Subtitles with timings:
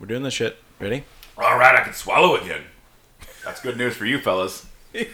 [0.00, 0.56] We're doing this shit.
[0.78, 1.04] Ready?
[1.36, 2.62] All right, I can swallow again.
[3.44, 4.64] That's good news for you, fellas.
[4.94, 5.04] Ladies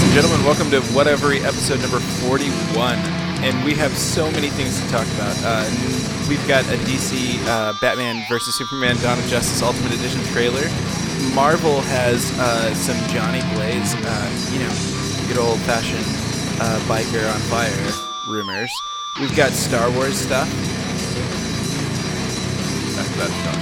[0.00, 2.94] and gentlemen, welcome to Whatever episode number 41.
[3.42, 5.36] And we have so many things to talk about.
[5.42, 5.64] Uh,
[6.28, 8.54] we've got a DC uh, Batman vs.
[8.54, 10.68] Superman Dawn of Justice Ultimate Edition trailer.
[11.34, 14.72] Marvel has uh, some Johnny Blaze, uh, you know,
[15.28, 16.04] good old fashioned
[16.60, 17.92] uh, biker on fire
[18.26, 18.70] rumors.
[19.20, 20.48] We've got Star Wars stuff.
[22.96, 23.60] That's, that's done.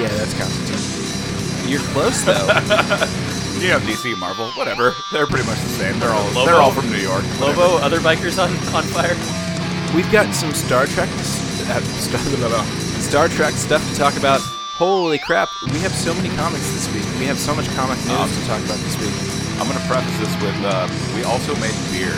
[0.00, 1.70] Yeah, that's Constantine.
[1.70, 3.16] You're close, though.
[3.60, 4.94] You know, DC, Marvel, whatever.
[5.12, 5.98] They're pretty much the same.
[6.00, 6.46] They're all Lobo?
[6.46, 7.22] they're all from New York.
[7.38, 7.60] whatever.
[7.60, 9.14] Lobo, other bikers on, on fire.
[9.94, 11.22] We've got some Star Trek, uh,
[11.82, 12.64] Star,
[13.00, 14.40] Star Trek stuff to talk about.
[14.80, 15.50] Holy crap!
[15.72, 17.04] We have so many comics this week.
[17.20, 19.12] We have so much comic news Um, to talk about this week.
[19.60, 22.16] I'm gonna preface this with uh, we also made beer,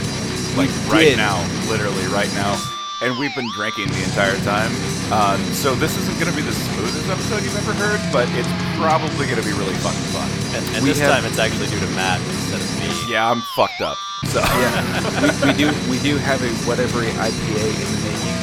[0.54, 1.16] like We right did.
[1.18, 2.54] now, literally right now,
[3.02, 4.70] and we've been drinking the entire time.
[5.10, 9.26] Um, so this isn't gonna be the smoothest episode you've ever heard, but it's probably
[9.26, 10.30] gonna be really fucking fun.
[10.54, 13.10] And, and this have- time it's actually due to Matt instead of me.
[13.10, 13.98] Yeah, I'm fucked up.
[14.30, 18.38] So Yeah, we, we do we do have a whatever IPA in the making.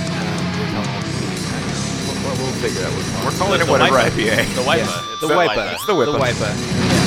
[0.75, 0.98] Um,
[2.40, 4.09] We'll, we'll figure out what we're we're calling calling it The whatever Wipa.
[4.09, 4.56] IPA.
[4.56, 4.78] The Wipa.
[4.78, 5.48] Yeah, It's the the Wipa.
[5.56, 5.73] Wipa.
[5.73, 6.06] It's the Wipa.
[6.14, 6.50] The Wipa.
[6.50, 7.06] Yeah.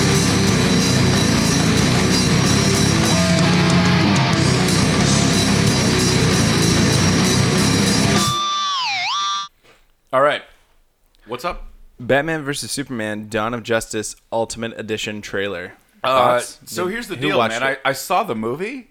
[10.12, 10.42] All right,
[11.26, 11.64] what's up?
[11.98, 15.72] Batman vs Superman: Dawn of Justice Ultimate Edition trailer.
[16.04, 16.58] Uh, Thoughts?
[16.66, 17.62] so here's the deal, man.
[17.62, 18.90] I, I saw the movie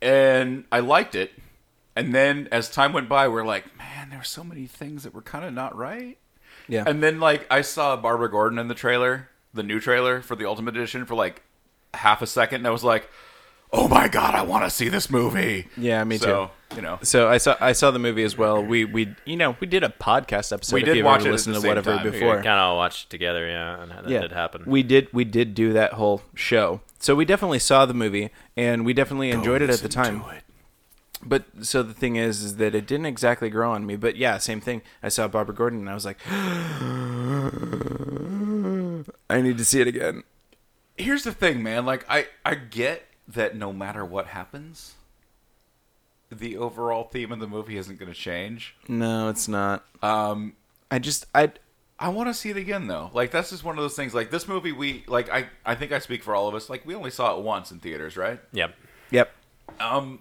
[0.00, 1.30] and I liked it.
[1.94, 3.71] And then as time went by, we're like, man,
[4.12, 6.18] there were so many things that were kind of not right.
[6.68, 6.84] Yeah.
[6.86, 10.46] And then like I saw Barbara Gordon in the trailer, the new trailer for the
[10.46, 11.42] Ultimate Edition for like
[11.94, 13.08] half a second, and I was like,
[13.72, 15.68] oh my god, I want to see this movie.
[15.78, 16.50] Yeah, me too.
[16.76, 18.62] You know, So I saw I saw the movie as well.
[18.62, 20.74] We we you know we did a podcast episode.
[20.74, 22.10] We did you've watch it at the to same whatever time.
[22.10, 22.36] before.
[22.36, 24.64] We kind of watched together, yeah, and that yeah, did happen.
[24.66, 26.82] We did we did do that whole show.
[26.98, 30.24] So we definitely saw the movie and we definitely enjoyed it at the listen time.
[31.22, 31.42] To it.
[31.54, 33.96] But so the thing is, is that it didn't exactly grow on me.
[33.96, 34.82] But yeah, same thing.
[35.02, 36.18] I saw Barbara Gordon and I was like,
[39.30, 40.24] I need to see it again.
[40.96, 41.86] Here's the thing, man.
[41.86, 44.94] Like I I get that no matter what happens,
[46.30, 48.74] the overall theme of the movie isn't going to change.
[48.88, 49.84] No, it's not.
[50.02, 50.54] Um,
[50.90, 51.52] I just I
[51.98, 53.10] I want to see it again though.
[53.14, 54.14] Like that's just one of those things.
[54.14, 55.30] Like this movie, we like.
[55.30, 56.68] I I think I speak for all of us.
[56.68, 58.40] Like we only saw it once in theaters, right?
[58.52, 58.74] Yep.
[59.10, 59.32] yep.
[59.80, 60.20] Um,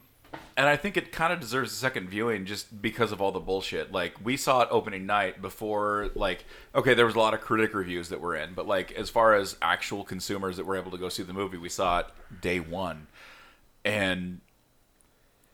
[0.58, 3.40] and I think it kind of deserves a second viewing just because of all the
[3.40, 3.92] bullshit.
[3.92, 6.10] Like we saw it opening night before.
[6.16, 6.46] Like
[6.76, 9.36] okay, there was a lot of critic reviews that were in, but like as far
[9.36, 12.08] as actual consumers that were able to go see the movie, we saw it
[12.42, 13.08] day one,
[13.86, 14.42] and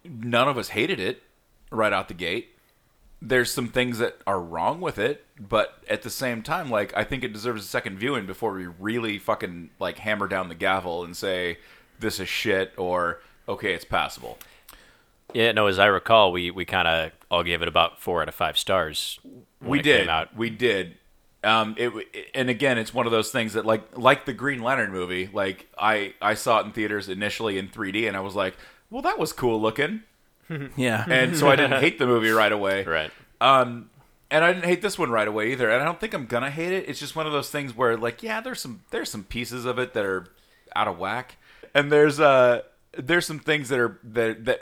[0.04, 1.24] none of us hated it
[1.72, 2.50] right out the gate.
[3.22, 7.04] There's some things that are wrong with it, but at the same time, like I
[7.04, 11.04] think it deserves a second viewing before we really fucking like hammer down the gavel
[11.04, 11.58] and say
[12.00, 14.38] this is shit or okay, it's passable.
[15.34, 18.30] Yeah, no, as I recall, we, we kind of all gave it about four out
[18.30, 19.20] of five stars.
[19.60, 20.00] when we it did.
[20.02, 20.36] Came out.
[20.36, 20.96] We did.
[21.44, 24.62] Um, it, w- and again, it's one of those things that like like the Green
[24.62, 25.30] Lantern movie.
[25.32, 28.56] Like I I saw it in theaters initially in 3D, and I was like,
[28.90, 30.02] well, that was cool looking,
[30.76, 31.06] Yeah.
[31.08, 32.84] and so I didn't hate the movie right away.
[32.86, 33.12] Right.
[33.40, 33.90] Um,
[34.32, 35.70] and I didn't hate this one right away either.
[35.70, 36.90] And I don't think I'm gonna hate it.
[36.90, 39.78] It's just one of those things where, like, yeah, there's some there's some pieces of
[39.78, 40.26] it that are
[40.76, 41.38] out of whack,
[41.74, 42.62] and there's uh
[42.98, 44.62] there's some things that are that that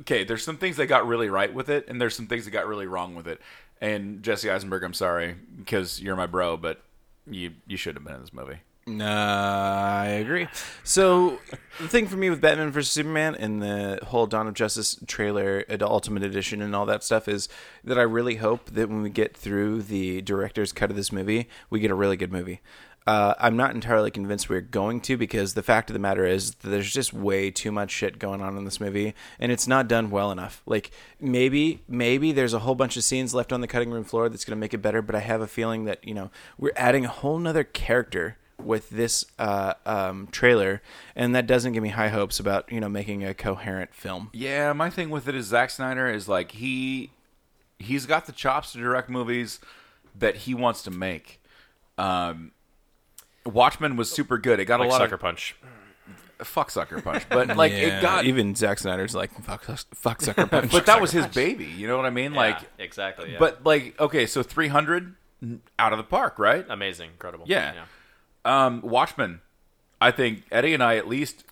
[0.00, 0.24] okay.
[0.24, 2.66] There's some things that got really right with it, and there's some things that got
[2.66, 3.40] really wrong with it.
[3.80, 6.82] And Jesse Eisenberg, I'm sorry because you're my bro, but
[7.26, 8.60] you you should have been in this movie.
[8.88, 10.48] Nah, I agree.
[10.82, 11.40] So
[11.78, 15.64] the thing for me with Batman vs Superman and the whole Dawn of Justice trailer,
[15.68, 17.50] uh, Ultimate Edition, and all that stuff is
[17.84, 21.48] that I really hope that when we get through the director's cut of this movie,
[21.68, 22.60] we get a really good movie.
[23.08, 26.56] Uh, I'm not entirely convinced we're going to because the fact of the matter is
[26.56, 30.10] there's just way too much shit going on in this movie and it's not done
[30.10, 30.60] well enough.
[30.66, 34.28] Like maybe maybe there's a whole bunch of scenes left on the cutting room floor
[34.28, 36.74] that's going to make it better, but I have a feeling that you know we're
[36.76, 40.82] adding a whole nother character with this uh, um, trailer,
[41.16, 44.28] and that doesn't give me high hopes about you know making a coherent film.
[44.34, 47.12] Yeah, my thing with it is Zack Snyder is like he
[47.78, 49.60] he's got the chops to direct movies
[50.14, 51.40] that he wants to make.
[51.96, 52.52] Um,
[53.48, 54.60] Watchmen was super good.
[54.60, 55.56] It got Like a lot Sucker of Punch.
[56.42, 58.24] fuck Sucker Punch, but like Yeah, it got.
[58.24, 59.64] even Zack Snyder's like fuck,
[59.94, 60.70] fuck Sucker Punch.
[60.72, 61.64] but that was his baby.
[61.66, 62.32] You know what I mean?
[62.34, 63.32] Like, exactly.
[63.32, 63.38] Yeah.
[63.38, 65.14] but like, okay, so 300
[65.78, 66.64] out of the park, right?
[66.68, 67.44] amazing, incredible.
[67.48, 67.84] Yeah.
[68.44, 69.40] Um, Watchmen
[70.00, 71.44] I think Eddie and I at least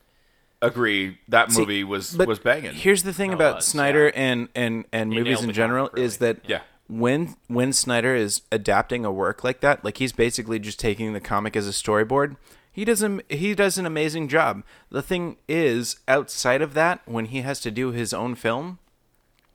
[0.62, 2.72] agree that See, movie was was banging.
[2.74, 6.04] Here's the thing It about was, Snyder and and and He movies in general comic,
[6.04, 6.32] is really.
[6.34, 6.60] that Yeah.
[6.88, 11.20] When when Snyder is adapting a work like that, like he's basically just taking the
[11.20, 12.36] comic as a storyboard.
[12.70, 14.62] He does an, he does an amazing job.
[14.90, 18.78] The thing is, outside of that, when he has to do his own film,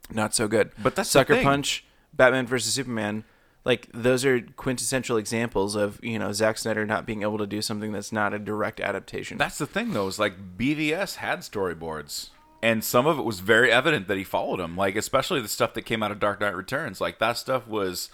[0.10, 0.72] not so good.
[0.82, 1.42] But that's Sucker.
[1.42, 3.24] Punch, Batman versus Superman.
[3.64, 7.62] Like those are quintessential examples of you know Zack Snyder not being able to do
[7.62, 9.38] something that's not a direct adaptation.
[9.38, 12.30] That's the thing, though, is like BVS had storyboards,
[12.62, 15.74] and some of it was very evident that he followed him Like especially the stuff
[15.74, 18.10] that came out of Dark Knight Returns, like that stuff was,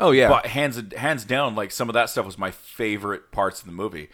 [0.00, 3.60] oh yeah, but hands hands down, like some of that stuff was my favorite parts
[3.60, 4.08] of the movie.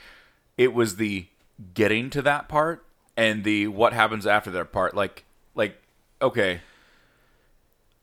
[0.57, 1.27] It was the
[1.75, 2.85] getting to that part
[3.17, 4.95] and the what happens after that part.
[4.95, 5.25] Like
[5.55, 5.81] like
[6.21, 6.61] okay,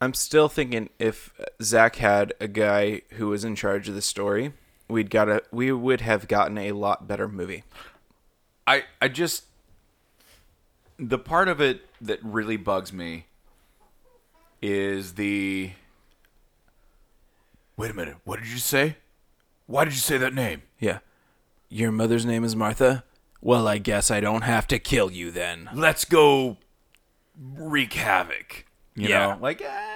[0.01, 4.53] I'm still thinking if Zack had a guy who was in charge of the story,
[4.87, 7.63] we'd got a we would have gotten a lot better movie.
[8.67, 9.45] I I just
[10.97, 13.25] the part of it that really bugs me
[14.61, 15.71] is the
[17.77, 18.15] Wait a minute.
[18.23, 18.95] What did you say?
[19.67, 20.61] Why did you say that name?
[20.79, 20.99] Yeah.
[21.67, 23.03] Your mother's name is Martha?
[23.41, 25.69] Well, I guess I don't have to kill you then.
[25.73, 26.57] Let's go
[27.37, 28.65] wreak havoc.
[28.95, 29.27] You Yeah.
[29.33, 29.94] know, like eh,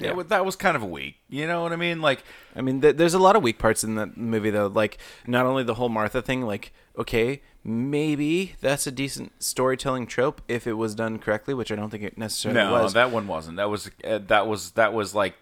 [0.00, 1.16] yeah, that was kind of weak.
[1.28, 2.00] You know what I mean?
[2.00, 2.22] Like
[2.54, 4.66] I mean, th- there's a lot of weak parts in that movie, though.
[4.66, 10.42] Like, not only the whole Martha thing, like, okay, maybe that's a decent storytelling trope
[10.48, 12.94] if it was done correctly, which I don't think it necessarily no, was.
[12.94, 13.58] that one wasn't.
[13.58, 15.34] That was uh, that was that was like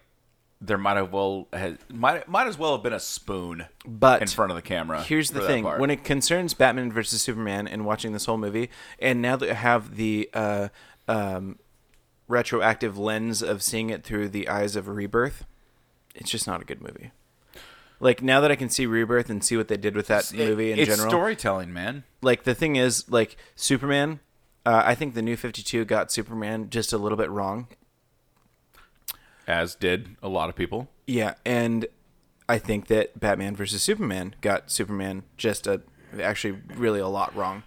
[0.59, 4.27] there might have well has, might might as well have been a spoon But in
[4.27, 5.01] front of the camera.
[5.01, 8.69] Here's the thing: when it concerns Batman versus Superman and watching this whole movie,
[8.99, 10.69] and now that I have the uh,
[11.07, 11.57] um,
[12.27, 15.45] retroactive lens of seeing it through the eyes of Rebirth,
[16.15, 17.11] it's just not a good movie.
[17.99, 20.37] Like now that I can see Rebirth and see what they did with that It-
[20.49, 22.03] movie in it's general, storytelling, man.
[22.21, 24.19] like the thing is, like Superman,
[24.65, 27.67] uh, I think the new Fifty Two got Superman just a little bit wrong.
[29.47, 30.89] As did a lot of people.
[31.05, 31.85] Yeah, and
[32.49, 35.81] I think that Batman versus Superman got Superman just a
[36.21, 37.63] actually really a lot wrong.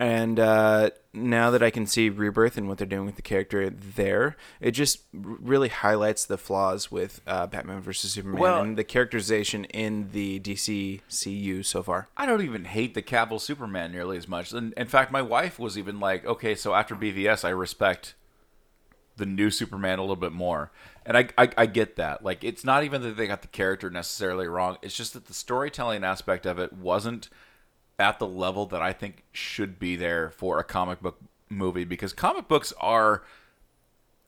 [0.00, 3.68] And uh, now that I can see Rebirth and what they're doing with the character
[3.68, 8.84] there, it just really highlights the flaws with uh, Batman versus Superman Well- and the
[8.84, 12.08] characterization in the DCCU so far.
[12.16, 14.52] I don't even hate the Cavill Superman nearly as much.
[14.52, 18.14] And in fact, my wife was even like, "Okay, so after BVS, I respect
[19.16, 20.70] the new Superman a little bit more."
[21.04, 22.22] And I, I, I get that.
[22.22, 24.76] Like, it's not even that they got the character necessarily wrong.
[24.82, 27.30] It's just that the storytelling aspect of it wasn't
[27.98, 31.18] at the level that I think should be there for a comic book
[31.48, 33.22] movie because comic books are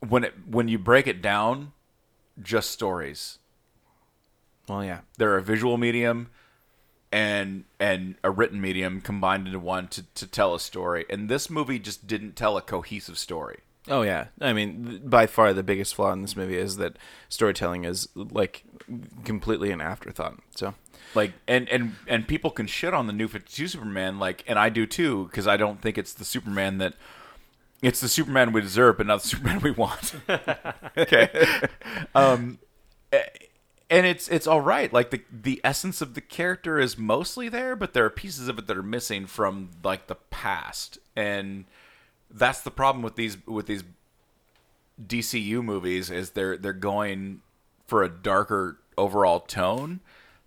[0.00, 1.72] when it when you break it down,
[2.43, 3.38] just stories.
[4.69, 6.31] Well, yeah, they're a visual medium
[7.12, 11.05] and and a written medium combined into one to, to tell a story.
[11.11, 15.27] And this movie just didn't tell a cohesive story Oh yeah, I mean, th- by
[15.27, 16.97] far the biggest flaw in this movie is that
[17.29, 18.65] storytelling is like
[19.25, 20.38] completely an afterthought.
[20.55, 20.75] So.
[21.15, 24.69] Like and and and people can shit on the new 52 superman like and i
[24.69, 26.94] do too because i don't think it's the superman that
[27.82, 30.15] it's the superman we deserve but not the superman we want.
[30.97, 31.49] Okay.
[32.15, 32.59] Um
[33.12, 34.93] and it's it's all right.
[34.93, 38.59] Like the the essence of the character is mostly there but there are pieces of
[38.59, 40.99] it that are missing from like the past.
[41.16, 41.64] And
[42.32, 43.84] that's the problem with these with these
[45.04, 47.40] DCU movies is they're they're going
[47.87, 50.00] for a darker overall tone.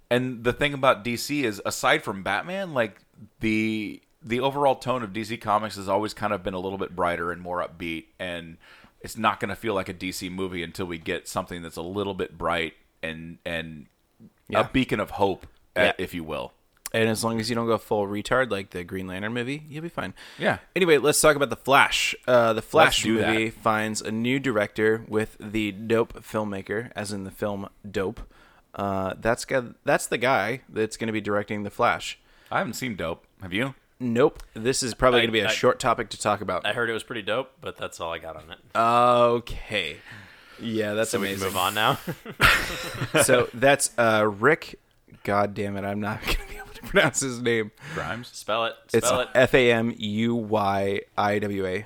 [0.09, 3.01] And the thing about DC is aside from Batman, like
[3.39, 6.95] the the overall tone of DC Comics has always kind of been a little bit
[6.95, 8.57] brighter and more upbeat and
[9.01, 11.81] it's not going to feel like a DC movie until we get something that's a
[11.81, 13.87] little bit bright and and
[14.47, 14.61] Yeah.
[14.61, 15.91] a beacon of hope, Yeah.
[15.97, 16.53] if you will.
[16.93, 19.81] And as long as you don't go full retard like the Green Lantern movie, you'll
[19.81, 20.13] be fine.
[20.37, 20.59] Yeah.
[20.75, 22.13] Anyway, let's talk about the Flash.
[22.27, 23.29] Uh, the Flash do that.
[23.33, 28.21] movie finds a new director with the dope filmmaker, as in the film Dope.
[28.75, 32.19] Uh, that's got, that's the guy that's going to be directing the Flash.
[32.51, 33.25] I haven't seen Dope.
[33.41, 33.73] Have you?
[33.99, 34.43] Nope.
[34.53, 36.63] This is probably going to be a I- short topic to talk about.
[36.65, 38.59] I heard it was pretty dope, but that's all I got on it.
[38.77, 39.97] okay.
[40.59, 41.47] Yeah, that's so we amazing.
[41.49, 41.97] can move on now.
[43.23, 44.79] so that's uh, Rick.
[45.23, 45.83] God damn it!
[45.85, 47.71] I'm not going to be pronounce his name.
[47.93, 48.27] Grimes?
[48.29, 48.73] Spell it.
[48.93, 49.29] It's Spell it.
[49.35, 51.85] F A M U Y I W A.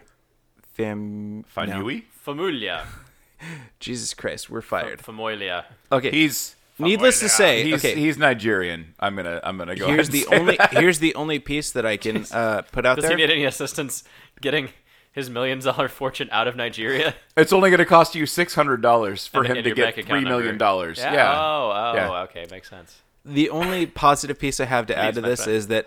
[0.74, 1.40] Fam.
[1.40, 1.46] no.
[1.56, 2.04] Fanui?
[2.12, 2.86] Familia.
[3.80, 5.02] Jesus Christ, we're fired.
[5.02, 5.66] Familia.
[5.92, 6.12] Okay.
[6.12, 7.96] He's Needless to say, he's, okay.
[7.96, 8.94] he's Nigerian.
[9.00, 9.88] I'm gonna I'm gonna go.
[9.88, 10.74] here's ahead the say only that.
[10.78, 13.02] here's the only piece that I can uh, put out there.
[13.02, 13.18] Does there.
[13.18, 14.04] he need any assistance
[14.42, 14.70] getting
[15.12, 17.16] his million dollar fortune out of Nigeria?
[17.36, 19.84] It's only going to cost you six hundred dollars for And- him and to get
[19.86, 20.58] bank three account million number.
[20.60, 21.00] dollars.
[21.00, 21.14] Yeah.
[21.14, 21.34] Yeah.
[21.42, 22.22] Oh, oh, Yeah.
[22.24, 23.02] okay, makes sense.
[23.28, 25.56] The only positive piece I have to add to this friend.
[25.58, 25.86] is that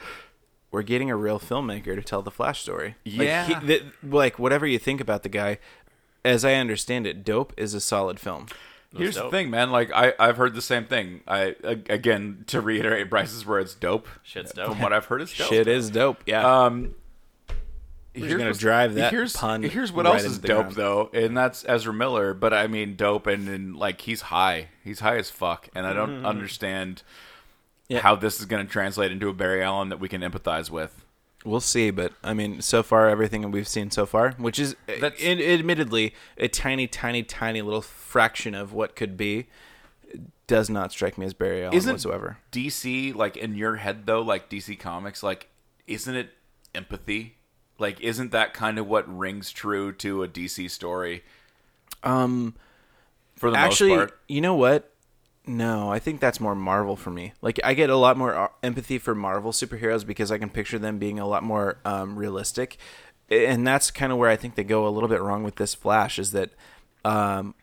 [0.71, 2.97] we're getting a real filmmaker to tell the Flash story.
[3.05, 3.47] Yeah.
[3.49, 5.59] like, he, the, like whatever you think about the guy,
[6.25, 8.47] as I understand it, Dope is a solid film.
[8.97, 9.71] Here's the thing, man.
[9.71, 11.21] Like I, I've heard the same thing.
[11.27, 14.09] I a- again to reiterate Bryce's words, dope.
[14.25, 14.67] Shit's dope.
[14.69, 15.49] From what I've heard, it's dope.
[15.49, 16.23] Shit is dope.
[16.27, 16.65] Yeah.
[16.65, 16.97] Um,
[18.13, 20.75] here's gonna drive that here's, pun Here's what right else is dope ground.
[20.75, 22.35] though, and that's Ezra Miller.
[22.35, 24.71] But I mean, dope, and, and like he's high.
[24.83, 27.30] He's high as fuck, and I don't understand Mm-hmm.
[27.91, 28.01] Yeah.
[28.01, 31.05] how this is going to translate into a Barry Allen that we can empathize with.
[31.45, 35.23] We'll see, but I mean, so far everything we've seen so far, which is That's-
[35.23, 39.49] admittedly a tiny, tiny, tiny little fraction of what could be,
[40.47, 42.39] does not strike me as Barry Allen Isn't whatsoever.
[42.53, 45.49] DC like in your head though, like DC Comics, like
[45.87, 46.31] isn't it
[46.75, 47.37] empathy?
[47.79, 51.25] Like, isn't that kind of what rings true to a DC story?
[52.03, 52.55] Um,
[53.37, 54.90] For the actually, most part, you know what?
[55.51, 57.33] No, I think that's more Marvel for me.
[57.43, 60.79] Like, I get a lot more uh, empathy for Marvel superheroes because I can picture
[60.79, 62.77] them being a lot more um, realistic,
[63.29, 65.75] and that's kind of where I think they go a little bit wrong with this
[65.75, 66.21] Flash.
[66.21, 66.51] Is that
[67.05, 67.57] um,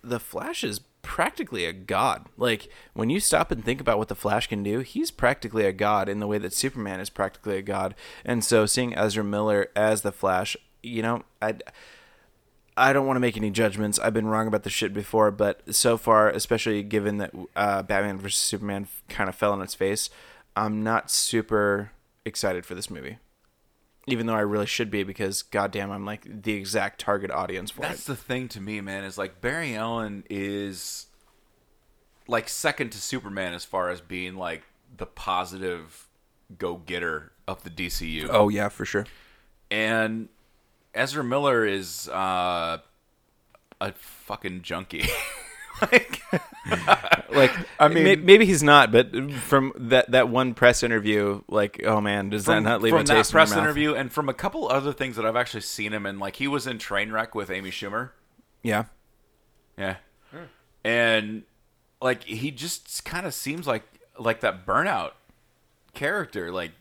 [0.00, 2.26] the Flash is practically a god.
[2.36, 5.72] Like when you stop and think about what the Flash can do, he's practically a
[5.72, 7.96] god in the way that Superman is practically a god.
[8.24, 11.54] And so seeing Ezra Miller as the Flash, you know, I
[12.78, 13.98] I don't want to make any judgments.
[13.98, 18.18] I've been wrong about the shit before, but so far, especially given that uh, Batman
[18.18, 20.10] vs Superman kind of fell on its face,
[20.56, 21.90] I'm not super
[22.24, 23.18] excited for this movie.
[24.06, 27.82] Even though I really should be, because goddamn, I'm like the exact target audience for
[27.82, 27.88] it.
[27.88, 28.12] That's it.
[28.12, 29.04] the thing to me, man.
[29.04, 31.06] Is like Barry Allen is
[32.26, 34.62] like second to Superman as far as being like
[34.96, 36.06] the positive
[36.56, 38.28] go getter of the DCU.
[38.30, 39.06] Oh yeah, for sure.
[39.70, 40.28] And
[40.98, 42.78] Ezra Miller is uh,
[43.80, 45.08] a fucking junkie.
[45.82, 46.20] like,
[47.30, 51.80] Like, I mean- mean, maybe he's not, but from that that one press interview, like,
[51.84, 53.68] oh man, does that not leave from a that taste press in your mouth?
[53.76, 56.48] interview and from a couple other things that I've actually seen him in, like he
[56.48, 58.10] was in Trainwreck with Amy Schumer.
[58.62, 58.84] Yeah,
[59.76, 59.96] Yeah.
[60.84, 61.44] And
[62.00, 63.82] like he just kind of seems like
[64.18, 65.12] like that burnout
[65.94, 66.50] character.
[66.50, 66.72] Like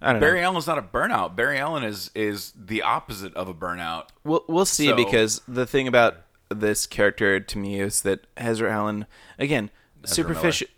[0.00, 0.46] Barry know.
[0.48, 1.34] Allen's not a burnout.
[1.36, 4.06] Barry Allen is is the opposite of a burnout.
[4.24, 6.16] We'll we'll see So- because the thing about
[6.50, 9.06] this character to me is that Ezra Allen
[9.38, 9.70] again
[10.04, 10.68] superficial.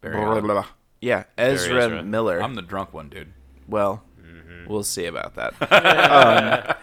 [0.00, 0.66] Blah, blah,
[1.00, 2.02] Yeah, Ezra, Ezra.
[2.02, 2.42] Miller.
[2.42, 3.32] I'm the drunk one, dude.
[3.66, 4.02] well,
[4.66, 5.54] we'll see about that.
[6.70, 6.76] um,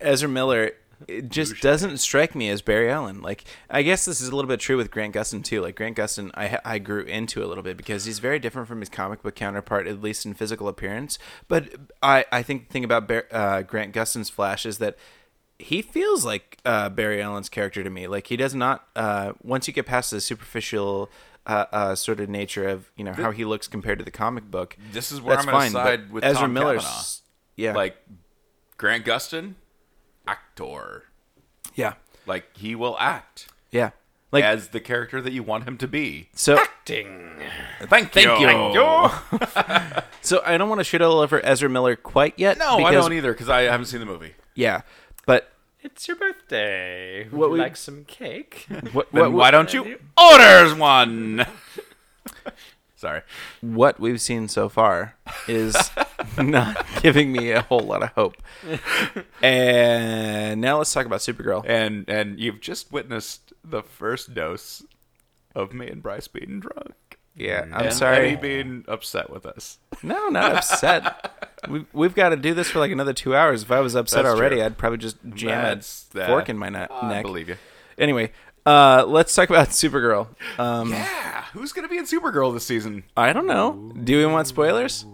[0.00, 0.70] Ezra Miller
[1.08, 3.20] it just doesn't strike me as Barry Allen.
[3.22, 5.60] Like, I guess this is a little bit true with Grant Gustin too.
[5.60, 8.80] Like Grant Gustin, I I grew into a little bit because he's very different from
[8.80, 11.18] his comic book counterpart, at least in physical appearance.
[11.48, 14.96] But I I think the thing about Bar- uh, Grant Gustin's Flash is that
[15.58, 18.06] he feels like uh, Barry Allen's character to me.
[18.06, 18.86] Like he does not.
[18.96, 21.10] Uh, once you get past the superficial.
[21.46, 24.50] Uh, uh, sort of nature of you know how he looks compared to the comic
[24.50, 24.78] book.
[24.92, 26.82] This is where I'm gonna side with Ezra Tom Miller's.
[26.82, 27.04] Cavanagh.
[27.56, 27.96] Yeah, Like
[28.78, 29.54] Grant Gustin,
[30.26, 31.04] actor.
[31.74, 31.94] yeah,
[32.26, 33.90] Like he will act yeah.
[34.32, 36.28] Like as the character that you want him to be.
[36.34, 36.58] so.
[36.84, 37.30] Ding.
[37.82, 38.48] Thank, Thank you.
[38.48, 39.10] you.
[40.20, 42.58] So I don't want to shit all over Ezra Miller quite yet.
[42.58, 44.32] No, I don't either because I haven't seen the movie.
[44.54, 44.80] Yeah,
[45.26, 45.50] but
[45.82, 47.24] It's your birthday.
[47.24, 48.66] Would What you we- like some cake?
[48.92, 51.46] what Then what, why don't you orders one?
[52.96, 53.20] Sorry.
[53.60, 55.14] what we've seen so far
[55.46, 55.76] is
[56.50, 58.36] not giving me a whole lot of hope.
[59.42, 61.64] And now let's talk about Supergirl.
[61.66, 64.82] And and you've just witnessed the first dose
[65.54, 66.94] of me and Bryce being drunk.
[67.36, 68.28] Yeah, I'm and sorry.
[68.28, 69.78] Eddie being upset with us.
[70.02, 71.30] No, not upset.
[71.68, 73.62] We've, we've got to do this for like another two hours.
[73.62, 74.64] If I was upset That's already, true.
[74.66, 77.22] I'd probably just jam That's- a that- fork in my ne- I neck.
[77.24, 77.56] believe you.
[77.96, 78.32] Anyway,
[78.66, 80.28] uh, let's talk about Supergirl.
[80.58, 83.04] Um, Yeah, who's gonna be in Supergirl this season?
[83.16, 83.92] I don't know.
[84.04, 85.06] Do we want spoilers?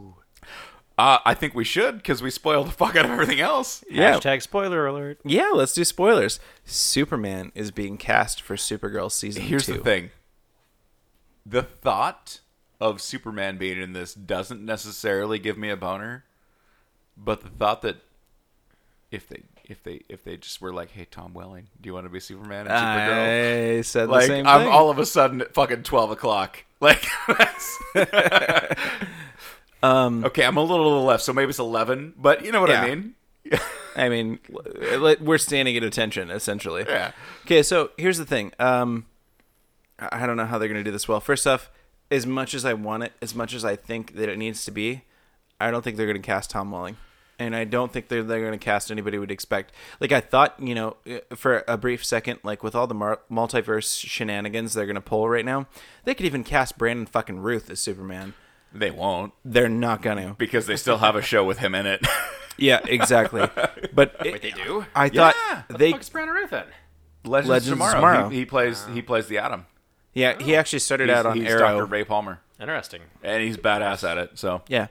[1.00, 3.82] Uh, I think we should because we spoiled the fuck out of everything else.
[3.88, 4.18] Yeah.
[4.18, 5.18] Hashtag spoiler alert.
[5.24, 6.38] Yeah, let's do spoilers.
[6.66, 9.74] Superman is being cast for Supergirl season Here's two.
[9.74, 10.10] the thing:
[11.46, 12.40] the thought
[12.82, 16.24] of Superman being in this doesn't necessarily give me a boner,
[17.16, 17.96] but the thought that
[19.10, 22.04] if they if they if they just were like, "Hey, Tom Welling, do you want
[22.04, 24.68] to be Superman and Supergirl?" I said the same I'm thing.
[24.70, 26.64] all of a sudden at fucking twelve o'clock.
[26.82, 27.78] Like, that's
[29.82, 32.14] um, okay, I'm a little to the left, so maybe it's eleven.
[32.16, 33.14] But you know what I mean?
[33.96, 34.38] I mean,
[35.20, 36.84] we're standing at attention essentially.
[36.88, 37.12] Yeah.
[37.44, 38.52] Okay, so here's the thing.
[38.58, 39.06] Um,
[39.98, 41.20] I don't know how they're gonna do this well.
[41.20, 41.70] First off,
[42.10, 44.70] as much as I want it, as much as I think that it needs to
[44.70, 45.02] be,
[45.60, 46.96] I don't think they're gonna cast Tom Welling.
[47.38, 49.72] and I don't think they're they're going to cast anybody would expect.
[49.98, 53.20] Like I thought, you know, uh, for a brief second, like with all the mar-
[53.30, 55.66] multiverse shenanigans they're going to pull right now,
[56.04, 58.34] they could even cast Brandon fucking Routh as Superman.
[58.72, 60.34] They won't They're not going to.
[60.38, 62.06] because they still have a show with him in it.
[62.58, 63.48] Yeah, exactly.
[63.94, 64.84] But it- Wait, they do?
[64.94, 65.62] I thought Yeah.
[65.70, 65.92] they.
[65.92, 66.66] Fuck's Brandon Routh then?
[67.24, 67.94] Legends, Legends tomorrow.
[67.94, 68.28] Tomorrow.
[68.28, 69.64] He, he plays he plays the Atom.
[70.12, 71.60] Yeah, he actually started He's, out on he's Arrow.
[71.78, 71.84] Dr.
[71.86, 73.00] Ray Palmer, Interesting.
[73.22, 74.38] and he's badass at it.
[74.38, 74.88] So Yeah,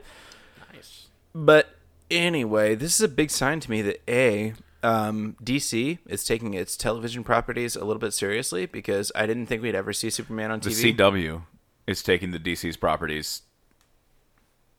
[0.73, 1.07] Nice.
[1.35, 1.75] but
[2.09, 6.75] anyway, this is a big sign to me that a um, DC is taking its
[6.75, 10.59] television properties a little bit seriously because I didn't think we'd ever see Superman on
[10.61, 10.81] TV.
[10.81, 11.43] the CW
[11.85, 13.43] is taking the DC's properties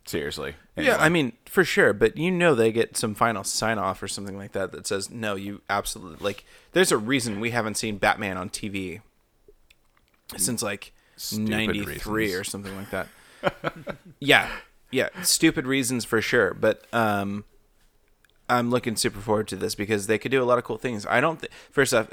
[0.06, 0.54] seriously.
[0.76, 4.08] Yeah, I mean, for sure, but you know they get some final sign off or
[4.08, 7.98] something like that that says, no, you absolutely like there's a reason we haven't seen
[7.98, 9.00] Batman on TV
[10.36, 12.40] since like Stupid 93 reasons.
[12.40, 13.08] or something like that.
[14.20, 14.50] yeah.
[14.92, 17.44] Yeah, stupid reasons for sure, but um
[18.48, 21.06] I'm looking super forward to this because they could do a lot of cool things.
[21.06, 22.08] I don't th- first off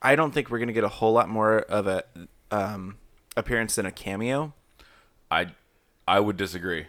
[0.00, 2.04] I don't think we're going to get a whole lot more of a
[2.50, 2.96] um
[3.36, 4.54] appearance than a cameo.
[5.30, 5.48] I
[6.08, 6.86] I would disagree.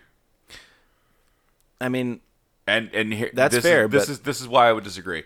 [1.79, 2.22] I mean,
[2.67, 4.84] And and here, That's this fair, Is, this but- is this is why I would
[4.84, 5.24] disagree.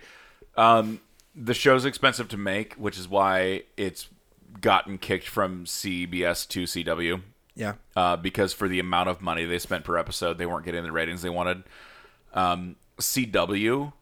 [0.58, 1.00] Um,
[1.34, 4.08] the show's expensive to make, which is why it's
[4.60, 7.22] gotten kicked from CBS to CW.
[7.56, 7.76] yeah.
[7.96, 10.92] uh, because for the amount of money they spent per episode, they weren't getting the
[10.92, 11.64] ratings they wanted.
[12.34, 13.94] Um, CW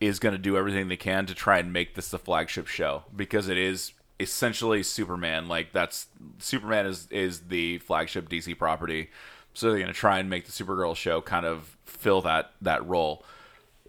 [0.00, 3.04] is going to do everything they can to try and make this the flagship show
[3.14, 5.46] because it is essentially Superman.
[5.48, 6.06] Like that's
[6.38, 9.10] Superman is is the flagship DC property,
[9.56, 12.86] so they're going to try and make the Supergirl show kind of fill that that
[12.86, 13.24] role.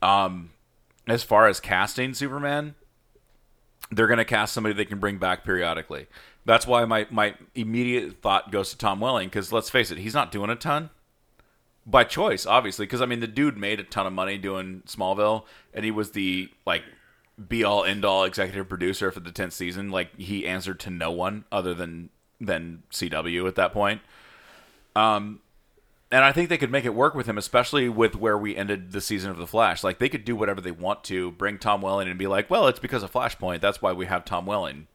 [0.01, 0.51] Um,
[1.07, 2.75] as far as casting Superman,
[3.91, 6.07] they're going to cast somebody they can bring back periodically.
[6.45, 10.13] That's why my, my immediate thought goes to Tom Welling because let's face it, he's
[10.13, 10.89] not doing a ton
[11.85, 12.85] by choice, obviously.
[12.85, 15.43] Because I mean, the dude made a ton of money doing Smallville,
[15.73, 16.83] and he was the like
[17.49, 19.89] be all end all executive producer for the tenth season.
[19.89, 22.09] Like he answered to no one other than
[22.39, 24.01] than CW at that point.
[24.95, 25.41] Um,
[26.11, 28.91] and I think they could make it work with him, especially with where we ended
[28.91, 29.83] the season of The Flash.
[29.83, 32.67] Like they could do whatever they want to, bring Tom Welling and be like, "Well,
[32.67, 33.61] it's because of Flashpoint.
[33.61, 34.87] That's why we have Tom Welling."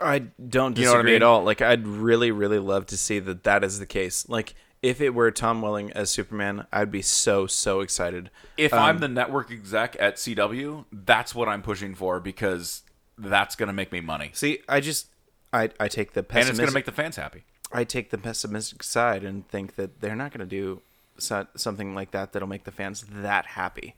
[0.00, 1.14] I don't disagree You know I mean?
[1.14, 1.44] at all.
[1.44, 4.28] Like, I'd really, really love to see that that is the case.
[4.28, 8.30] Like, if it were Tom Welling as Superman, I'd be so, so excited.
[8.56, 12.82] If Um, I'm the network exec at CW, that's what I'm pushing for because
[13.16, 15.06] that's going to make me money, See, I just,
[15.52, 17.44] I, I take the and it's going to make the fans happy.
[17.72, 20.82] I take the pessimistic side and think that they're not going to do
[21.18, 23.94] so, something like that that'll make the fans that happy.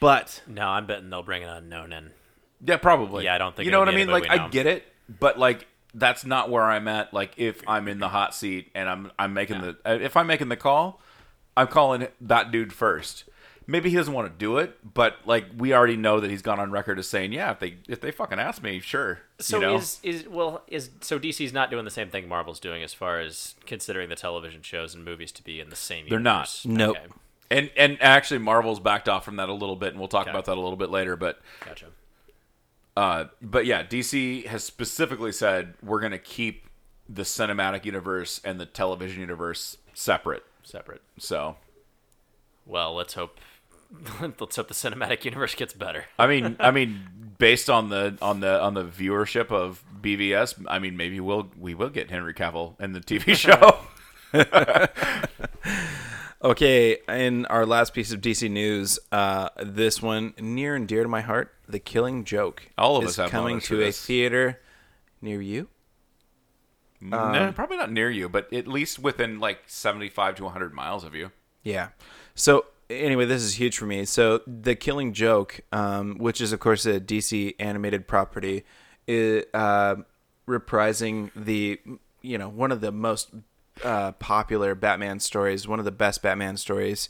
[0.00, 2.10] But No, I'm betting they'll bring an unknown in.
[2.64, 3.24] Yeah, probably.
[3.24, 4.08] Yeah, I don't think you know what I mean.
[4.08, 4.84] Like, I get it,
[5.20, 7.12] but like that's not where I'm at.
[7.12, 10.48] Like, if I'm in the hot seat and I'm I'm making the if I'm making
[10.48, 11.00] the call,
[11.56, 13.24] I'm calling that dude first.
[13.66, 16.58] Maybe he doesn't want to do it, but like we already know that he's gone
[16.60, 19.20] on record as saying, yeah, if they if they fucking ask me, sure.
[19.38, 19.76] So you know?
[19.76, 23.20] is is well is so DC's not doing the same thing Marvel's doing as far
[23.20, 26.06] as considering the television shows and movies to be in the same.
[26.08, 26.64] They're not.
[26.64, 26.66] universe?
[26.66, 26.96] Nope.
[26.96, 27.06] Okay,
[27.50, 30.30] and and actually Marvel's backed off from that a little bit, and we'll talk Okay.
[30.30, 31.16] about that a little bit later.
[31.16, 31.86] But gotcha.
[32.96, 36.66] Uh, but yeah, DC has specifically said we're going to keep
[37.08, 40.42] the cinematic universe and the television universe separate.
[40.62, 41.02] Separate.
[41.18, 41.56] So,
[42.66, 43.38] Well, let's hope.
[44.20, 46.06] Let's hope the cinematic universe gets better.
[46.18, 47.00] I mean, I mean,
[47.38, 51.74] based on the on the on the viewership of BVS, I mean, maybe we'll we
[51.74, 53.78] will get Henry Cavill in the TV show.
[56.44, 61.08] Okay, in our last piece of DC news, uh, this one near and dear to
[61.08, 62.68] my heart, The Killing Joke.
[62.76, 64.04] All of is us have coming moments for to a this.
[64.04, 64.60] theater
[65.20, 65.68] near you.
[67.00, 71.04] no, probably not near you, but at least within like seventy-five to one hundred miles
[71.04, 71.30] of you.
[71.62, 71.90] Yeah.
[72.34, 72.64] So
[73.00, 74.04] anyway, this is huge for me.
[74.04, 78.64] So The Killing Joke, um, which is of course a DC animated property,
[79.06, 79.96] is uh,
[80.48, 81.80] reprising the
[82.20, 83.30] you know one of the most
[83.82, 87.08] uh, popular Batman stories, one of the best Batman stories,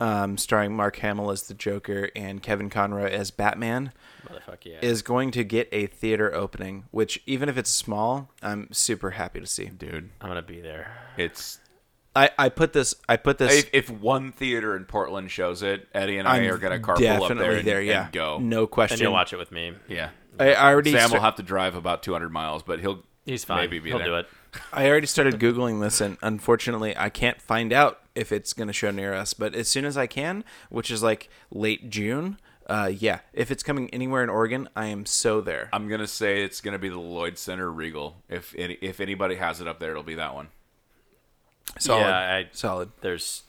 [0.00, 3.92] um, starring Mark Hamill as the Joker and Kevin Conroy as Batman.
[4.26, 4.78] Motherfucker, yeah.
[4.80, 9.40] is going to get a theater opening, which even if it's small, I'm super happy
[9.40, 9.66] to see.
[9.66, 10.92] Dude, I'm gonna be there.
[11.16, 11.58] it's
[12.16, 15.88] I, I put this I put this if, if one theater in Portland shows it,
[15.92, 18.04] Eddie and I I'm are going to carpool up definitely there, and, yeah.
[18.04, 18.38] and go.
[18.38, 19.00] No And question.
[19.00, 19.72] you'll watch it with me.
[19.88, 20.10] Yeah.
[20.38, 23.44] I, I already Sam sta- will have to drive about 200 miles, but he'll He's
[23.44, 23.58] fine.
[23.58, 24.06] maybe be He'll there.
[24.08, 24.28] do it.
[24.72, 28.72] I already started googling this and unfortunately I can't find out if it's going to
[28.72, 32.90] show near us, but as soon as I can, which is like late June, uh
[32.96, 35.68] yeah, if it's coming anywhere in Oregon, I am so there.
[35.72, 38.16] I'm gonna say it's gonna be the Lloyd Center Regal.
[38.28, 40.48] If any, if anybody has it up there, it'll be that one.
[41.78, 42.00] Solid.
[42.02, 42.90] Yeah, I, Solid.
[43.00, 43.42] there's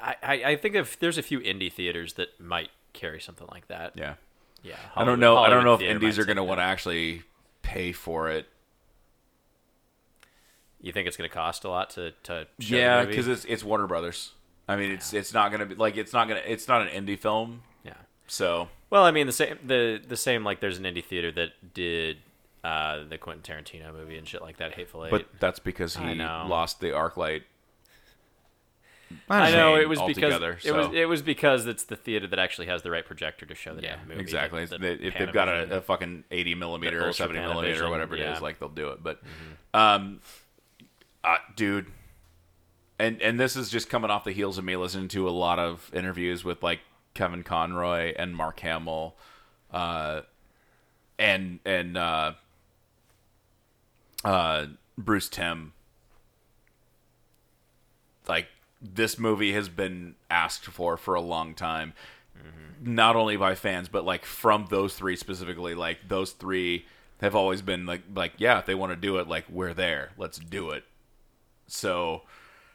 [0.00, 3.92] I, I think if there's a few indie theaters that might carry something like that.
[3.96, 4.14] Yeah.
[4.62, 4.74] Yeah.
[4.94, 5.36] I don't Hollywood- know.
[5.38, 7.22] I don't know if indies are going to want to actually
[7.62, 8.46] pay for it.
[10.80, 13.64] You think it's going to cost a lot to to show Yeah, because it's it's
[13.64, 14.32] Warner Brothers.
[14.68, 16.82] I mean, it's it's not going to be like it's not going to it's not
[16.82, 17.62] an indie film.
[17.84, 17.94] yeah.
[18.28, 21.74] So Well, I mean the same the the same like there's an indie theater that
[21.74, 22.18] did
[22.62, 25.10] uh, the Quentin Tarantino movie and shit like that, Hateful Eight.
[25.10, 27.42] But that's because he lost the arc light.
[29.30, 32.38] I know it was because altogether, it was it was because it's the theater that
[32.38, 34.20] actually has the right projector to show the Yeah, damn movie.
[34.20, 34.64] exactly.
[34.66, 37.84] the- They- the if they've got a, a fucking eighty millimeter or Ultra seventy millimeter
[37.84, 38.34] or whatever it is, yeah.
[38.34, 38.42] Mm-hmm.
[38.44, 39.02] like they'll do it.
[39.02, 39.20] But,
[39.74, 40.20] um,
[41.24, 41.86] uh, dude,
[42.98, 45.58] and and this is just coming off the heels of me listening to a lot
[45.58, 46.80] of interviews with like
[47.14, 49.14] Kevin Conroy and Mark Hamill,
[49.72, 50.22] uh,
[51.18, 52.32] and and uh,
[54.24, 54.66] uh,
[54.96, 55.72] Bruce Timm.
[58.28, 58.46] Like
[58.80, 61.92] this movie has been asked for for a long time,
[62.80, 65.74] not only by fans but like from those three specifically.
[65.74, 66.86] Like those three
[67.20, 70.10] have always been like like yeah, if they want to do it, like we're there,
[70.16, 70.84] let's do it.
[71.66, 72.22] So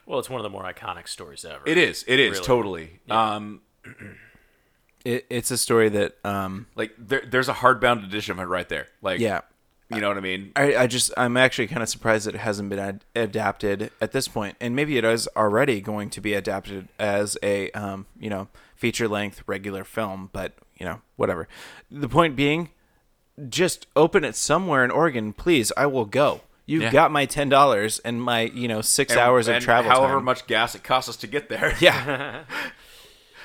[0.06, 1.64] well, it's one of the more iconic stories ever.
[1.66, 2.46] it is, it is Really.
[2.46, 3.00] totally.
[3.10, 3.62] Um,
[5.06, 8.68] It, it's a story that, um, like there, there's a hardbound edition of it right
[8.70, 8.88] there.
[9.02, 9.42] Like yeah.
[9.96, 10.52] You know what I mean.
[10.56, 14.12] I, I just I'm actually kind of surprised that it hasn't been ad- adapted at
[14.12, 18.30] this point, and maybe it is already going to be adapted as a um, you
[18.30, 20.30] know feature length regular film.
[20.34, 21.48] But you know whatever.
[21.92, 22.70] The point being,
[23.50, 25.72] just open it somewhere in Oregon, please.
[25.78, 26.42] I will go.
[26.66, 26.92] You've Yeah.
[26.92, 29.92] got my ten dollars and my you know six And- hours of and travel.
[29.92, 30.24] however time.
[30.26, 31.76] much gas it costs us to get there.
[31.80, 32.44] Yeah.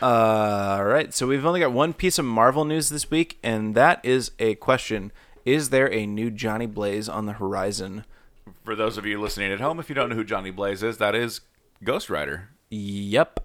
[0.01, 0.05] uh,
[0.79, 1.13] all right.
[1.13, 4.55] So we've only got one piece of Marvel news this week, and that is a
[4.57, 5.11] question:
[5.45, 8.05] Is there a new Johnny Blaze on the horizon?
[8.65, 10.99] For those of you listening at home, if you don't know who Johnny Blaze is,
[10.99, 11.41] that is
[11.83, 12.51] Ghost Rider.
[12.71, 13.41] Yep.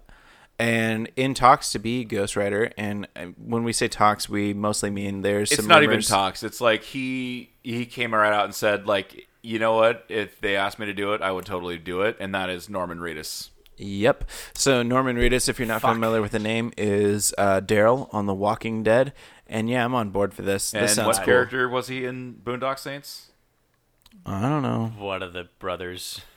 [0.58, 3.08] And in talks to be Ghost Rider, and
[3.44, 6.44] when we say talks, we mostly mean there's It's some not even talks.
[6.44, 10.04] It's like he he came right out and said like, you know what?
[10.08, 12.16] If they asked me to do it, I would totally do it.
[12.20, 13.50] And that is Norman Reedus.
[13.76, 14.30] Yep.
[14.54, 18.34] So Norman Reedus, if you're not familiar with the name, is uh, Daryl on The
[18.34, 19.12] Walking Dead,
[19.46, 20.72] and yeah, I'm on board for this.
[20.74, 21.24] And This sounds what cool.
[21.24, 23.30] character was he in Boondock Saints?
[24.26, 24.92] I don't know.
[24.98, 26.20] One of the brothers.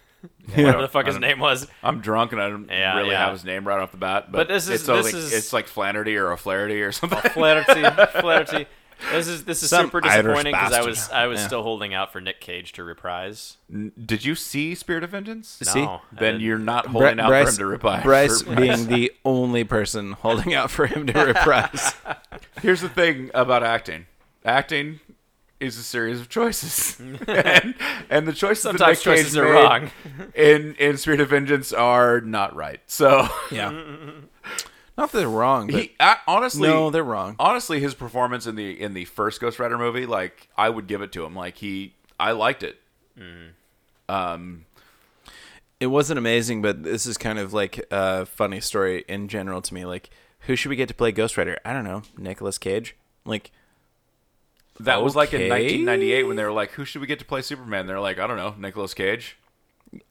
[0.49, 0.63] Yeah.
[0.65, 1.67] Whatever the fuck his name was.
[1.83, 3.25] I'm drunk and I don't Yeah, really yeah.
[3.25, 4.31] have his name right off the bat.
[4.31, 6.91] But, But this is- it's like, this is- it's like Flannery or a O'Flaherty or
[6.91, 7.19] something.
[7.31, 7.83] Flaherty,
[8.19, 8.65] Flaherty.
[9.11, 11.47] This is this is Some super disappointing because I was I was Yeah.
[11.47, 13.57] still holding out for Nick Cage to reprise.
[13.71, 15.61] Did you see Spirit of Vengeance?
[15.75, 18.03] No, I Then you're not Bri- holding out Bryce, for him to reprise.
[18.03, 21.93] Bryce for- being the only person holding out for him to reprise.
[22.61, 24.07] Here's the thing about acting.
[24.43, 24.99] Acting
[25.59, 27.73] is a series of choices, and,
[28.09, 29.91] and the choices that Sometimes Nick Cage choices are made wrong.
[30.35, 32.79] in in Spirit of Vengeance are not right.
[32.87, 33.71] So yeah.
[34.97, 37.35] Not that they're wrong, but he uh, honestly, no, they're wrong.
[37.39, 41.01] honestly, his performance in the in the first Ghost Rider movie, like I would give
[41.03, 41.35] it to him.
[41.35, 42.79] Like he, I liked it.
[44.09, 44.65] Um,
[45.79, 49.73] It wasn't amazing, but this is kind of like a funny story in general to
[49.73, 49.85] me.
[49.85, 50.09] Like,
[50.41, 51.59] who should we get to play Ghost Rider?
[51.63, 52.01] I don't know.
[52.17, 52.95] Nicolas Cage?
[53.25, 53.51] Like,
[54.79, 57.41] that was like in 1998 when they were like, "Who should we get to play
[57.43, 59.37] Superman?" They're like, "I don't know, Nicolas Cage."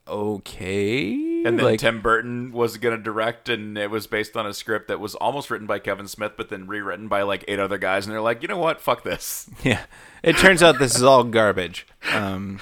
[0.07, 1.36] okay.
[1.45, 4.53] And then like, Tim Burton was going to direct, and it was based on a
[4.53, 7.77] script that was almost written by Kevin Smith, but then rewritten by like eight other
[7.77, 8.05] guys.
[8.05, 8.81] And they're like, you know what?
[8.81, 9.49] Fuck this.
[9.63, 9.83] yeah.
[10.23, 11.87] It turns out this is all garbage.
[12.13, 12.59] Um,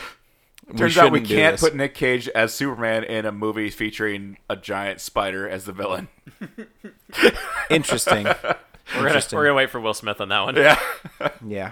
[0.76, 5.00] Turns out we can't put Nick Cage as Superman in a movie featuring a giant
[5.00, 6.08] spider as the villain.
[7.70, 8.26] Interesting.
[8.26, 8.34] We're
[8.94, 9.38] gonna, Interesting.
[9.38, 10.56] we're gonna wait for Will Smith on that one.
[10.56, 10.80] Yeah.
[11.46, 11.72] yeah.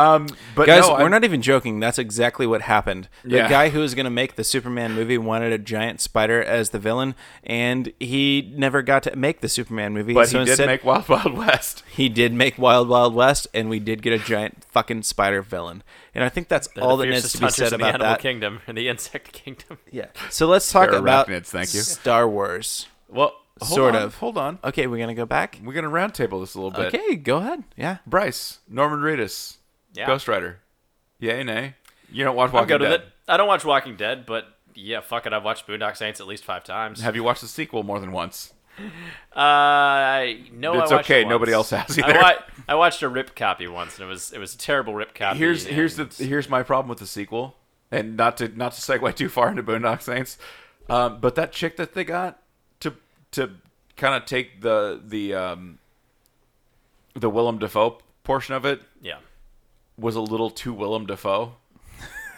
[0.00, 1.80] Um, but Guys, no, we're I'm- not even joking.
[1.80, 3.08] That's exactly what happened.
[3.24, 3.48] The Yeah.
[3.48, 6.78] guy who was going to make the Superman movie wanted a giant spider as the
[6.78, 10.14] villain, and he never got to make the Superman movie.
[10.14, 11.82] But so he did instead, make Wild Wild West.
[11.90, 15.82] he did make Wild Wild West, and we did get a giant fucking spider villain.
[16.14, 17.86] And I think that's They're all the that needs to be hunters said in the
[17.86, 18.20] animal that.
[18.20, 19.78] kingdom and the insect kingdom.
[19.90, 20.06] Yeah.
[20.30, 21.80] So let's talk about arachnids, thank you.
[21.80, 22.86] Star Wars.
[23.08, 24.14] Well, hold Sort on, of.
[24.16, 24.58] Hold on.
[24.64, 25.58] Okay, we're gonna go back.
[25.62, 26.94] We're gonna roundtable this a little bit.
[26.94, 27.64] Okay, go ahead.
[27.76, 27.98] Yeah.
[28.06, 29.56] Bryce, Norman Reedus,
[29.94, 30.06] Yeah.
[30.06, 30.60] Ghost Rider.
[31.18, 31.74] Yay, nay.
[32.12, 33.00] You don't watch I'm Walking with Dead.
[33.00, 33.06] it.
[33.28, 35.32] I don't watch Walking Dead, but yeah, fuck it.
[35.32, 37.00] I've watched Boondock Saints at least five times.
[37.02, 38.52] Have you watched the sequel more than once?
[39.36, 42.18] Uh, I no, It's I watched okay, it nobody else has I, either.
[42.18, 45.14] wa- I watched a rip copy once, and it was it was a terrible rip
[45.14, 45.38] copy.
[45.38, 47.56] here's here's the here's my problem with the sequel,
[47.90, 50.38] and not to not to segue too far into Boondock Saints,
[50.88, 52.40] um, but that chick that they got
[52.80, 52.94] to
[53.32, 53.50] to
[53.96, 55.78] kind of take the the um,
[57.14, 59.16] the Willem Dafoe portion of it yeah.
[60.00, 61.54] Was a little too Willem Dafoe.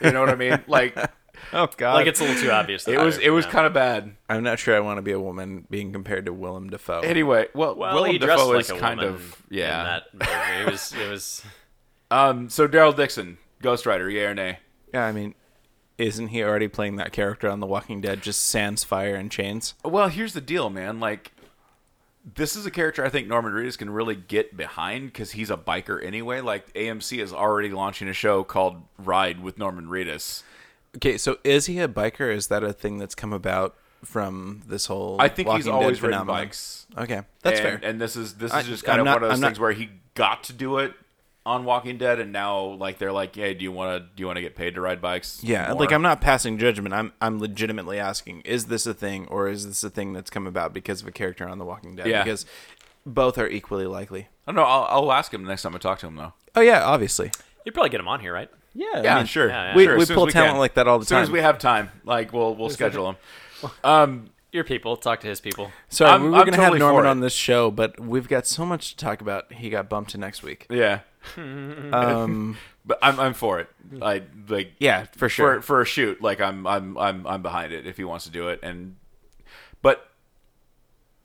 [0.02, 0.62] You know what I mean?
[0.66, 0.96] Like
[1.52, 1.94] Oh God!
[1.94, 2.86] Like it's a little too obvious.
[2.86, 4.14] It was it was kind of bad.
[4.28, 7.00] I'm not sure I want to be a woman being compared to Willem Dafoe.
[7.00, 9.80] Anyway, well, well, Willem he Dafoe like is a kind woman of yeah.
[9.80, 10.60] In that movie.
[10.62, 11.44] It was it was
[12.12, 14.58] Um, so Daryl Dixon, Ghost Rider, yeah or nay?
[14.92, 15.34] yeah, I mean,
[15.96, 18.20] isn't he already playing that character on The Walking Dead?
[18.20, 19.74] Just sans fire and chains.
[19.82, 21.00] Well, here's the deal, man.
[21.00, 21.32] Like,
[22.24, 25.56] this is a character I think Norman Reedus can really get behind because he's a
[25.56, 26.40] biker anyway.
[26.40, 30.42] Like, AMC is already launching a show called Ride with Norman Reedus.
[30.96, 32.32] Okay, so is he a biker?
[32.32, 35.16] Is that a thing that's come about from this whole?
[35.18, 36.44] I think he's Walking Dead always ridden phenomenon?
[36.44, 36.86] bikes.
[36.96, 37.88] Okay, that's and, fair.
[37.90, 39.40] And this is this is I- just kind I'm of not- one of those I'm
[39.40, 40.94] not- things where he got to do it
[41.44, 44.26] on Walking Dead, and now like they're like, "Hey, do you want to do you
[44.26, 46.94] want to get paid to ride bikes?" yeah, more?" like I'm not passing judgment.
[46.94, 50.46] I'm I'm legitimately asking: Is this a thing, or is this a thing that's come
[50.46, 52.06] about because of a character on The Walking Dead?
[52.06, 52.22] Yeah.
[52.22, 52.46] because
[53.04, 54.28] both are equally likely.
[54.46, 54.62] I don't know.
[54.64, 56.32] I'll, I'll ask him the next time I talk to him, though.
[56.54, 57.30] Oh yeah, obviously.
[57.64, 58.48] you'd probably get him on here, right?
[58.74, 59.48] Yeah, Yeah, I mean, sure.
[59.48, 59.76] yeah, yeah.
[59.76, 60.58] We, Sure, we as soon as pull we talent can.
[60.60, 61.18] like that all the time.
[61.18, 63.16] As soon as we have time, like we'll we'll schedule him.
[63.84, 65.72] Um, Your people talk to his people.
[65.88, 68.46] so I'm- we were I'm gonna totally have Norman on this show, but we've got
[68.46, 69.50] so much to talk about.
[69.52, 70.66] He got bumped to next week.
[70.70, 71.00] yeah,
[71.36, 73.68] Um, but I'm I'm for it.
[74.02, 75.56] I like yeah, for sure.
[75.56, 76.20] for for a shoot.
[76.20, 78.60] Like I'm I'm I'm I'm behind it if he wants to do it.
[78.62, 78.96] And
[79.80, 80.06] but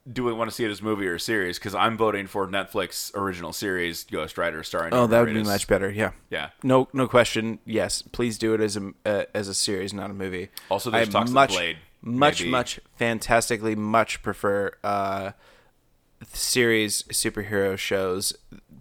[0.09, 1.59] do we want to see it as movie or a series?
[1.59, 4.93] Because I'm voting for Netflix original series Ghost Rider starring.
[4.93, 5.89] oh, Norman that would be much better.
[5.91, 6.11] Yeah.
[6.29, 6.51] Yeah.
[6.63, 7.59] No, no question.
[7.65, 10.47] Yes, please do it as a uh, as a series, not a movie.
[10.69, 12.51] Also, there's I talks of much, Blade, much, maybe.
[12.51, 15.31] much, fantastically, much prefer uh,
[16.33, 18.33] series superhero shows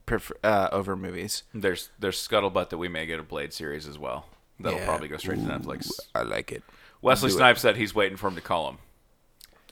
[0.07, 1.43] prefer, uh, over movies.
[1.53, 4.27] There's there's scuttlebutt that we may get a Blade series as well.
[4.61, 4.87] That'll Yeah.
[4.87, 5.91] probably go straight to Netflix.
[6.15, 6.63] I like it.
[7.03, 7.39] Wesley Do it.
[7.39, 8.79] Snipes said he's waiting for him to call him,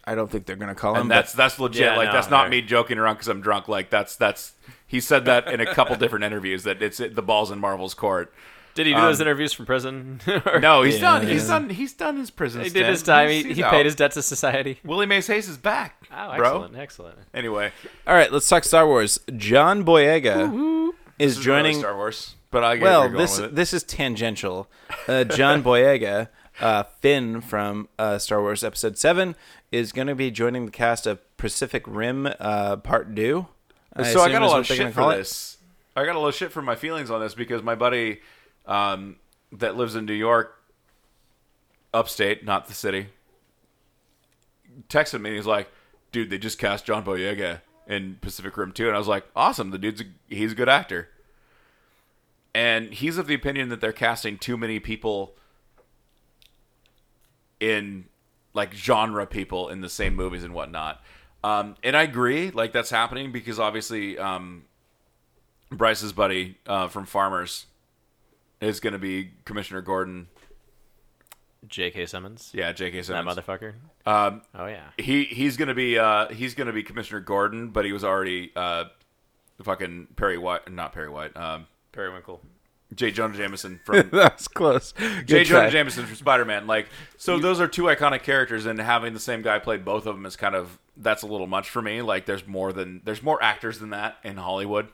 [0.05, 1.03] I don't think they're gonna call him.
[1.03, 1.83] and but that's that's legit.
[1.83, 3.69] Yeah, like no, that's not they're- me joking around because I'm drunk.
[3.69, 4.53] Like that's that's
[4.87, 8.33] he said that in a couple different interviews that it's the balls in Marvel's court.
[8.75, 10.21] Did he do those interviews from prison?
[10.47, 11.27] Or- No, he's Yeah, done.
[11.29, 11.71] He's done.
[11.71, 12.63] He's done his prison.
[12.63, 12.85] he stint.
[12.87, 13.29] did his time.
[13.29, 13.71] He, He's he out.
[13.71, 14.81] paid his debt to society.
[14.85, 16.47] Willie Mays Hayes is back, Oh, bro.
[16.49, 17.19] excellent, excellent.
[17.33, 17.71] Anyway,
[18.07, 18.33] all right.
[18.33, 19.19] Let's talk Star Wars.
[19.37, 21.79] John Boyega is this is really joining.
[21.79, 23.55] Star Wars, but I get well, going this with it.
[23.55, 24.69] this is tangential.
[25.07, 26.29] Uh, John Boyega,
[26.61, 29.37] uh, Finn from uh, Star Wars Episode Seven,
[29.71, 33.47] is going to be joining the cast of Pacific Rim uh, Part Two.
[34.03, 35.17] so I got a is lot of shit for call it.
[35.19, 35.59] this.
[35.97, 38.21] I got a lot of shit for my feelings on this because my buddy
[38.67, 39.17] um,
[39.53, 40.63] that lives in New York,
[41.93, 43.09] upstate, not the city,
[44.89, 45.37] texted me.
[45.37, 45.71] He's like,
[46.13, 48.87] "Dude, they just cast John Boyega in Pacific Rim 2.
[48.87, 49.71] and I was like, "Awesome!
[49.71, 51.09] The dude's a, he's a good actor."
[52.55, 55.35] And he's of the opinion that they're casting too many people
[57.59, 58.05] in
[58.53, 61.03] like genre people in the same movies and whatnot.
[61.43, 64.65] Um, and I agree, like that's happening because obviously um,
[65.71, 67.67] Bryce's buddy uh, from Farmers
[68.65, 70.29] is going to be Commissioner Gordon.
[71.67, 72.07] J.K.
[72.07, 72.51] Simmons.
[72.53, 73.03] Yeah, J.K.
[73.03, 73.37] Simmons.
[73.37, 73.75] That motherfucker.
[74.07, 74.89] Um, Oh yeah.
[74.99, 78.05] he he's going to be uh, he's going to be Commissioner Gordon, but he was
[78.05, 78.85] already uh,
[79.63, 82.41] fucking Perry White, not Perry White, um, Periwinkle.
[82.95, 83.11] J.
[83.11, 84.93] Jonah Jameson from That's close.
[84.93, 85.45] Good J.
[85.45, 85.59] try.
[85.61, 86.67] Jonah Jameson from Spider Man.
[86.67, 90.15] Like, so those are two iconic characters, and having the same guy play both of
[90.15, 92.03] them is kind of that's a little much for me.
[92.03, 94.89] Like, there's more than there's more actors than that in Hollywood.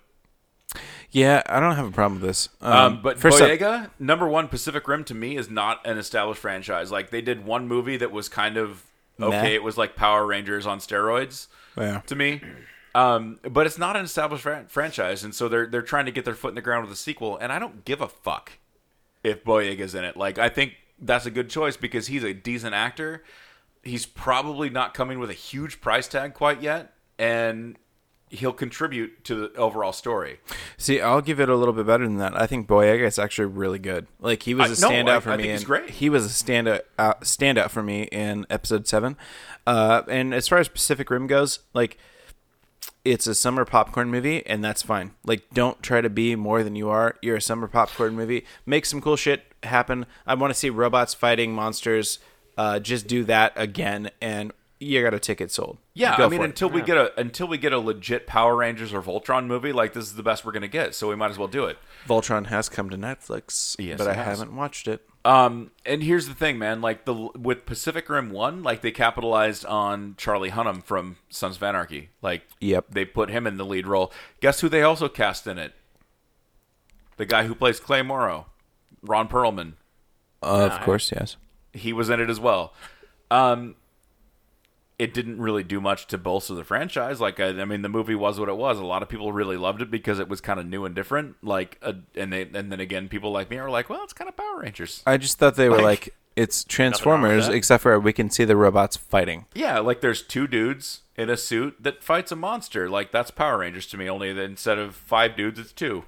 [1.11, 2.49] Yeah, I don't have a problem with this.
[2.61, 5.99] Um, Um, but first up, Boyega, number one, Pacific Rim to me is not an
[5.99, 6.93] established franchise.
[6.93, 8.85] Like, they did one movie that was kind of
[9.21, 9.43] okay.
[9.43, 9.49] Meh.
[9.49, 12.01] It was like Power Rangers on steroids yeah.
[12.07, 12.41] to me.
[12.95, 16.25] Um, but it's not an established fran- franchise, and so they're they're trying to get
[16.25, 17.37] their foot in the ground with a sequel.
[17.37, 18.53] And I don't give a fuck
[19.23, 20.17] if Boyega's in it.
[20.17, 23.23] Like I think that's a good choice because he's a decent actor.
[23.83, 27.77] He's probably not coming with a huge price tag quite yet, and
[28.31, 30.41] he'll contribute to the overall story.
[30.79, 32.41] See, I'll give it a little bit better than that.
[32.41, 34.07] I think Boyega is actually really good.
[34.21, 35.43] Like he was a I- no, standout I- for I me.
[35.43, 35.91] think he's great.
[35.91, 39.17] He was a standout uh, standout for me in episode seven.
[39.67, 41.99] Uh, and as far as Pacific Rim goes, like
[43.05, 45.13] it's a summer popcorn movie, and that's fine.
[45.25, 47.17] Like, don't try to be more than you are.
[47.23, 48.45] You're a summer popcorn movie.
[48.67, 50.05] Make some cool shit happen.
[50.27, 52.19] I want to see robots fighting monsters.
[52.59, 55.79] Uh, just do that again, and you got a ticket sold.
[55.95, 56.49] Yeah, Go I mean for it.
[56.49, 59.93] until we get a until we get a legit Power Rangers or Voltron movie, like
[59.93, 60.95] this is the best we're gonna get.
[60.95, 61.79] So we might as well do it.
[62.09, 64.39] Voltron has come to Netflix, Yes, but I has.
[64.39, 65.07] haven't watched it.
[65.23, 66.81] Um, and here's the thing, man.
[66.81, 71.63] Like the with Pacific Rim One, like they capitalized on Charlie Hunnam from Sons of
[71.63, 72.09] Anarchy.
[72.23, 72.87] Like, Yep.
[72.91, 74.11] they put him in the lead role.
[74.41, 75.75] Guess who they also cast in it?
[77.19, 78.47] The guy who plays Clay Morrow,
[79.03, 79.75] Ron Perlman.
[80.43, 81.37] Of course, yes.
[81.75, 82.73] He was in it as well.
[83.31, 83.75] Um,
[85.01, 87.21] it didn't really do much to bolster the franchise.
[87.21, 88.79] Like, I, I mean, the movie was what it was.
[88.79, 91.37] A lot of people really loved it because it was kind of new and different.
[91.43, 94.29] Like, uh, and they, and then again, people like me are like, well, it's kind
[94.29, 95.03] of Power Rangers.
[95.07, 98.57] I just thought they were Like- like It's Transformers, except for we can see the
[98.57, 99.47] robots fighting.
[99.55, 102.89] Yeah, like there's two dudes in a suit that fights a monster.
[102.89, 104.09] Like that's Power Rangers to me.
[104.09, 106.05] Only that instead of five dudes, it's two.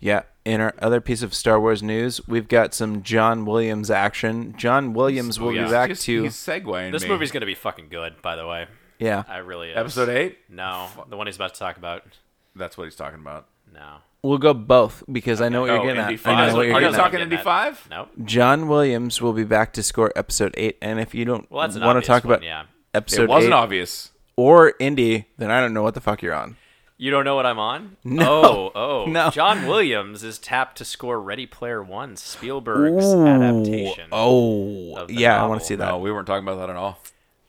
[0.00, 0.22] Yeah.
[0.44, 4.54] In our other piece of Star Wars news, we've got some John Williams action.
[4.56, 5.64] John Williams will yeah.
[5.66, 6.92] be back He's- to he's segueing.
[6.92, 7.08] This me.
[7.10, 8.66] movie's gonna be fucking good, by the way.
[8.98, 9.24] yeah.
[9.28, 9.76] I really is.
[9.76, 10.38] episode eight.
[10.48, 12.04] No, the one he's about to talk about.
[12.56, 13.46] That's what he's talking about.
[13.72, 13.96] No.
[14.22, 16.20] We'll go both because I know what you're oh, getting Indy at.
[16.20, 16.34] five.
[16.38, 16.98] I know what Are you're you getting at.
[16.98, 17.44] talking Getting Indy at.
[17.44, 17.86] five?
[17.90, 18.08] Nope.
[18.24, 22.02] John Williams will be back to score episode eight, and if you don't Well, want
[22.02, 22.64] to talk one, about yeah.
[22.94, 24.10] episode It wasn't eight obvious.
[24.34, 26.56] or Indy, then I don't know what the fuck you're on.
[27.00, 27.96] You don't know what I'm on?
[28.02, 28.42] No.
[28.44, 29.06] Oh, oh.
[29.08, 29.30] No.
[29.30, 33.24] John Williams is tapped to score Ready Player One, Spielberg's Ooh.
[33.26, 34.08] adaptation.
[34.10, 35.88] Oh, of the yeah, I want to see that.
[35.88, 36.98] No, we weren't talking about that at all.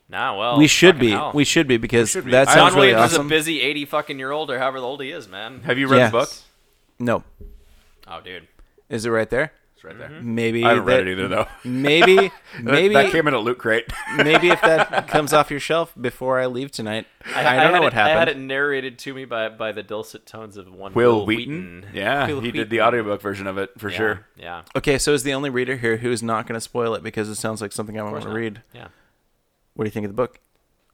[0.08, 1.10] Nah, well, we should be.
[1.10, 1.32] hell.
[1.34, 2.30] We should be because should be.
[2.32, 3.26] that I- sounds John really Williams awesome.
[3.26, 5.62] is a busy 80 fucking year old or however old he is, man.
[5.62, 6.12] Have you read Yes.
[6.12, 6.30] the book?
[7.00, 7.24] no,
[8.08, 8.46] Oh, dude.
[8.88, 9.52] is it right there?
[9.80, 10.10] It's right there.
[10.20, 11.46] Maybe I haven't read that- it either, though.
[11.64, 13.86] Maybe, That- maybe, that came in a loot crate.
[14.18, 17.76] maybe if that comes off your shelf before I leave tonight, I, don't had know
[17.78, 18.16] it, what happened.
[18.16, 21.26] I had it narrated to me by by the dulcet tones of one Will, Will,
[21.26, 21.86] Wheaton.
[21.94, 24.26] Yeah, Will he did the audiobook version of it for Yeah, sure.
[24.36, 24.62] Yeah.
[24.76, 27.30] Okay, so is the only reader here who is not going to spoil it because
[27.30, 28.60] it sounds like something I want to read.
[28.74, 28.88] Yeah.
[29.72, 30.40] What do you think of the book?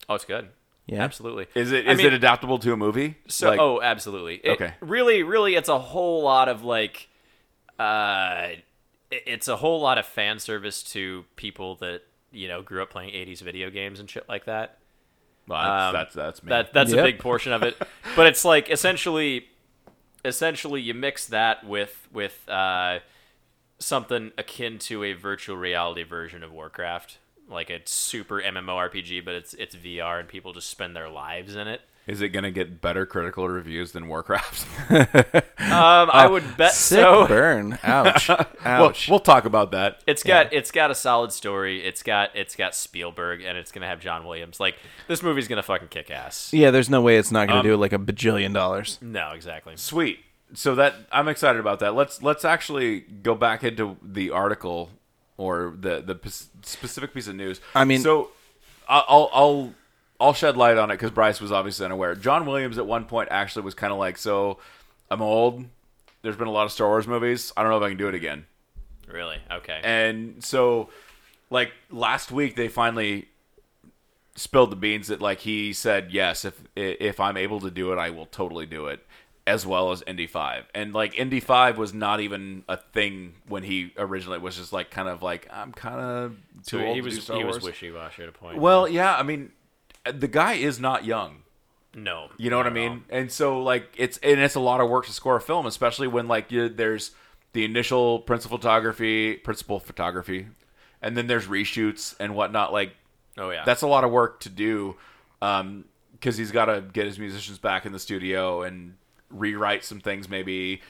[0.09, 0.49] Oh, it's good.
[0.87, 1.49] Yeah, Absolutely.
[1.57, 3.17] Is it I is mean- it adaptable to a movie?
[3.27, 4.37] So, Like- oh, absolutely.
[4.45, 4.75] It- Okay.
[4.81, 7.09] Really, really, it's a whole lot of like,
[7.81, 8.65] uh, it-
[9.11, 13.11] it's a whole lot of fan service to people that you know grew up playing
[13.11, 14.79] '80s video games and shit like that.
[15.47, 16.49] well, that's, um, that's that's me.
[16.51, 16.99] That that's Yep.
[17.01, 17.77] a big portion of it.
[18.17, 19.47] but it's like essentially,
[20.25, 22.99] essentially, you mix that with with uh,
[23.79, 29.55] something akin to a virtual reality version of Warcraft, like a super MMORPG, but it's
[29.55, 31.83] it's VR and people just spend their lives in it.
[32.07, 34.67] Is it gonna get better critical reviews than Warcraft?
[35.59, 37.27] Um, I would bet sick so.
[37.27, 37.79] burn.
[37.83, 38.29] Ouch.
[38.29, 39.09] well, Ouch.
[39.09, 40.01] we'll talk about that.
[40.07, 41.83] It's got it's got a solid story.
[41.85, 44.61] It's got it's got Spielberg and it's gonna have John Williams.
[44.61, 44.77] Like
[45.09, 46.53] this movie's gonna fucking kick ass.
[46.53, 48.99] yeah, there's no way it's not going Um, to do like a bajillion dollars.
[49.03, 49.77] No, exactly.
[49.77, 50.21] Sweet.
[50.55, 51.95] So that I'm excited about that.
[51.97, 54.91] Let's let's actually go back into the article
[55.37, 56.31] or the the p-
[56.63, 57.61] specific piece of news.
[57.75, 58.31] I mean- so
[58.89, 59.75] I- I'll I'll
[60.21, 62.15] I'll shed light on it because Bryce was obviously unaware.
[62.15, 64.59] John Williams at one point actually was kind of like, so
[65.11, 65.65] I'm old.
[66.23, 67.53] There's been a lot of Star Wars movies.
[67.57, 68.47] I don't know if I can do it again.
[69.09, 69.37] Really?
[69.51, 69.81] Okay.
[69.85, 70.89] And so,
[71.51, 73.29] like last week, they finally
[74.35, 77.99] spilled the beans that like he said, yes, if if I'm able to do it,
[77.99, 79.07] I will totally do it,
[79.47, 80.65] as well as Indy Five.
[80.75, 84.91] And like Indy Five was not even a thing when he originally was just like
[84.91, 87.45] kind of like I'm kind of too So old he to was do Star he
[87.45, 87.63] was Wars.
[87.65, 88.59] wishy washy at a point.
[88.59, 89.53] well, yeah, I mean,
[90.13, 91.43] the guy is not young.
[91.95, 92.95] no, You know what I not at all.
[92.97, 93.05] mean?
[93.09, 96.07] And so like it's and it's a lot of work to score a film, especially
[96.09, 97.13] when like you, there's
[97.53, 100.49] the initial principal photography, principal photography,
[101.01, 102.73] and then there's reshoots and whatnot.
[102.73, 102.95] Like
[103.39, 104.97] Oh yeah, that's a lot of work to do
[105.43, 108.95] Um, because he's got to get his musicians back in the studio and
[109.31, 110.81] rewrite some things maybe.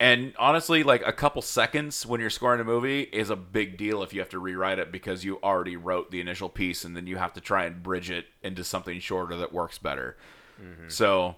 [0.00, 4.02] And honestly, like a couple seconds when you're scoring a movie is a big deal
[4.02, 7.06] if you have to rewrite it because you already wrote the initial piece and then
[7.06, 10.16] you have to try and bridge it into something shorter that works better.
[10.60, 10.88] Mm-hmm.
[10.88, 11.36] So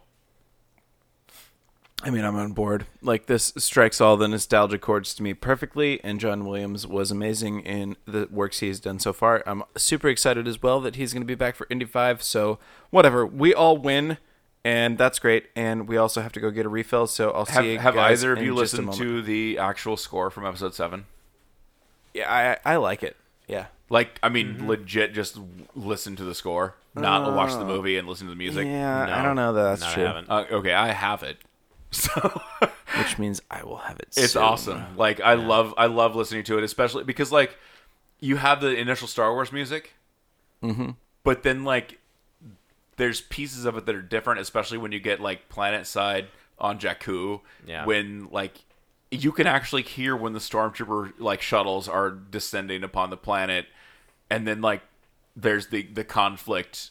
[2.03, 2.87] I mean, I'm on board.
[3.01, 7.61] Like this strikes all the nostalgia chords to me perfectly, and John Williams was amazing
[7.61, 9.43] in the works he's done so far.
[9.47, 12.23] I'm super excited as well that he's going to be back for Indy Five.
[12.23, 12.59] So
[12.91, 14.19] whatever, we all win,
[14.67, 15.47] and that's great.
[15.55, 17.07] And we also have to go get a refill.
[17.07, 17.75] So I'll have, see.
[17.75, 21.07] you have either of you listened to the actual score from episode seven?
[22.13, 23.17] Yeah, I I like it.
[23.47, 23.67] Yeah.
[23.89, 25.39] Like, I mean, legit, just
[25.77, 28.67] listen to the score, not watch the movie and listen to the music.
[28.67, 30.05] yeah, I don't know that that's No, I true.
[30.05, 30.29] haven't.
[30.29, 31.39] Uh, okay, I have it.
[31.93, 32.43] So
[32.99, 34.09] Which means I will have it.
[34.17, 34.43] it's soon.
[34.43, 34.85] awesome.
[34.97, 37.57] Like I love I love listening to it, especially because like
[38.19, 39.95] you have the initial Star Wars music,
[40.63, 40.91] mm-hmm.
[41.23, 42.01] but then like
[42.97, 46.29] there's pieces of it that are different, especially when you get like Planet Side
[46.59, 47.41] on Jakku.
[47.67, 47.85] Yeah.
[47.85, 48.53] When like
[49.11, 53.67] you can actually hear when the stormtrooper like shuttles are descending upon the planet,
[54.31, 54.83] and then like
[55.37, 56.91] there's the the conflict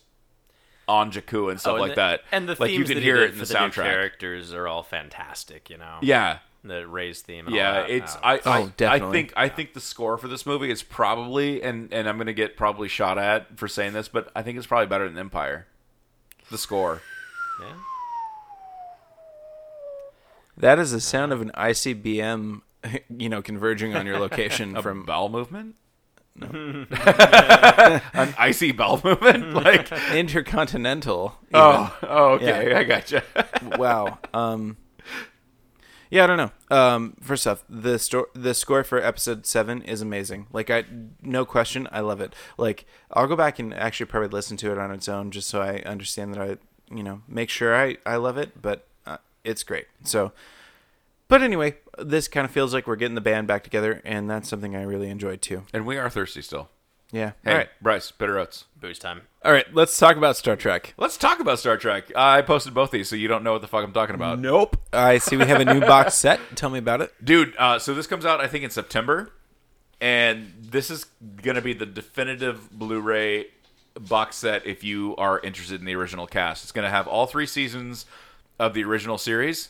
[0.88, 2.22] on Jakku and stuff Oh, and like the- that.
[2.32, 3.84] And the like themes you can that hear it in the the soundtrack.
[3.86, 5.70] characters are all fantastic.
[5.70, 5.98] You know.
[6.02, 7.48] Yeah, The Rey's theme.
[7.48, 7.90] And yeah, all that.
[7.90, 8.20] it's Oh.
[8.24, 9.18] I, Oh, I I definitely.
[9.18, 12.56] think I think the score for this movie is probably and and I'm gonna get
[12.56, 15.66] probably shot at for saying this, but I think it's probably better than Empire.
[16.52, 17.02] The score.
[17.62, 17.74] yeah.
[20.58, 22.62] That is the sound of an ICBM,
[23.10, 25.76] you know, converging on your location A from bowel movement.
[26.42, 31.34] An icy bowel movement, like intercontinental.
[31.44, 31.56] even.
[31.62, 32.80] oh, oh, okay, Yeah.
[32.80, 33.24] I gotcha.
[33.78, 34.18] wow.
[34.34, 34.76] Um,
[36.16, 36.78] Yeah, I don't know.
[36.78, 40.48] Um, first off, the sto- the score for episode seven is amazing.
[40.54, 40.86] Like, I
[41.22, 42.34] no question, I love it.
[42.58, 45.62] Like, I'll go back and actually probably listen to it on its own just so
[45.62, 46.56] I understand that I,
[46.90, 48.62] you know, make sure I I love it.
[48.62, 49.88] But uh, it's great.
[50.06, 50.32] So,
[51.28, 54.48] but anyway, this kind of feels like we're getting the band back together, and that's
[54.48, 55.64] something I really enjoyed too.
[55.74, 56.70] And we are thirsty still.
[57.12, 57.32] Yeah.
[57.44, 57.70] Hey, All right.
[57.82, 58.66] Bryce, bitter oats.
[58.80, 59.22] Booze time.
[59.44, 59.66] All right.
[59.74, 60.94] Let's talk about Star Trek.
[60.98, 62.12] Let's talk about Star Trek.
[62.16, 64.40] I posted both these, so you don't know what the fuck I'm talking about.
[64.40, 64.78] Nope.
[64.92, 66.40] I see we have a new box set.
[66.56, 67.14] Tell me about it.
[67.24, 69.32] Dude, uh, so this comes out, I think, in September.
[70.02, 71.06] And this is
[71.42, 73.48] going to be the definitive Blu ray
[73.98, 76.64] box set if you are interested in the original cast.
[76.64, 78.06] It's going to have all three seasons
[78.60, 79.70] of the original series.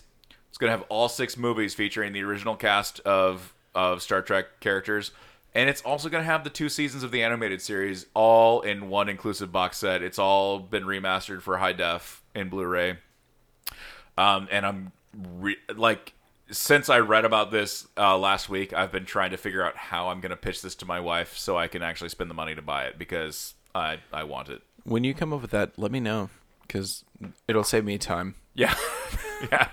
[0.49, 4.59] It's going to have all six movies featuring the original cast of, of Star Trek
[4.61, 5.11] characters.
[5.56, 8.89] And it's also going to have the two seasons of the animated series all in
[8.89, 10.03] one inclusive box set.
[10.03, 12.97] It's all been remastered for high def in Blu ray.
[14.18, 16.14] Um, and I'm re- like,
[16.51, 20.10] since I read about this uh, last week, I've been trying to figure out how
[20.10, 22.53] I'm going to pitch this to my wife so I can actually spend the money
[22.53, 24.62] to buy it because I I want it.
[24.84, 26.30] When you come up with that, let me know
[26.62, 27.03] because
[27.47, 28.36] it'll save me time.
[28.53, 28.76] Yeah,
[29.51, 29.70] yeah.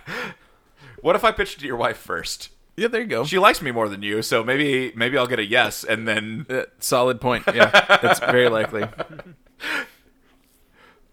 [1.02, 2.48] What if I pitched it to your wife first?
[2.76, 3.24] Yeah, there you go.
[3.24, 6.46] She likes me more than you, so maybe maybe I'll get a yes, and then
[6.48, 7.44] Uh, solid point.
[7.54, 7.70] Yeah,
[8.02, 8.84] that's very likely.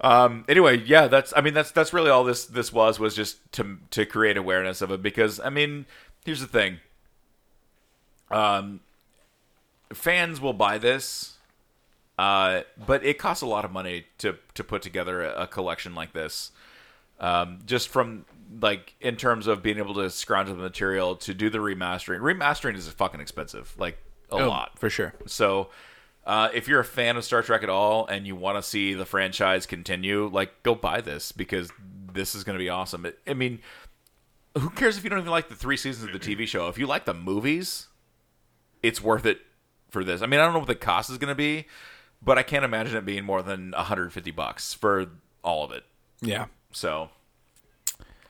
[0.01, 0.45] Um.
[0.47, 1.07] Anyway, yeah.
[1.07, 1.34] That's.
[1.36, 4.82] I mean, that's that's really all this this was was just to to create awareness
[4.82, 5.86] of it because I mean,
[6.24, 6.80] here's the thing.
[8.32, 8.80] Um,
[9.93, 11.36] fans will buy this,
[12.18, 15.93] uh, but it costs a lot of money to to put together a, a collection
[15.95, 16.51] like this.
[17.20, 18.26] Um, just from
[18.62, 22.20] like in terms of being able to scrounge the material to do the remastering.
[22.20, 23.97] Remastering is fucking expensive, like
[24.30, 24.72] a lot.
[24.74, 25.14] Oh, for sure.
[25.28, 25.70] So,
[26.26, 28.93] uh, if you're a fan of Star Trek at all and you want to see
[28.93, 31.72] the franchise continue, like go buy this because
[32.14, 33.06] this is going to be awesome.
[33.06, 33.60] It, I mean,
[34.58, 36.68] who cares if you don't even like the three seasons of the TV show?
[36.68, 37.88] If you like the movies,
[38.82, 39.39] it's worth it
[39.89, 40.22] for this.
[40.22, 41.66] I mean, I don't know what the cost is going to be,
[42.22, 45.08] but I can't imagine it being more than 150 bucks for
[45.43, 45.84] all of it.
[46.22, 46.45] Yeah.
[46.72, 47.10] So.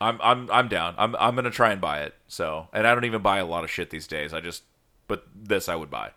[0.00, 0.94] I'm I'm I'm down.
[0.98, 2.14] I'm I'm gonna try and buy it.
[2.28, 4.32] So, and I don't even buy a lot of shit these days.
[4.32, 4.62] I just,
[5.08, 6.12] but this I would buy.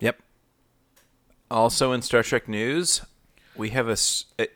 [0.00, 0.20] Yep.
[1.50, 3.02] Also in Star Trek news,
[3.56, 3.96] we have a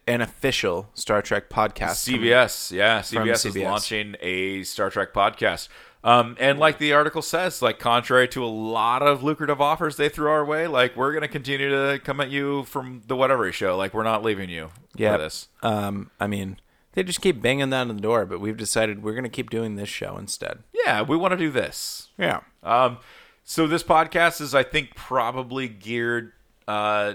[0.07, 2.09] an official Star Trek podcast.
[2.09, 5.69] CBS, yeah, CBS, is launching a Star Trek podcast.
[6.05, 10.09] Um, and like the article says, like contrary to a lot of lucrative offers they
[10.09, 13.77] threw our way, like we're gonna continue to come at you from the whatever show.
[13.77, 15.17] Like we're not leaving you Yeah.
[15.17, 15.49] this.
[15.63, 16.59] Um, I mean,
[16.93, 19.51] they just keep banging that down the door, but we've decided we're going to keep
[19.51, 20.61] doing this show instead.
[20.85, 22.09] Yeah, we want to do this.
[22.19, 22.41] Yeah.
[22.63, 22.99] Um,
[23.45, 26.33] so this podcast is, I think, probably geared
[26.69, 27.15] uh,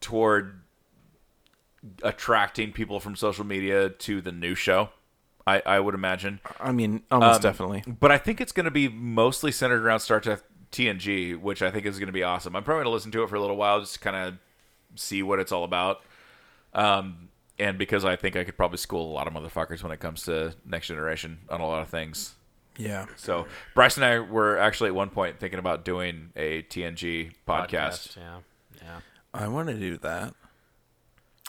[0.00, 0.60] toward
[2.02, 4.90] attracting people from social media to the new show.
[5.46, 6.40] I, I would imagine.
[6.60, 7.84] I mean, almost Um, definitely.
[7.86, 10.40] But I think it's going to be mostly centered around Star Trek
[10.72, 12.54] TNG, which I think is going to be awesome.
[12.54, 14.34] I'm probably going to listen to it for a little while, just to kind of
[14.94, 16.02] see what it's all about.
[16.74, 17.27] Um,
[17.58, 20.22] and because I think I could probably school a lot of motherfuckers when it comes
[20.24, 22.34] to Next Generation on a lot of things.
[22.76, 23.06] Yeah.
[23.16, 28.16] So Bryce and I were actually at one point thinking about doing a TNG podcast.
[28.16, 28.38] Yeah.
[28.82, 29.00] Yeah.
[29.34, 30.34] I want to do that.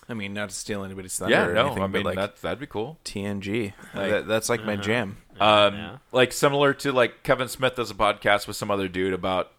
[0.07, 2.15] I mean, not to steal anybody's thunder Yeah, or no, anything, I but mean like
[2.15, 2.97] that that'd be cool.
[3.05, 3.73] TNG.
[3.93, 5.17] Like- that, that's like my jam.
[5.39, 5.97] Um, Yeah.
[6.11, 9.51] like similar to like Kevin Smith does a podcast with some other dude about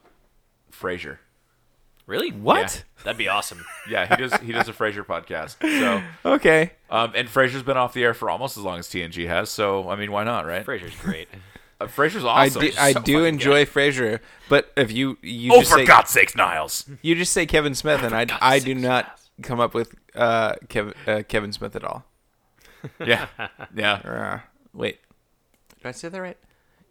[0.73, 1.19] Frasier.
[2.07, 2.31] Really?
[2.31, 2.85] What?
[3.05, 3.65] That'd be awesome.
[3.89, 4.35] Yeah, he does.
[4.41, 5.57] he does a Frasier podcast.
[5.63, 6.03] So,
[6.35, 6.73] Okay.
[6.91, 9.49] um, and Frasier's been off the air for almost as long as TNG has.
[9.51, 10.65] So, I mean, why not, right?
[10.65, 11.29] Frasier's great.
[11.83, 12.61] Uh, Frasier's I awesome.
[12.61, 13.73] do, I So do enjoy good.
[13.73, 14.21] Frasier,
[14.51, 16.85] but if you you Oh, just for say, God's sakes, Niles!
[17.01, 20.57] you just say Kevin Smith, and I God's I do not come up with uh,
[20.69, 22.05] Kevin uh, Kevin Smith at all.
[23.03, 23.29] Yeah,
[23.75, 24.41] yeah.
[24.75, 24.99] Wait,
[25.79, 26.37] did I say that right?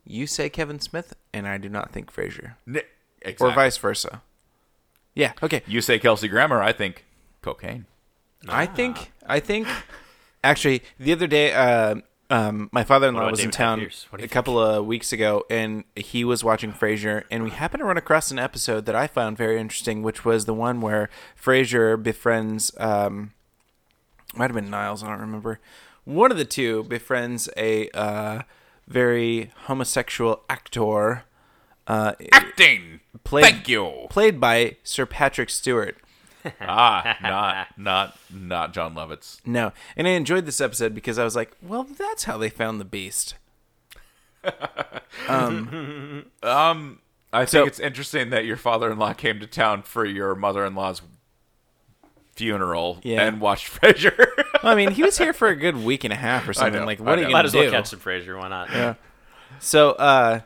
[0.07, 2.82] You say Kevin Smith, and I do not think Frasier, Ni-
[3.22, 3.47] Exactly.
[3.47, 4.24] or vice versa.
[5.20, 5.34] Yeah.
[5.43, 5.61] Okay.
[5.67, 7.05] You say Kelsey Grammer, I think
[7.41, 7.86] cocaine.
[8.47, 9.67] I think I think
[10.43, 11.95] actually the other day uh,
[12.30, 14.07] um, my father-in-law What about was in David town Pierce?
[14.09, 17.49] What do a you couple of weeks ago and he was watching Frasier and we
[17.49, 20.80] happened to run across an episode that I found very interesting which was the one
[20.80, 21.09] where
[21.41, 23.34] Frasier befriends um,
[24.36, 25.59] might have been Niles I don't remember
[26.05, 28.43] one of the two befriends a uh,
[28.88, 31.26] very homosexual actor
[31.89, 33.01] uh, Acting.
[33.25, 34.07] played Thank you.
[34.09, 35.97] played by Sir Patrick Stewart
[36.61, 39.41] ah, not not not Jon Lovitz.
[39.45, 39.73] No.
[39.97, 42.85] And I enjoyed this episode because I was like, well, that's how they found the
[42.85, 43.35] beast.
[45.27, 46.99] Um, um,
[47.33, 51.01] I think So- it's interesting that your father-in-law came to town for your mother-in-law's
[52.35, 53.23] funeral Yeah.
[53.27, 54.27] and watched Frasier.
[54.63, 56.79] Well, I mean, he was here for a good week and a half or something.
[56.79, 57.27] know, Like, I what are you know.
[57.27, 57.71] going Might to as well do?
[57.71, 58.37] catch some Frasier.
[58.37, 58.69] Why not?
[58.69, 58.93] Yeah.
[59.59, 60.41] So, uh,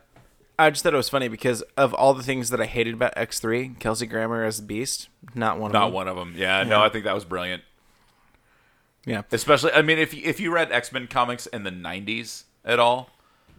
[0.60, 3.14] I just thought it was funny because of all the things that I hated about
[3.18, 5.94] X three, Kelsey Grammer as Beast, not one of Not them.
[5.94, 6.36] one of them.
[6.38, 7.64] Yeah, no, I think that was brilliant.
[9.06, 9.24] Yeah.
[9.32, 12.80] Especially, I mean, if you, if you read X Men comics in the '90s at
[12.80, 13.10] all,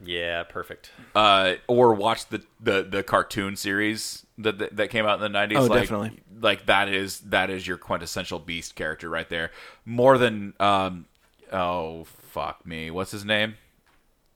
[0.04, 0.90] Yeah, perfect.
[1.14, 5.38] uh, or watched the, the the cartoon series that, that that came out in the
[5.38, 6.20] '90s, Oh, like, definitely.
[6.40, 9.50] like that is that is your quintessential Beast character right there.
[9.84, 11.06] More than um,
[11.52, 13.56] oh fuck me, what's his name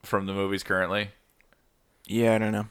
[0.03, 1.11] from the movies currently?
[2.09, 2.67] Yeah, I don't know.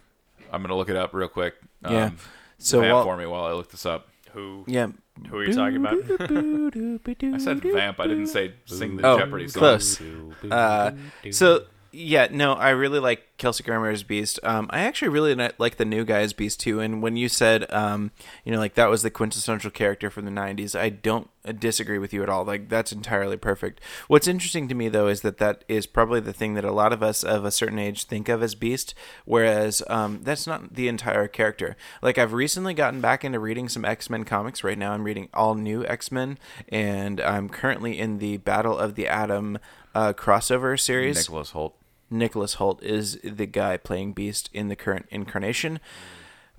[0.51, 1.55] I'm gonna look it up real quick.
[1.83, 2.09] Um, Yeah.
[2.57, 4.07] So vamp while, for me while I look this up.
[4.33, 4.87] Who yeah.
[5.29, 5.93] who are you talking about?
[7.33, 7.99] I said vamp.
[7.99, 9.59] I didn't say sing the Oh, Jeopardy song.
[9.59, 10.01] close.
[10.49, 10.91] Uh,
[11.31, 11.65] so
[11.97, 14.39] yeah, no, I really like Kelsey Grammer as Beast.
[14.43, 16.79] Um, I actually really like the new guy's Beast too.
[16.79, 18.11] And when you said, um,
[18.45, 21.97] you know, like that was the quintessential character from the '90s, I don't uh, disagree
[21.97, 22.45] with you at all.
[22.45, 23.81] Like that's entirely perfect.
[24.07, 26.93] What's interesting to me though is that that is probably the thing that a lot
[26.93, 28.93] of us of a certain age think of as Beast,
[29.25, 31.75] whereas um, that's not the entire character.
[32.03, 34.63] Like I've recently gotten back into reading some X Men comics.
[34.63, 36.37] Right now, I'm reading all new X Men,
[36.69, 39.57] and I'm currently in the Battle of the Atom
[39.95, 41.17] uh, crossover series.
[41.17, 41.73] Nicholas Hoult.
[42.09, 45.79] Nicholas Hoult is the guy playing Beast in the current incarnation.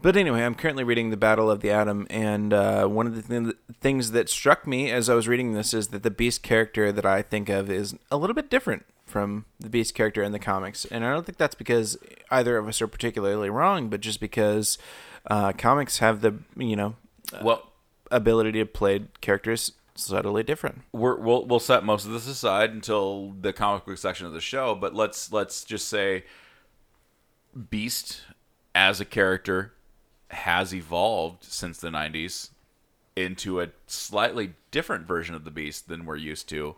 [0.01, 3.41] But anyway, I'm currently reading the Battle of the Atom, and uh, one of the
[3.41, 6.93] th- things that struck me as I was reading this is that the Beast character
[6.93, 10.39] that I think of is a little bit different from the Beast character in the
[10.39, 11.99] comics, and I don't think that's because
[12.31, 14.79] either of us are particularly wrong, but just because
[15.27, 16.95] uh, comics have the you know
[17.43, 17.73] Well,
[18.11, 20.83] ability to play characters subtly different.
[20.93, 24.41] we're, we'll we'll set most of this aside until the comic book section of the
[24.41, 24.75] show.
[24.75, 26.25] But let's let's just say,
[27.71, 28.23] Beast
[28.75, 29.73] as a character
[30.31, 32.51] has evolved since the '90s
[33.17, 36.77] into a slightly different version of the Beast than we're used to,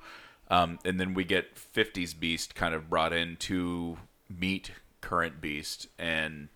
[0.48, 3.98] um, and then we get '50s Beast kind of brought in to
[4.28, 6.48] meet current Beast and.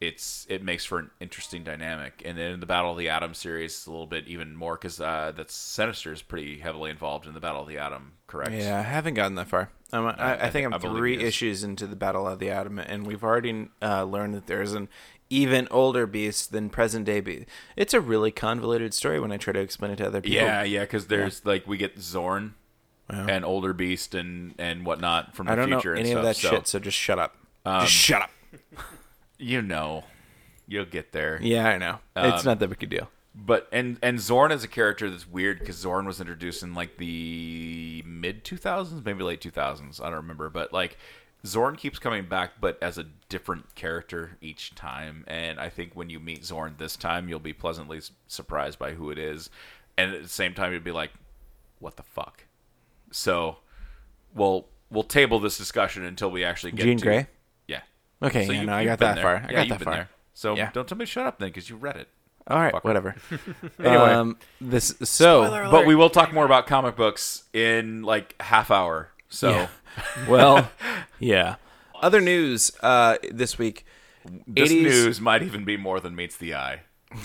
[0.00, 3.34] It's it makes for an interesting dynamic, and then in the Battle of the Atom
[3.34, 7.34] series, a little bit even more because uh, that's Sinister is pretty heavily involved in
[7.34, 8.52] the Battle of the Atom, correct?
[8.52, 9.70] Yeah, I haven't gotten that far.
[9.92, 13.06] Um, I, I, I think I'm three issues into the Battle of the Atom, and
[13.06, 14.88] we've already uh, learned that there's an
[15.30, 17.46] even older beast than present day beast.
[17.74, 20.36] It's a really convoluted story when I try to explain it to other people.
[20.36, 22.52] Yeah, yeah, because there's like we get Xorn
[23.10, 23.26] Wow.
[23.26, 26.18] and older Beast and and whatnot from the I don't know future and any stuff.
[26.18, 27.36] of that so, shit, so just shut up.
[27.64, 28.30] Um, just shut up.
[29.38, 30.04] You know,
[30.66, 31.38] you'll get there.
[31.40, 31.98] Yeah, I know.
[32.16, 33.08] it's um, not that big a deal.
[33.34, 36.96] But and and Xorn is a character that's weird because Xorn was introduced in like
[36.96, 40.00] the mid 2000s, maybe late 2000s.
[40.00, 40.98] I don't remember, but like
[41.44, 45.24] Xorn keeps coming back, but as a different character each time.
[45.28, 49.10] And I think when you meet Xorn this time, you'll be pleasantly surprised by who
[49.10, 49.50] it is,
[49.96, 51.12] and at the same time, you'll be like,
[51.78, 52.44] "What the fuck?"
[53.12, 53.58] So,
[54.34, 57.26] we'll we'll table this discussion until we actually get Jean to Grey?
[58.20, 58.28] Yeah.
[58.28, 59.24] Okay, So yeah, you- no, I got that there.
[59.24, 59.36] far.
[59.36, 59.94] I Yeah, got you've that been far.
[59.94, 60.08] there.
[60.34, 60.70] So Yeah.
[60.72, 62.08] don't tell me to shut up then, because you read it.
[62.46, 62.84] All right, fucker.
[62.84, 63.14] whatever.
[63.78, 63.94] Anyway.
[64.12, 69.10] um, this so But we will talk more about comic books in like half hour.
[69.28, 69.68] So Yeah.
[70.28, 70.70] well,
[71.18, 71.56] yeah.
[72.00, 73.84] Other news uh, this week.
[74.46, 76.80] this 80s news might even be more than meets the eye.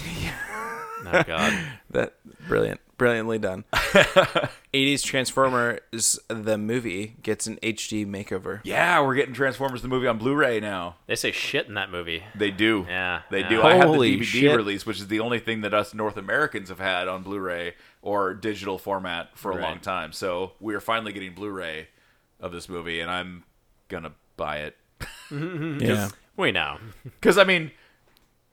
[1.14, 1.54] Oh God.
[1.92, 2.16] That
[2.48, 3.64] brilliant, brilliantly done.
[4.74, 8.62] 80s Transformers the movie gets an HD makeover.
[8.64, 10.96] Yeah, we're getting Transformers the movie on Blu-ray now.
[11.08, 12.24] They say shit in that movie.
[12.36, 12.86] They do.
[12.88, 13.50] Yeah, They yeah.
[13.50, 13.62] do.
[13.62, 14.56] I have the Holy DVD shit.
[14.58, 18.34] release, which is the only thing that us North Americans have had on Blu-ray or
[18.34, 19.64] digital format for a Right.
[19.64, 20.12] long time.
[20.12, 21.88] So we are finally getting Blu-ray
[22.40, 23.44] of this movie, and I'm
[23.90, 24.78] gonna buy it.
[25.32, 26.10] Yeah.
[26.38, 26.78] We know.
[27.04, 27.72] Because I mean,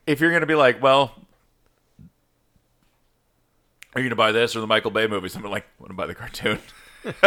[0.07, 1.15] if you're gonna be like, well,
[3.95, 5.35] are you gonna buy this or the Michael Bay movies?
[5.37, 6.59] I'm like, want to buy the cartoon.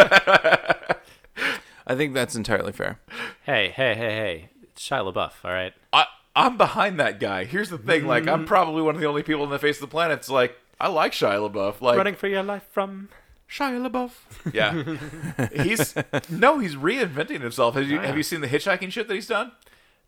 [1.86, 3.00] I think that's entirely fair.
[3.42, 4.48] Hey, hey, hey, hey.
[4.62, 5.74] It's Shia LaBeouf, all right?
[5.92, 6.06] I
[6.36, 7.44] I'm behind that guy.
[7.44, 8.46] Here's the thing, like I'm mm.
[8.46, 10.18] probably one of the only people on the face of the planet.
[10.18, 11.80] It's like I like Shia LaBeouf.
[11.80, 13.08] Like Running for your life from
[13.48, 14.12] Shia LaBeouf.
[14.52, 15.94] Yeah, he's
[16.30, 17.74] no, he's reinventing himself.
[17.74, 19.52] Have you have you seen the hitchhiking shit that he's done?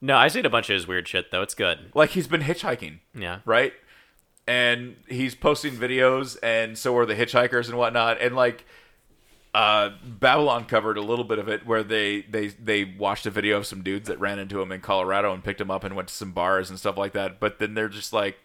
[0.00, 1.42] No, I've seen a bunch of his weird shit though.
[1.42, 1.90] It's good.
[1.94, 3.40] Like he's been hitchhiking, Yeah.
[3.44, 3.72] right?
[4.48, 8.20] And he's posting videos, and so are the hitchhikers and whatnot.
[8.20, 8.64] And like,
[9.54, 13.56] uh, Babylon covered a little bit of it, where they they they watched a video
[13.56, 16.08] of some dudes that ran into him in Colorado and picked him up and went
[16.08, 17.40] to some bars and stuff like that.
[17.40, 18.36] But then they're just like,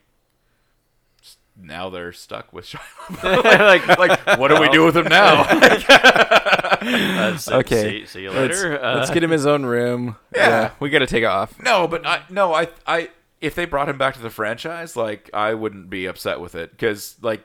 [1.55, 2.79] now they're stuck with Shia.
[3.07, 3.87] LaBeouf.
[3.97, 5.43] like, like, what do we do with him now?
[6.81, 8.01] Uh, so- Okay.
[8.01, 8.83] See, see you Let's, later.
[8.83, 10.15] Uh, let's get him his own room.
[10.35, 10.71] Yeah.
[10.79, 11.59] we got to take off.
[11.61, 13.09] No, but I no, I I
[13.41, 16.71] if they brought him back to the franchise, like I wouldn't be upset with it
[16.71, 17.43] because like,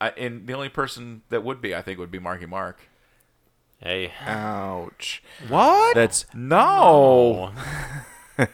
[0.00, 2.78] I, and the only person that would be, I think, would be Marky Mark.
[3.82, 4.12] Hey.
[4.24, 5.22] Ouch.
[5.48, 5.96] What?
[5.96, 7.52] That's no.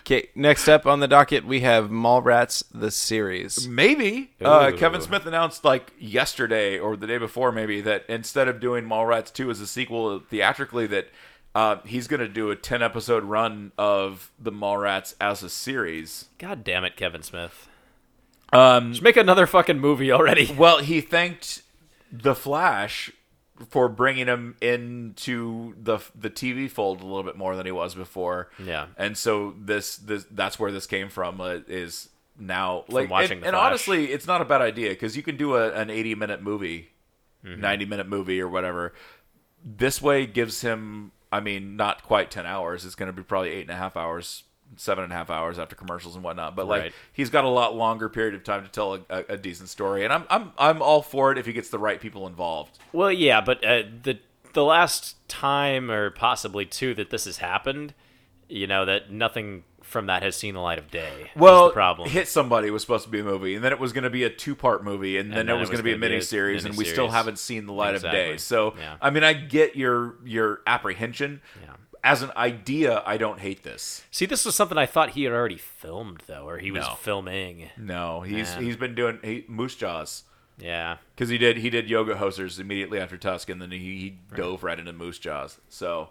[0.00, 0.28] okay.
[0.36, 3.66] Next up on the docket, we have Mallrats the series.
[3.66, 4.30] Maybe.
[4.40, 8.84] Uh, Kevin Smith announced like yesterday or the day before, maybe that instead of doing
[8.84, 11.08] Mallrats two as a sequel theatrically, that
[11.54, 16.26] uh, he's going to do a ten episode run of the Mallrats as a series.
[16.38, 17.68] God damn it, Kevin Smith.
[18.52, 20.54] Um, Just make another fucking movie already.
[20.58, 21.62] well, he thanked
[22.10, 23.10] the Flash
[23.70, 27.94] for bringing him into the the TV fold a little bit more than he was
[27.94, 28.48] before.
[28.64, 28.86] Yeah.
[28.96, 33.46] and so this this that's where this came from uh, is now like watching and,
[33.48, 36.40] and honestly, it's not a bad idea because you can do a, an eighty minute
[36.42, 36.90] movie,
[37.44, 37.60] Mm-hmm.
[37.60, 38.94] ninety minute movie or whatever.
[39.64, 42.84] This way gives him, I mean, not quite ten hours.
[42.84, 44.44] It's going to be probably eight and a half hours.
[44.76, 46.92] Seven and a half hours after commercials and whatnot, but like Right.
[47.10, 50.04] he's got a lot longer period of time to tell a, a, a decent story,
[50.04, 52.78] and I'm I'm I'm all for it if he gets the right people involved.
[52.92, 54.18] Well, yeah, but uh, the
[54.52, 57.94] the last time or possibly two that this has happened,
[58.46, 61.30] you know, that nothing from that has seen the light of day.
[61.34, 62.08] Well, problem.
[62.08, 64.24] Hit Somebody was supposed to be a movie, and then it was going to be
[64.24, 66.64] a two part movie, and, then, then it was going to be a a miniseries,
[66.64, 68.36] and we still haven't seen the light of day.
[68.36, 68.96] So, Yeah.
[69.00, 71.40] I mean, I get your your apprehension.
[71.62, 71.72] Yeah.
[72.04, 74.04] As an idea, I don't hate this.
[74.12, 76.94] See, this was something I thought he had already filmed though, or he was No.
[76.94, 77.70] filming.
[77.76, 78.62] No, he's Man.
[78.62, 80.22] he's been doing he, Moose Jaws
[80.58, 80.98] Yeah.
[81.14, 84.62] because he did he did Yoga Hosers immediately after Tusk, and then he, he dove
[84.62, 85.58] right into Moose Jaws.
[85.68, 86.10] So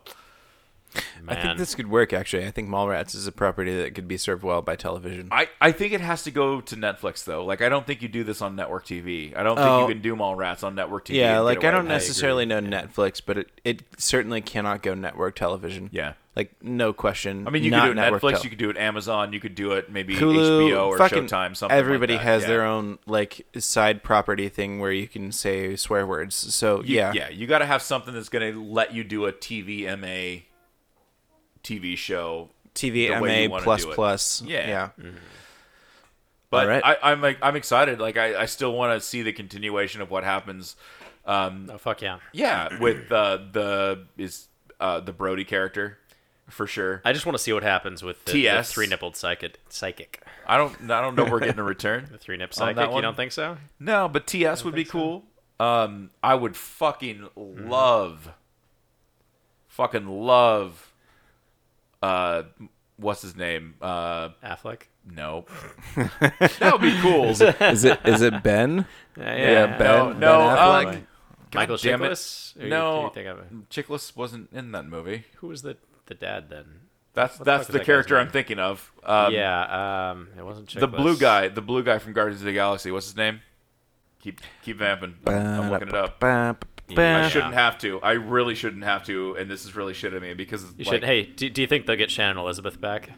[1.21, 1.37] Man.
[1.37, 2.13] I think this could work.
[2.13, 5.27] Actually, I think Mallrats is a property that could be served well by television.
[5.31, 7.43] I, I think it has to go to Netflix though.
[7.45, 9.35] Like I don't think you do this on network TV.
[9.35, 9.81] I don't think Oh.
[9.87, 11.15] you can do Mallrats on network TV.
[11.15, 15.89] yeah, like I don't necessarily know Netflix, but it, it certainly cannot go network television.
[15.91, 16.13] Yeah.
[16.35, 17.47] like no question.
[17.47, 19.55] I mean, you could do it Netflix, tel- you could do it Amazon, you could
[19.55, 21.55] do it maybe Hulu, HBO or fucking Showtime.
[21.57, 21.77] Something.
[21.77, 22.27] Everybody like that.
[22.31, 22.47] has yeah.
[22.47, 26.35] their own like side property thing where you can say swear words.
[26.35, 27.29] So You- yeah, yeah.
[27.29, 30.43] You got to have something that's going to let you do a TVMA
[31.67, 32.49] TV show.
[32.73, 33.95] the way you TVMA plus do it.
[33.95, 34.41] plus.
[34.43, 34.67] Yeah.
[34.67, 34.89] yeah.
[36.49, 36.83] But All right.
[36.85, 37.99] I, I'm like, I'm excited.
[37.99, 40.75] Like I, I still want to see the continuation of what happens.
[41.25, 42.19] Um, oh fuck yeah.
[42.31, 44.47] yeah, with uh, the is
[44.79, 45.97] uh, the Brody character
[46.49, 47.01] for sure.
[47.03, 48.71] I just want to see what happens with the, the TS.
[48.71, 49.59] three nippled psychic.
[49.67, 50.23] Psychic.
[50.45, 52.07] I don't I don't know if we're getting a return.
[52.11, 52.91] The three nip psychic.
[52.93, 53.57] You don't think so?
[53.79, 55.25] No, but TS would be cool.
[55.59, 58.31] Um, I would fucking love,
[59.67, 60.86] fucking love.
[62.01, 62.43] Uh,
[62.97, 63.75] what's his name?
[63.81, 64.83] Uh, Affleck.
[65.09, 65.45] no,
[65.95, 67.25] that would be cool.
[67.25, 68.85] Is it is it is it Ben?
[69.17, 69.77] Yeah.
[69.77, 70.37] Ben- no, Ben no.
[70.39, 70.95] Affleck?
[70.95, 71.07] Um,
[71.55, 71.99] Michael God damn.
[72.01, 72.61] Chiklis?
[72.63, 73.09] Or No.
[73.13, 73.69] who you think?
[73.69, 75.23] Chiklis wasn't in that movie.
[75.37, 76.65] Who was the the dad then?
[77.13, 78.91] That's What the that's fuck is the that character I'm thinking of.
[79.03, 80.11] Um, yeah.
[80.11, 80.27] Um.
[80.37, 80.79] It wasn't Chiklis.
[80.81, 82.91] the blue guy, the blue guy from Guardians of the Galaxy.
[82.91, 83.39] What's his name?
[84.19, 85.15] Keep keep vamping.
[85.25, 86.23] I'm looking it up.
[86.95, 87.99] Ba- I shouldn't have to.
[88.01, 90.93] I really shouldn't have to, and this is really shit of me because You like,
[90.95, 91.03] should.
[91.03, 93.09] Hey, do, do you think they'll get Shannon Elizabeth back?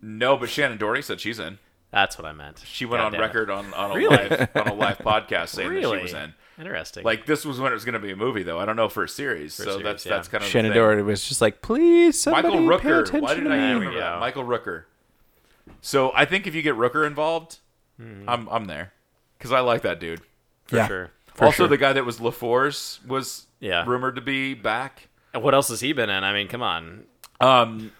[0.00, 1.58] No, but Shannen Doherty said she's in.
[1.92, 2.62] That's what I meant.
[2.66, 3.24] She went God on damn it.
[3.24, 4.16] record on, on a Really?
[4.16, 6.34] live on a live podcast saying that she was in.
[6.58, 7.04] Interesting.
[7.04, 8.58] Like this was when it was going to be a movie, though.
[8.58, 10.12] I don't know for a series, For a so series, that's yeah.
[10.16, 10.72] that's kind of the Shannen thing.
[10.72, 13.00] Doherty was just like, please, somebody Michael pay Rooker.
[13.02, 13.64] attention Why did to I me.
[13.64, 14.20] even remember that?
[14.20, 14.84] Michael Rooker.
[15.80, 17.58] So I think if you get Rooker involved,
[18.00, 18.28] Mm-hmm.
[18.28, 18.92] I'm I'm there
[19.38, 20.22] because I like that dude.
[20.64, 20.88] for Yeah.
[20.88, 21.10] sure.
[21.34, 21.68] For also, sure.
[21.68, 23.84] the guy that was LaFours was Yeah.
[23.86, 25.08] rumored to be back.
[25.34, 26.24] And what else has he been in?
[26.24, 27.04] I mean, come on.
[27.40, 27.92] Um,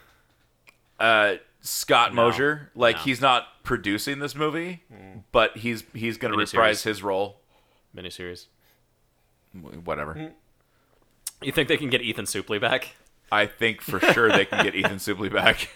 [1.01, 2.25] uh, Scott No.
[2.27, 3.03] Mosier, like No.
[3.03, 3.05] Mm.
[3.05, 4.83] he's not producing this movie,
[5.31, 7.41] but he's he's going to reprise his role.
[7.97, 8.47] Miniseries.
[9.85, 10.33] Whatever.
[11.43, 12.95] You think they can get Ethan Suplee back?
[13.31, 15.71] I think for sure they can get Ethan Suplee back.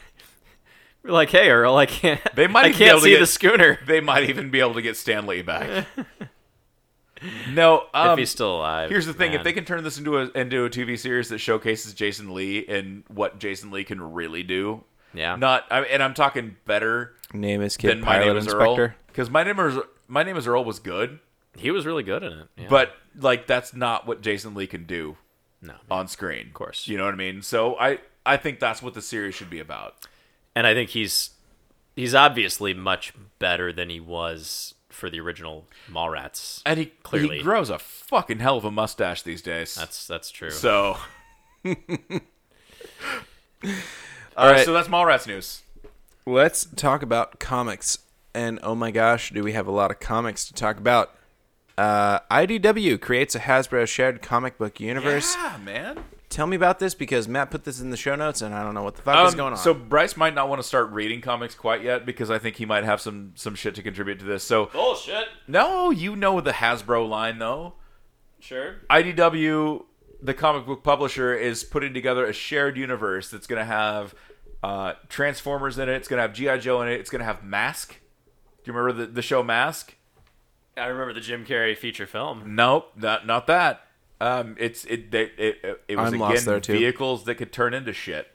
[1.03, 2.21] We're like, hey Earl, I can't.
[2.35, 3.79] They might I can't see get- the schooner.
[3.87, 5.87] They might even be able to get Stan Lee back.
[7.51, 8.91] no, um, if he's still alive.
[8.91, 11.39] Here's the thing: if they can turn this into a into a TV series that
[11.39, 16.15] showcases Jason Lee and what Jason Lee can really do, yeah, not I, and I'm
[16.15, 18.97] talking better Name is Kid than my Pilot name is Earl, Inspector.
[19.09, 21.19] because my name is my name is Earl was good,
[21.57, 22.49] he was really good in it.
[22.57, 22.67] Yeah.
[22.69, 25.17] but like that's not what Jason Lee can do
[25.63, 26.49] no, on screen.
[26.49, 26.87] Of course.
[26.87, 27.43] you know what I mean.
[27.43, 30.07] So I I think that's what the series should be about.
[30.55, 31.31] and I think he's
[31.95, 36.63] he's obviously much better than he was for the original Mallrats.
[36.67, 37.37] And he Clearly.
[37.39, 39.75] he grows a fucking hell of a mustache these days.
[39.75, 40.51] That's that's true.
[40.51, 40.97] so.
[41.67, 41.71] All
[44.37, 44.65] All right, right.
[44.65, 45.63] so that's Mallrats news.
[46.27, 47.99] Let's talk about comics.
[48.35, 51.15] And oh my gosh, do we have a lot of comics to talk about?
[51.79, 55.35] Uh, IDW creates a Hasbro shared comic book universe.
[55.37, 56.05] Yeah, man.
[56.37, 58.75] Tell me about this because Matt put this in the show notes and I don't
[58.75, 59.59] know what the fuck is Um, going on.
[59.59, 62.67] So Bryce might not want to start reading comics quite yet because I think he
[62.67, 64.45] might have some some shit to contribute to this.
[64.45, 65.29] So bullshit.
[65.49, 67.73] no, you know the Hasbro line though.
[68.39, 68.75] Sure.
[68.91, 69.85] IDW,
[70.21, 74.15] the comic book publisher, is putting together a shared universe that's going to have
[74.63, 75.95] uh, Transformers in it.
[75.95, 77.01] It's going to have GI Joe in it.
[77.01, 77.99] It's going to have Mask.
[78.63, 79.95] Do you remember the, the show Mask?
[80.77, 82.55] I remember the Jim Carrey feature film.
[82.55, 83.86] Nope, not not that.
[84.21, 86.73] Um, it's it it it, it was I'm again lost there, too.
[86.79, 88.29] vehicles that could turn into shit.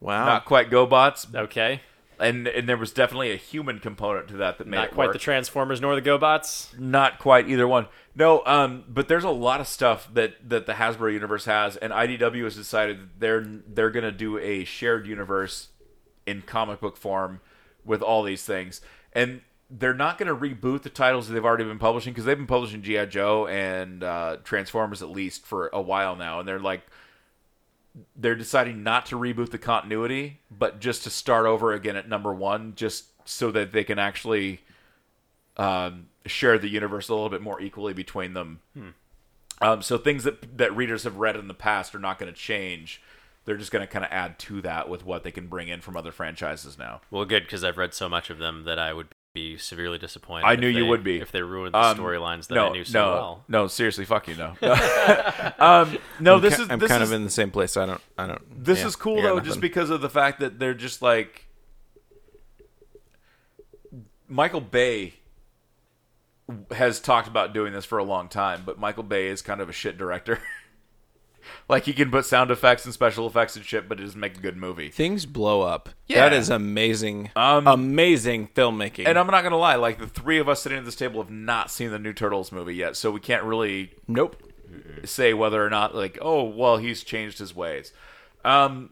[0.00, 0.26] Wow.
[0.26, 1.80] Not quite GoBots, Okay.
[2.20, 5.06] and and there was definitely a human component to that that made Not it quite
[5.08, 5.12] work.
[5.14, 6.78] the Transformers nor the GoBots.
[6.78, 7.86] not quite either one.
[8.14, 11.92] No, um, but there's a lot of stuff that that the Hasbro universe has, and
[11.92, 15.68] IDW has decided that they're they're gonna do a shared universe
[16.26, 17.40] in comic book form
[17.84, 18.80] with all these things,
[19.14, 19.40] and
[19.70, 22.82] they're not gonna reboot the titles that they've already been publishing because they've been publishing
[22.82, 26.82] GI Joe and uh, Transformers at least for a while now, and they're like
[28.14, 32.32] they're deciding not to reboot the continuity, but just to start over again at number
[32.32, 34.60] one, just so that they can actually
[35.56, 38.60] um, share the universe a little bit more equally between them.
[39.62, 42.38] Um, so things that that readers have read in the past are not going to
[42.38, 43.00] change.
[43.46, 45.80] They're just going to kind of add to that with what they can bring in
[45.80, 47.00] from other franchises now.
[47.10, 50.46] Well, good because I've read so much of them that I would be severely disappointed.
[50.46, 51.20] I if knew you would be.
[51.20, 53.44] if they ruined the Um, storylines that no, I knew so no, well.
[53.48, 54.54] no, seriously, fuck you, no.
[55.58, 57.76] um, no, I'm this ki- is I'm this kind is, of in the same place.
[57.76, 58.00] I don't.
[58.18, 58.64] I don't.
[58.64, 59.44] This yeah, is cool I though, nothing.
[59.44, 61.46] just because of the fact that they're just like
[64.28, 65.14] Michael Bay
[66.70, 69.68] has talked about doing this for a long time, but Michael Bay is kind of
[69.68, 70.40] a shit director.
[71.68, 74.36] like he can put sound effects and special effects and shit, but it doesn't make
[74.36, 74.90] a good movie.
[74.90, 75.88] things blow up.
[76.06, 76.28] Yeah.
[76.28, 77.30] That is amazing.
[77.36, 79.06] Um, amazing filmmaking.
[79.06, 81.30] And I'm not gonna lie, like the three of us sitting at this table have
[81.30, 84.42] not seen the new Turtles movie yet, so we can't really nope.
[85.04, 87.92] say whether or not like oh well he's changed his ways
[88.44, 88.90] um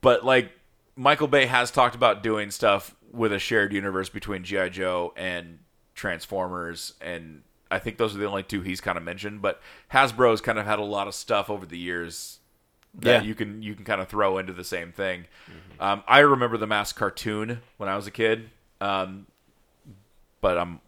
[0.00, 0.50] but like
[0.96, 5.58] michael bay has talked about doing stuff with a shared universe between gi joe and
[5.94, 7.42] transformers and
[7.72, 9.60] i think those are the only two he's kind of mentioned but
[9.92, 12.38] hasbro's kind of had a lot of stuff over the years
[12.94, 13.28] that Yeah.
[13.28, 15.24] you can you can kind of throw into the same thing
[15.80, 18.50] um, i remember the mask cartoon when i was a kid
[18.80, 19.26] um,
[20.40, 20.80] but i'm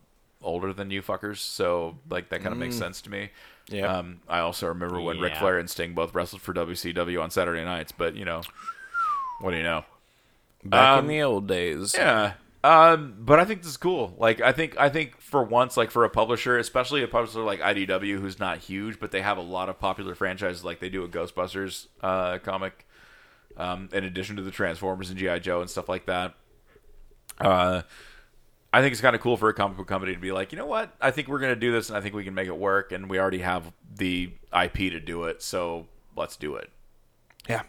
[0.43, 3.30] older than you fuckers so like that kind of makes sense to me
[3.70, 3.97] Yeah.
[3.99, 7.64] um, I also remember when Ric Flair and Sting both wrestled for WCW on Saturday
[7.64, 8.43] nights, but you know,
[9.41, 9.87] what do you know?
[10.62, 11.95] Back um, in the old days.
[11.97, 12.35] Yeah.
[12.64, 14.14] Um, but I think this is cool.
[14.16, 17.60] Like, I think I think for once, like for a publisher, especially a publisher like
[17.60, 21.04] IDW, who's not huge, but they have a lot of popular franchises, like they do
[21.04, 22.86] a Ghostbusters uh, comic,
[23.58, 26.36] um, in addition to the Transformers and GI Joe and stuff like that.
[27.38, 27.82] Uh,
[28.72, 30.56] I think it's kind of cool for a comic book company to be like, you
[30.56, 30.96] know what?
[31.02, 32.92] I think we're going to do this, and I think we can make it work,
[32.92, 35.86] and we already have the IP to do it, so
[36.16, 36.70] let's do it.
[37.46, 37.64] Yeah.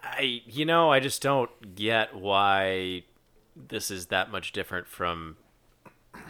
[0.00, 3.02] I, you know, I just don't get why
[3.56, 5.36] this is that much different from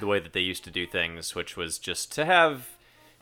[0.01, 2.69] the way that they used to do things, which was just to have,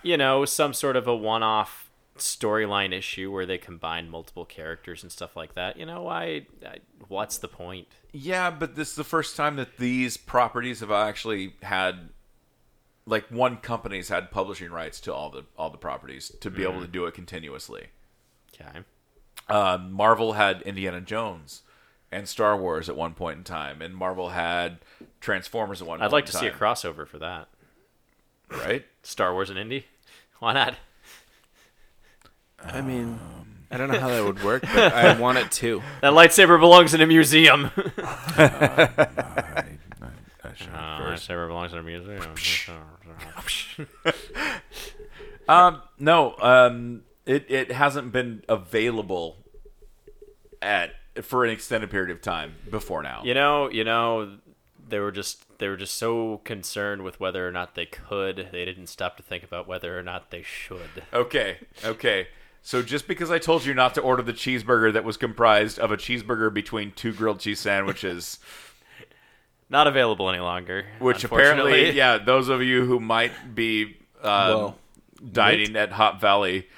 [0.02, 5.10] you know, some sort of a one-off storyline issue where they combine multiple characters and
[5.10, 5.76] stuff like that.
[5.76, 6.46] You know, why?
[6.64, 6.76] I,
[7.08, 7.88] what's the point?
[8.12, 12.10] Yeah, but this is the first time that these properties have actually had
[13.06, 16.80] like one company's had publishing rights to all the all the properties to be able
[16.80, 17.86] to do it continuously.
[18.54, 18.80] Okay.
[19.48, 21.62] Um, Marvel had Indiana Jones
[22.12, 24.78] and Star Wars at one point in time, and Marvel had
[25.20, 25.98] Transformers at one.
[25.98, 27.48] Time I'd point like in to see a crossover for that.
[28.50, 28.84] right?
[29.02, 29.86] Star Wars and Indy.
[30.38, 30.76] Why not?
[32.64, 33.18] I mean,
[33.70, 35.82] I don't know how that would work, but I want it too.
[36.00, 37.70] That lightsaber belongs in a museum.
[38.38, 39.62] Uh,
[40.74, 40.76] Oh,
[41.10, 42.22] lightsaber belongs in a museum.
[45.48, 49.36] Um, no, um, it it hasn't been available
[50.60, 53.22] at for an extended period of time before now.
[53.24, 54.38] You know, you know,
[54.88, 58.48] they were just they were just so concerned with whether or not they could.
[58.52, 61.02] They didn't stop to think about whether or not they should.
[61.12, 62.28] Okay, okay.
[62.62, 65.90] So just because I told you not to order the cheeseburger that was comprised of
[65.90, 68.38] a cheeseburger between two grilled cheese sandwiches,
[69.68, 70.84] Not available any longer.
[71.00, 74.78] which apparently, yeah, those of you who might be um, Well,
[75.32, 76.68] dining at Hot Valley,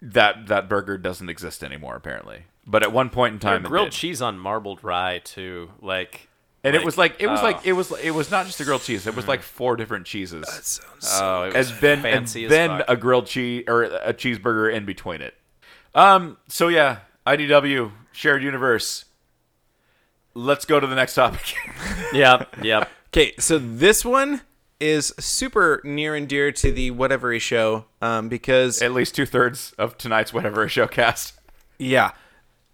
[0.00, 2.44] that that burger doesn't exist anymore apparently.
[2.66, 3.96] But at one point in time, it grilled did.
[3.96, 5.70] cheese on marbled rye too.
[5.80, 6.28] Like,
[6.64, 7.44] and it was like it was oh.
[7.44, 9.06] like it was it was not just a grilled cheese.
[9.06, 10.48] It was like four different cheeses.
[10.48, 12.88] sounds oh, it was and then fancy and as then fuck.
[12.88, 15.34] a grilled cheese or a cheeseburger in between it.
[15.94, 16.38] Um.
[16.48, 19.04] So yeah, IDW shared universe.
[20.34, 21.54] Let's go to the next topic.
[22.12, 22.90] yep, yep.
[23.08, 24.42] Okay, so this one
[24.80, 29.72] is super near and dear to the whatever show um, because At least two thirds
[29.78, 31.34] of tonight's whatever show cast.
[31.78, 32.12] yeah,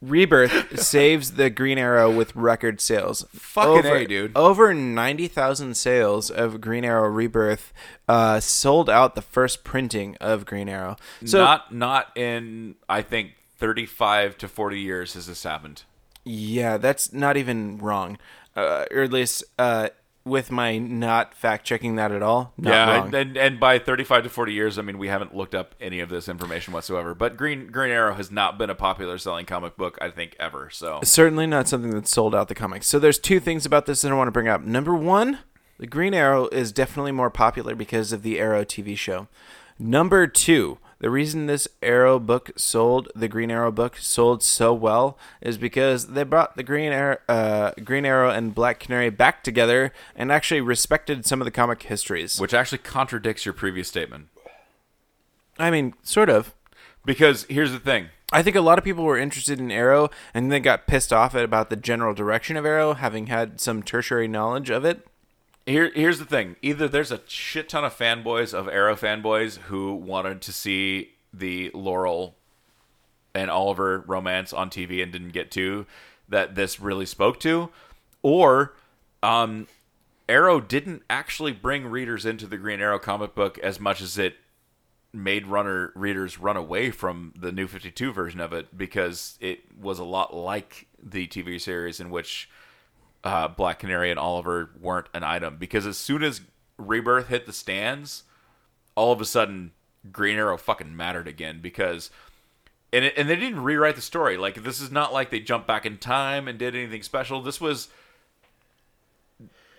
[0.02, 3.24] Rebirth saves the Green Arrow with record sales.
[3.32, 4.32] Fucking over, A, dude.
[4.36, 7.72] Over 90,000 sales of Green Arrow Rebirth
[8.08, 10.96] uh, sold out the first printing of Green Arrow.
[11.24, 15.84] So, not not in I think 35 to 40 years has this happened.
[16.24, 18.18] yeah, that's not even wrong.
[18.54, 19.88] Uh, or at least uh,
[20.24, 22.52] with my not fact checking that at all.
[22.56, 23.14] Not yeah, wrong.
[23.14, 26.08] and, and by 35 to 40 years, I mean we haven't looked up any of
[26.08, 27.14] this information whatsoever.
[27.14, 30.70] But Green Green Arrow has not been a popular selling comic book, I think, ever.
[30.70, 32.86] So certainly not something that's sold out the comics.
[32.86, 34.62] So there's two things about this that I want to bring up.
[34.62, 35.38] Number one,
[35.78, 39.28] the Green Arrow is definitely more popular because of the Arrow TV show.
[39.78, 45.18] Number two, the reason this Arrow book sold, the Green Arrow book sold so well,
[45.40, 49.92] is because they brought the Green Arrow, uh, Green Arrow and Black Canary back together
[50.14, 52.38] and actually respected some of the comic histories.
[52.38, 54.28] which actually contradicts your previous statement.
[55.58, 56.54] I mean, sort of.
[57.04, 58.10] Because here's the thing.
[58.32, 61.34] I think a lot of people were interested in Arrow and they got pissed off
[61.34, 65.04] at about the general direction of Arrow, having had some tertiary knowledge of it.
[65.66, 66.56] Here, here's the thing.
[66.60, 71.70] Either there's a shit ton of fanboys of Arrow fanboys who wanted to see the
[71.72, 72.36] Laurel
[73.34, 75.86] and Oliver romance on TV and didn't get to
[76.28, 77.70] that this really spoke to,
[78.22, 78.74] or
[79.22, 79.68] um,
[80.28, 84.36] Arrow didn't actually bring readers into the Green Arrow comic book as much as it
[85.12, 89.98] made runner readers run away from the New 52 version of it because it was
[89.98, 92.48] a lot like the TV series in which
[93.24, 96.40] uh, Black Canary and Oliver weren't an item because as soon as
[96.76, 98.24] Rebirth hit the stands,
[98.94, 99.72] all of a sudden
[100.10, 102.10] Green Arrow fucking mattered again because
[102.92, 104.36] and it, and they didn't rewrite the story.
[104.36, 107.40] Like this is not like they jumped back in time and did anything special.
[107.40, 107.88] This was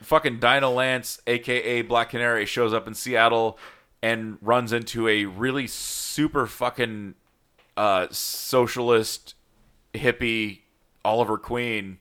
[0.01, 3.57] fucking Dinah Lance, aka Black Canary, shows up in Seattle
[4.01, 7.15] and runs into a really super fucking
[7.77, 9.35] uh, socialist
[9.93, 10.59] hippie
[11.05, 11.99] Oliver Queen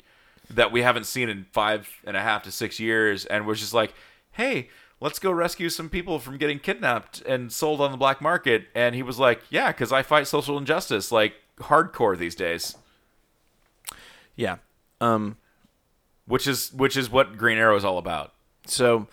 [0.55, 3.75] that we haven't seen in five and a half to six years, and was just
[3.75, 3.95] like,
[4.33, 4.69] "Hey,
[5.01, 8.95] let's go rescue some people from getting kidnapped and sold on the black market." And
[8.95, 12.77] he was like, "Yeah, because I fight social injustice like hardcore these days."
[14.37, 14.57] Yeah.
[15.01, 15.37] Um,
[16.27, 18.33] Which is which is what Green Arrow is all about.
[18.67, 19.09] so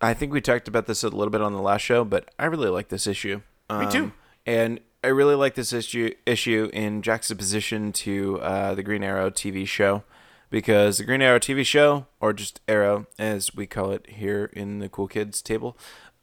[0.00, 2.44] I think we talked about this a little bit on the last show, but I
[2.46, 3.40] really like this issue.
[3.68, 4.12] Um, too.
[4.46, 9.66] And I really like this issue issue in juxtaposition to uh, the Green Arrow TV
[9.66, 10.02] show
[10.50, 14.78] because the Green Arrow TV show, or just Arrow as we call it here in
[14.78, 15.76] the Cool Kids table,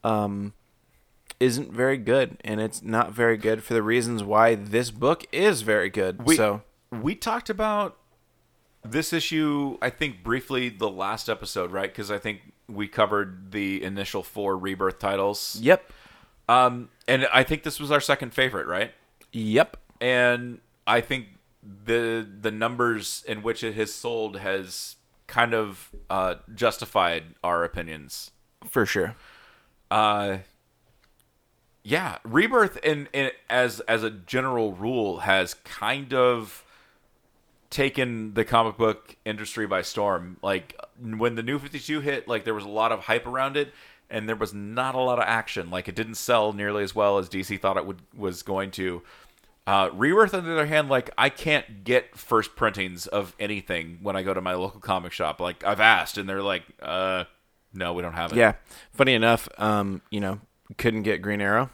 [0.04, 0.54] um,
[1.38, 5.62] isn't very good, and it's not very good for the reasons why this book is
[5.62, 6.24] very good.
[6.24, 7.96] We, so we talked about
[8.84, 11.90] this issue, I think, briefly the last episode, right?
[11.90, 15.58] Because I think we covered the initial four rebirth titles.
[15.60, 15.92] yep,
[16.48, 18.92] Um, and I think this was our second favorite, right?
[19.32, 21.26] yep, And I think
[21.84, 24.96] the the numbers in which it has sold has
[25.26, 28.30] kind of uh, justified our opinions.
[28.68, 29.16] for sure.
[29.90, 30.38] Uh,
[31.82, 36.64] yeah, rebirth in, in as as a general rule has kind of
[37.70, 40.36] taken the comic book industry by storm.
[40.42, 43.72] Like when the new 52 hit, like there was a lot of hype around it
[44.08, 45.70] and there was not a lot of action.
[45.70, 49.02] Like it didn't sell nearly as well as DC thought it would was going to.
[49.66, 54.14] Uh, Rebirth, on the other hand, like I can't get first printings of anything when
[54.14, 55.40] I go to my local comic shop.
[55.40, 57.24] Like I've asked, and they're like, "Uh,
[57.74, 58.52] no, we don't have it." Yeah.
[58.92, 60.40] Funny enough, um, you know,
[60.78, 61.70] couldn't get Green Arrow.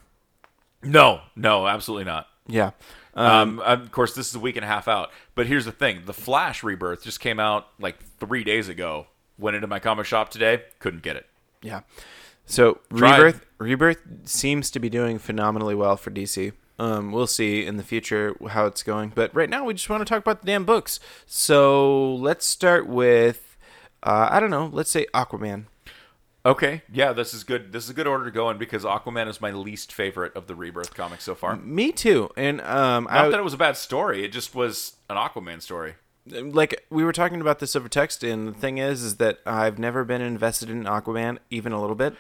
[0.83, 2.29] No, no, absolutely not.
[2.47, 2.71] Yeah.
[3.15, 5.11] Um, of course, this is a week and a half out.
[5.35, 9.07] But here's the thing: the Flash Rebirth just came out like three days ago.
[9.39, 11.27] Went into my comic shop today, couldn't get it.
[11.61, 11.81] Yeah.
[12.47, 13.19] So Tried.
[13.19, 16.53] Rebirth Rebirth seems to be doing phenomenally well for DC.
[16.83, 20.01] Um, we'll see in the future how it's going, but right now we just want
[20.01, 20.99] to talk about the damn books.
[21.27, 23.57] So let's start with
[24.03, 25.67] uh, I don't know, let's say Aquaman.
[26.45, 27.73] Okay, yeah, this is good.
[27.73, 30.49] This is a good order to go in because Aquaman is my least favorite of
[30.49, 31.55] the Rebirth comics so far.
[31.55, 32.31] Me too.
[32.37, 35.63] And um, Not I, that it was a bad story; it just was an Aquaman
[35.63, 35.95] story.
[36.27, 39.79] like we were talking about this over text, and the thing is, is that I've
[39.79, 42.17] never been invested in Aquaman even a little bit,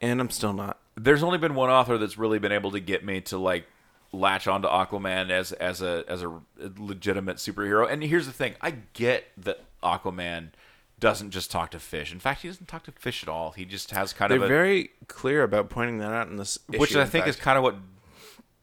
[0.00, 0.80] and I'm still not.
[0.96, 3.66] There's only been one author that's really been able to get me to like
[4.12, 6.40] latch onto Aquaman as as a as a
[6.78, 7.90] legitimate superhero.
[7.90, 10.50] And here's the thing: I get that Aquaman
[10.98, 12.12] doesn't just talk to fish.
[12.12, 13.52] In fact, he doesn't talk to fish at all.
[13.52, 16.58] He just has kind They're of a very clear about pointing that out in this,
[16.66, 17.76] which I in think is kind of what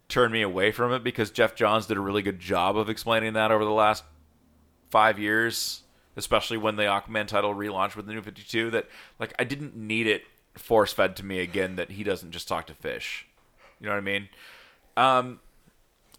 [0.08, 3.34] turned me away from it because Geoff Johns did a really good job of explaining
[3.34, 4.04] that over the last
[4.90, 5.82] five years,
[6.16, 8.70] especially when the Aquaman title relaunched with the New Fifty Two.
[8.70, 8.88] That
[9.20, 10.24] like I didn't need it
[10.56, 13.28] force fed to me again that he doesn't just talk to fish.
[13.80, 14.30] You know what I mean?
[14.98, 15.40] Um,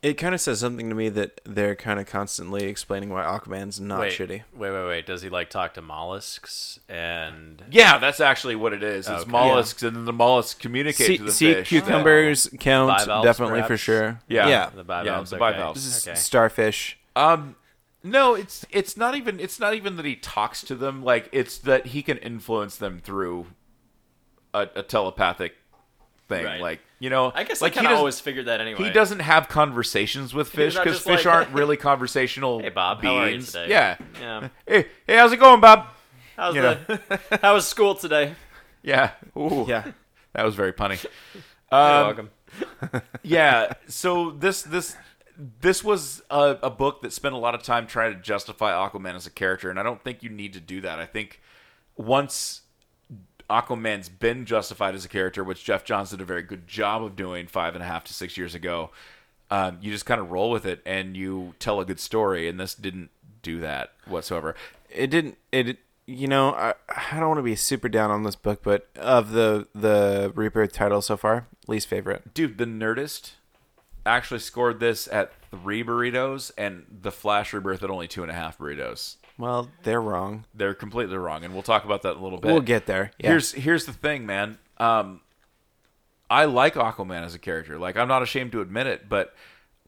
[0.00, 3.80] It kind of says something to me that they're kind of constantly explaining why Aquaman's
[3.80, 4.42] not wait, shitty.
[4.54, 5.06] Wait, wait, wait.
[5.06, 7.64] Does he like talk to mollusks and?
[7.68, 9.08] Yeah, that's actually what it is.
[9.08, 9.30] It's Okay.
[9.30, 11.68] mollusks, and then the mollusks communicate Sea, to the sea fish.
[11.68, 14.20] cucumbers count Bivalves, definitely for sure.
[14.28, 14.46] Yeah.
[14.48, 14.70] yeah.
[14.72, 15.32] The bivalves.
[15.32, 15.56] Yeah, the okay.
[15.58, 15.84] bivalves.
[15.86, 16.14] S- Okay.
[16.16, 16.96] Starfish.
[17.16, 17.56] Um,
[18.04, 21.02] no, it's it's not even it's not even that he talks to them.
[21.02, 23.48] Like it's that he can influence them through
[24.54, 25.56] a, a telepathic
[26.28, 26.44] thing.
[26.44, 26.60] Right.
[26.60, 28.84] Like you know, I guess like I he kind of always figured that anyway.
[28.84, 32.60] He doesn't have conversations with fish because fish like- aren't really conversational.
[32.60, 33.12] Hey, Bob, beings.
[33.14, 33.68] how are you today?
[33.68, 33.96] Yeah.
[34.20, 34.48] Yeah.
[34.66, 35.86] Hey, hey, how's it going, Bob?
[36.36, 37.20] How's You the?
[37.42, 38.34] How was school today?
[38.82, 39.10] Yeah.
[39.36, 39.90] Ooh, Yeah.
[40.34, 41.02] that was very punny.
[41.02, 41.42] You're
[41.80, 42.30] Um, welcome.
[43.22, 44.96] yeah so this this
[45.60, 49.14] this was a, a book that spent a lot of time trying to justify aquaman
[49.14, 51.40] as a character and i don't think you need to do that i think
[51.96, 52.62] once
[53.48, 57.16] aquaman's been justified as a character which Geoff Johns did a very good job of
[57.16, 58.90] doing five and a half to six years ago.
[59.50, 62.60] Um, you just kind of roll with it and you tell a good story and
[62.60, 63.10] this didn't
[63.42, 64.54] do that whatsoever.
[64.90, 68.36] It didn't it you know I, I don't want to be super down on this
[68.36, 72.34] book but of the the rebirth title so far least favorite.
[72.34, 73.32] Dude the nerdist
[74.04, 78.34] actually scored this at three burritos and the flash rebirth at only two and a
[78.34, 80.44] half burritos well they're wrong.
[80.54, 82.52] They're completely wrong and we'll talk about that in a little bit.
[82.52, 83.30] We'll get there yeah.
[83.30, 84.58] here's here's the thing man.
[84.78, 85.20] Um
[86.30, 87.78] i like aquaman as a character.
[87.78, 89.34] Like i'm not ashamed to admit it but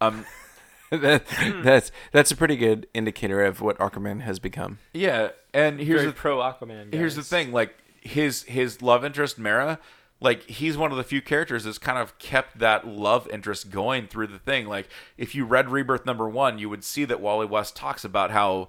[0.01, 0.25] um
[0.91, 1.25] that,
[1.63, 4.79] that's that's a pretty good indicator of what Aquaman has become.
[4.93, 6.93] Yeah and here's Very the pro Aquaman.
[6.93, 9.79] here's the thing like his his love interest mara
[10.21, 14.07] like he's one of the few characters that's kind of kept that love interest going
[14.07, 14.67] through the thing.
[14.67, 18.31] Like if you read rebirth number one you would see that wally west talks about
[18.31, 18.69] how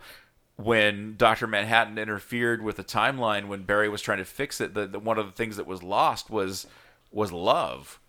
[0.63, 4.85] when dr manhattan interfered with the timeline when barry was trying to fix it the,
[4.87, 6.67] the one of the things that was lost was
[7.11, 7.99] was love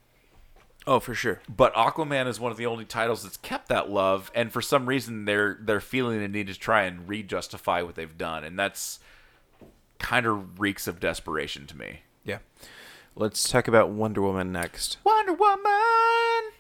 [0.86, 4.30] oh for sure but Aquaman is one of the only titles that's kept that love,
[4.34, 8.18] and for some reason they're they're feeling the need to try and re-justify what they've
[8.18, 8.98] done, and that's
[9.98, 12.00] kind of reeks of desperation to me.
[12.24, 12.38] yeah
[13.14, 16.52] let's talk about Wonder Woman next Wonder Woman.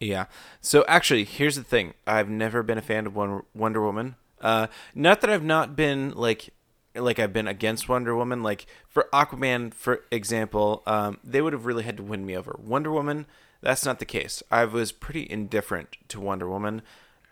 [0.00, 0.26] Yeah.
[0.60, 1.94] So actually, here's the thing.
[2.06, 4.14] I've never been a fan of Won- Wonder Woman.
[4.40, 6.50] Uh, not that I've not been like
[6.94, 8.42] like I've been against Wonder Woman.
[8.42, 12.58] Like for Aquaman, for example, um, they would have really had to win me over.
[12.62, 13.26] Wonder Woman,
[13.60, 14.42] that's not the case.
[14.50, 16.82] I was pretty indifferent to Wonder Woman.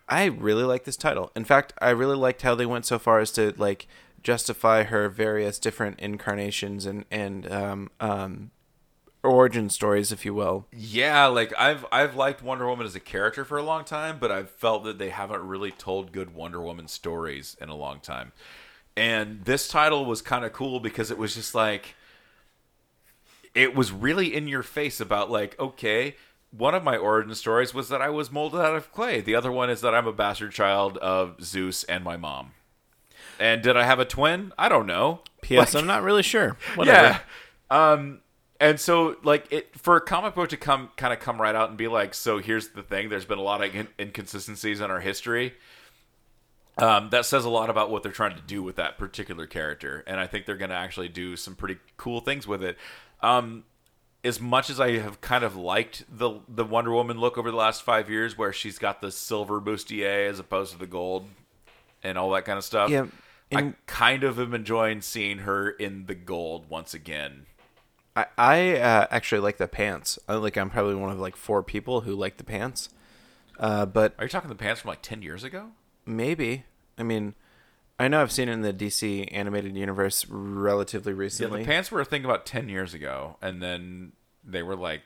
[0.08, 1.32] I really like this title.
[1.34, 3.88] In fact, I really liked how they went so far as to like
[4.22, 8.50] justify her various different incarnations and and um, um,
[9.22, 10.66] origin stories, if you will.
[10.72, 14.30] Yeah, like I've I've liked Wonder Woman as a character for a long time, but
[14.30, 18.32] I've felt that they haven't really told good Wonder Woman stories in a long time.
[18.96, 21.94] And this title was kind of cool because it was just like
[23.54, 26.16] it was really in your face about like okay,
[26.50, 29.20] one of my origin stories was that I was molded out of clay.
[29.20, 32.52] The other one is that I'm a bastard child of Zeus and my mom.
[33.38, 34.52] And did I have a twin?
[34.56, 35.20] I don't know.
[35.42, 35.74] P.S.
[35.74, 36.56] Like- I'm not really sure.
[36.74, 37.20] Whatever.
[37.70, 37.92] yeah.
[37.92, 38.20] Um,
[38.60, 41.68] and so like it for a comic book to come kind of come right out
[41.68, 43.08] and be like, so here's the thing.
[43.08, 45.54] There's been a lot of in- inconsistencies in our history.
[46.78, 50.04] Um, that says a lot about what they're trying to do with that particular character,
[50.06, 52.76] and I think they're going to actually do some pretty cool things with it.
[53.22, 53.64] Um,
[54.22, 57.56] as much as I have kind of liked the the Wonder Woman look over the
[57.56, 61.26] last five years, where she's got the silver bustier as opposed to the gold,
[62.02, 62.90] and all that kind of stuff.
[62.90, 63.06] Yeah,
[63.50, 67.46] I in- kind of am enjoying seeing her in the gold once again.
[68.16, 70.18] I, I uh, actually like the pants.
[70.26, 72.88] I like I'm probably one of like four people who like the pants.
[73.58, 75.68] Uh, but Are you talking the pants from like ten years ago?
[76.08, 76.64] maybe
[76.96, 77.34] I mean
[77.98, 81.60] I know I've seen it in the DC animated universe relatively recently.
[81.60, 84.12] Yeah, the pants were a thing about ten years ago, and then
[84.44, 85.00] they were like,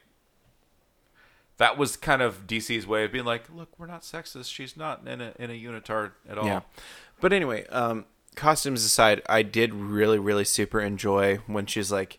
[1.59, 4.53] that was kind of DC's way of being like, look, we're not sexist.
[4.53, 6.47] She's not in a in a unitard at all.
[6.47, 6.61] Yeah.
[7.21, 12.19] But anyway, um, costumes aside, I did really, really super enjoy when she's like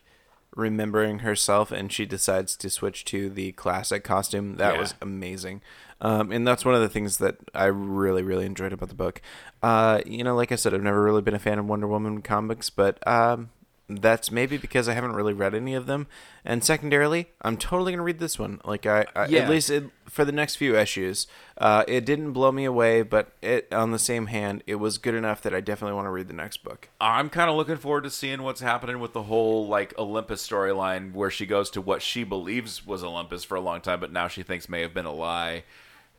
[0.54, 4.56] remembering herself and she decides to switch to the classic costume.
[4.56, 4.80] That Yeah.
[4.80, 5.62] was amazing.
[6.00, 9.22] Um, and that's one of the things that I really, really enjoyed about the book.
[9.62, 12.22] Uh, you know, like I said, I've never really been a fan of Wonder Woman
[12.22, 13.50] comics, but um,
[13.88, 16.08] that's maybe because I haven't really read any of them.
[16.44, 18.60] And secondarily, I'm totally gonna read this one.
[18.64, 19.40] Like I, I Yeah.
[19.40, 23.32] at least it, for the next few issues, uh, it didn't blow me away, but
[23.40, 26.28] it on the same hand, it was good enough that I definitely want to read
[26.28, 26.90] the next book.
[27.00, 31.14] I'm kind of looking forward to seeing what's happening with the whole like Olympus storyline,
[31.14, 34.28] where she goes to what she believes was Olympus for a long time, but now
[34.28, 35.64] she thinks may have been a lie,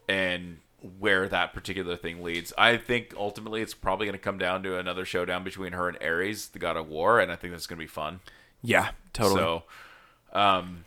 [0.09, 0.57] and
[0.97, 2.51] where that particular thing leads.
[2.57, 6.01] I think ultimately it's probably going to come down to another showdown between her and
[6.01, 8.21] Ares, the god of war, and I think that's going to be fun.
[8.63, 9.39] Yeah, totally.
[9.39, 9.63] So,
[10.33, 10.85] um,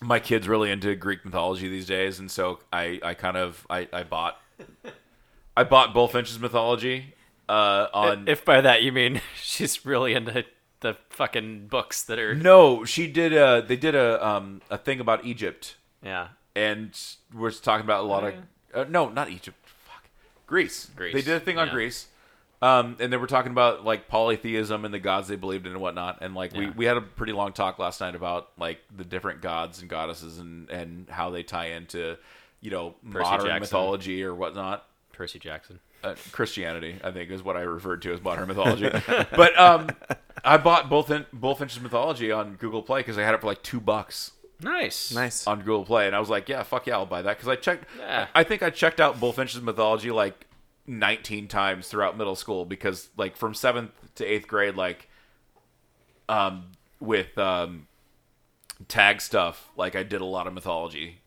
[0.00, 3.88] my kid's really into Greek mythology these days, and so I, I kind of I,
[3.92, 4.40] I bought
[5.56, 7.14] I bought Bulfinch's mythology
[7.48, 10.44] uh, on If by that you mean she's really into
[10.80, 15.00] the fucking books that are No, she did a they did a um a thing
[15.00, 16.28] about Egypt yeah.
[16.56, 16.98] and
[17.34, 18.34] we're talking about a lot of
[18.72, 19.56] uh, no, not Egypt.
[19.64, 20.04] Fuck.
[20.46, 20.90] Greece.
[20.96, 21.72] Greece, They did a thing on yeah.
[21.74, 22.06] Greece.
[22.62, 25.80] Um, and they were talking about like polytheism and the gods they believed in and
[25.80, 26.18] whatnot.
[26.20, 26.72] And like we, Yeah.
[26.76, 30.38] we had a pretty long talk last night about like the different gods and goddesses
[30.38, 32.18] and, and how they tie into,
[32.60, 33.60] you know, modern Jackson.
[33.60, 34.84] mythology or whatnot.
[35.12, 35.80] Percy Jackson.
[36.04, 38.88] Uh, Christianity, I think, is what I referred to as modern mythology.
[39.36, 39.88] but um,
[40.44, 43.46] I bought both in, both Bulfinch's mythology on Google Play because I had it for
[43.46, 44.32] like two bucks
[44.62, 45.14] Nice.
[45.14, 45.46] Nice.
[45.46, 47.56] on Google Play, and I was like, "Yeah, fuck yeah, I'll buy that." Because I
[47.56, 48.26] checked, Yeah.
[48.34, 50.46] I think I checked out Bulfinch's mythology like
[50.90, 55.08] 19 times throughout middle school because, like, from seventh to eighth grade, like,
[56.28, 57.86] um, with um,
[58.88, 61.18] tag stuff, like I did a lot of mythology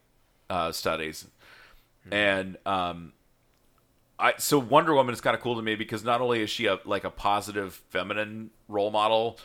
[0.50, 1.26] uh, studies,
[2.12, 3.14] and um,
[4.20, 6.68] I so Wonder Woman is kind of cool to me because not only is she
[6.68, 9.40] a like a positive feminine role model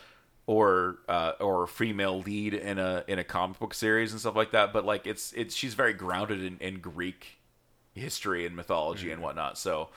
[0.45, 4.51] or uh, or female lead in a in a comic book series and stuff like
[4.51, 7.38] that, but like it's it's she's very grounded in, in Greek
[7.99, 9.57] history and mythology and whatnot.
[9.57, 9.89] So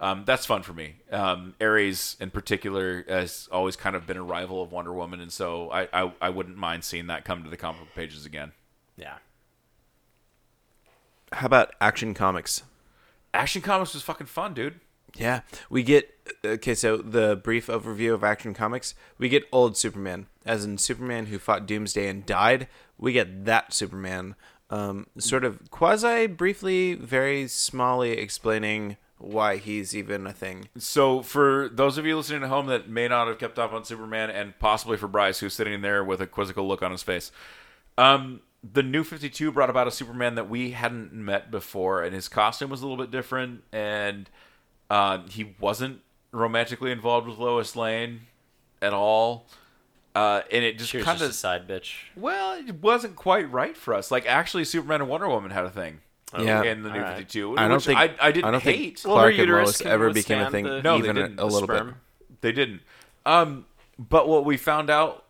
[0.00, 0.96] um, that's fun for me.
[1.10, 5.32] Um, Ares in particular has always kind of been a rival of Wonder Woman, and
[5.32, 8.52] so I, I I wouldn't mind seeing that come to the comic book pages again.
[8.96, 9.18] Yeah.
[11.32, 12.62] How about Action Comics?
[13.32, 14.80] Action Comics was fucking fun, dude.
[15.16, 15.40] Yeah,
[15.70, 16.12] we get
[16.44, 16.74] okay.
[16.74, 21.38] So the brief overview of Action Comics, we get old Superman, as in Superman who
[21.38, 22.66] fought Doomsday and died.
[22.98, 24.34] We get that Superman,
[24.74, 30.68] um, sort of quasi briefly, very smallly explaining why he's even a thing.
[30.76, 33.84] So, for those of you listening at home that may not have kept up on
[33.84, 37.30] Superman, and possibly for Bryce, who's sitting there with a quizzical look on his face,
[37.96, 38.40] um,
[38.72, 42.70] the new 52 brought about a Superman that we hadn't met before, and his costume
[42.70, 44.28] was a little bit different, and
[44.90, 46.00] uh, he wasn't
[46.32, 48.22] romantically involved with Lois Lane
[48.82, 49.46] at all.
[50.14, 51.94] Uh, and it just kind just a of, side bitch.
[52.16, 54.10] well, it wasn't quite right for us.
[54.12, 56.00] Like, actually, Superman and Wonder Woman had a thing.
[56.38, 56.62] Yeah.
[56.64, 57.16] in the new All right.
[57.18, 57.56] 52.
[57.58, 58.98] I don't think I, I didn't I don't hate.
[58.98, 61.38] think Clark and uterus Lois ever became a thing, the- No, they even didn't.
[61.38, 61.94] a, a little bit.
[62.40, 62.80] They didn't.
[63.24, 63.66] Um,
[64.00, 65.24] but what we found out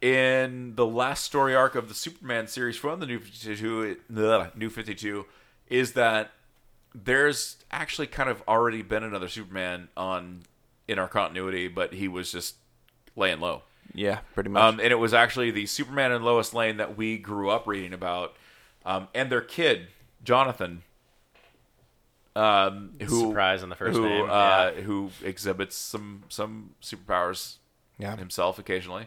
[0.00, 4.70] in the last story arc of the Superman series from the New 52, the New
[4.70, 5.26] 52,
[5.68, 6.30] is that
[6.94, 10.44] there's actually kind of already been another Superman on
[10.86, 12.54] in our continuity, but he was just
[13.16, 13.62] laying low.
[13.98, 14.62] Yeah, pretty much.
[14.62, 17.92] Um, and it was actually the Superman and Lois Lane that we grew up reading
[17.92, 18.36] about,
[18.86, 19.88] um, and their kid
[20.22, 20.82] Jonathan,
[22.36, 24.82] um, who Surprise on the first who name, uh, yeah.
[24.82, 27.56] who exhibits some some superpowers
[27.98, 29.06] yeah, himself occasionally.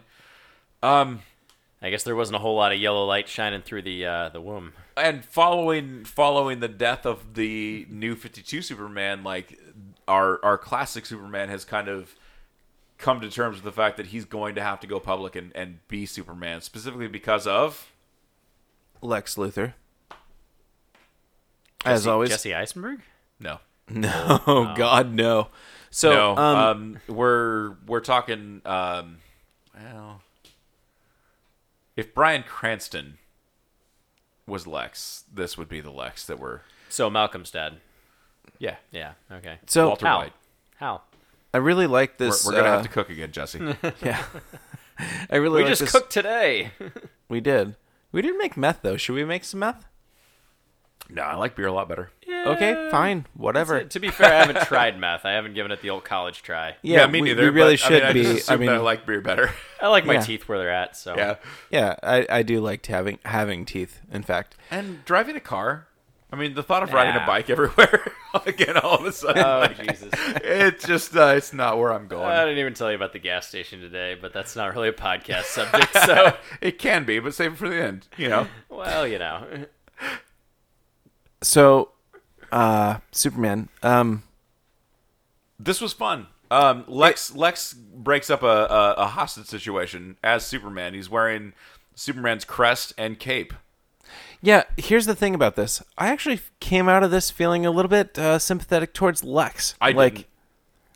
[0.82, 1.22] Um,
[1.80, 4.42] I guess there wasn't a whole lot of yellow light shining through the uh, the
[4.42, 4.74] womb.
[4.94, 9.58] and following following the death of the new 52 superman like
[10.06, 12.14] our our classic superman has kind of
[13.02, 15.52] come to terms with the fact that he's going to have to go public and,
[15.54, 17.92] and be superman specifically because of
[19.02, 19.74] Lex Luthor.
[21.84, 23.00] As always, Jesse Eisenberg.
[23.40, 25.48] no no, God, no.
[25.90, 29.18] So, no um, um, we're we're talking um,
[29.74, 30.22] well
[31.96, 33.18] if Bryan Cranston
[34.46, 37.74] was lex this would be the lex that we're So Malcolm's dad.
[38.58, 39.12] yeah Yeah.
[39.30, 39.58] Okay.
[39.66, 40.18] so walter How?
[40.18, 40.32] white
[40.76, 41.02] How?
[41.54, 42.44] I really like we're, this.
[42.46, 43.58] we're gonna uh, have to cook again jesse
[44.02, 44.22] Yeah,
[45.30, 45.92] I really like We like just this.
[45.92, 46.72] cooked today.
[47.28, 47.76] We did.
[48.12, 48.98] We didn't make meth though.
[48.98, 49.86] Should we make some meth?
[51.08, 52.10] no i like beer a lot better
[52.44, 53.84] Okay, fine, whatever.
[53.84, 55.24] to be fair, I haven't tried meth.
[55.24, 56.74] I haven't given it the old college try.
[56.82, 57.42] Yeah, me we, neither.
[57.44, 58.34] We really but, should I mean, I be.
[58.34, 59.50] just I mean, that I like beer better.
[59.80, 60.20] I like my Yeah.
[60.22, 60.96] teeth where they're at.
[60.96, 61.36] So yeah,
[61.70, 64.00] yeah, I, I do like having having teeth.
[64.10, 65.86] In fact, and driving a car.
[66.32, 68.10] I mean, the thought of riding a bike everywhere
[68.46, 70.08] again, all of a sudden, Oh like, Jesus!
[70.42, 72.24] it's just uh, it's not where I'm going.
[72.24, 74.94] I didn't even tell you about the gas station today, but that's not really a
[74.94, 75.94] podcast subject.
[76.06, 78.08] So, it can be, but save it for the end.
[78.16, 79.66] You know, well, you know,
[81.42, 81.90] so
[82.50, 83.68] uh, Superman.
[83.82, 84.22] Um,
[85.58, 86.28] this was fun.
[86.50, 90.94] Um, Lex Lex breaks up a, a, a hostage situation as Superman.
[90.94, 91.52] He's wearing
[91.94, 93.52] Superman's crest and cape.
[94.42, 94.64] Yeah.
[94.76, 95.82] Here's the thing about this.
[95.96, 99.74] I actually came out of this feeling a little bit uh, sympathetic towards Lex.
[99.80, 100.14] I like.
[100.14, 100.26] didn't.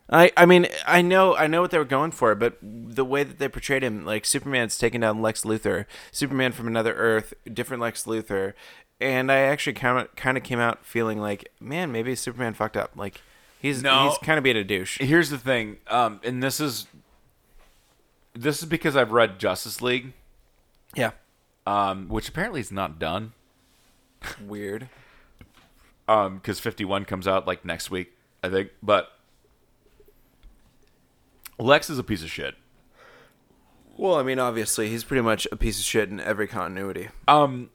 [0.09, 3.23] I, I mean I know I know what they were going for, but the way
[3.23, 7.81] that they portrayed him, like Superman's taking down Lex Luthor, Superman from another Earth, different
[7.81, 8.53] Lex Luthor,
[9.01, 12.77] and I actually kind of kind of came out feeling like, man, maybe Superman fucked
[12.77, 12.91] up.
[12.95, 13.19] Like
[13.61, 14.07] he's No.
[14.07, 14.97] he's kind of being a douche.
[14.99, 16.87] Here's the thing, um, and this is
[18.33, 20.13] this is because I've read Justice League.
[20.95, 21.11] Yeah,
[21.65, 23.33] um, which apparently is not done
[24.45, 24.89] Weird.
[26.07, 28.13] um because 51 comes out like next week
[28.43, 29.11] i think but
[31.59, 32.55] lex is a piece of shit
[33.97, 37.09] Well, I mean, obviously, he's pretty much a piece of shit in every continuity.
[37.27, 37.69] um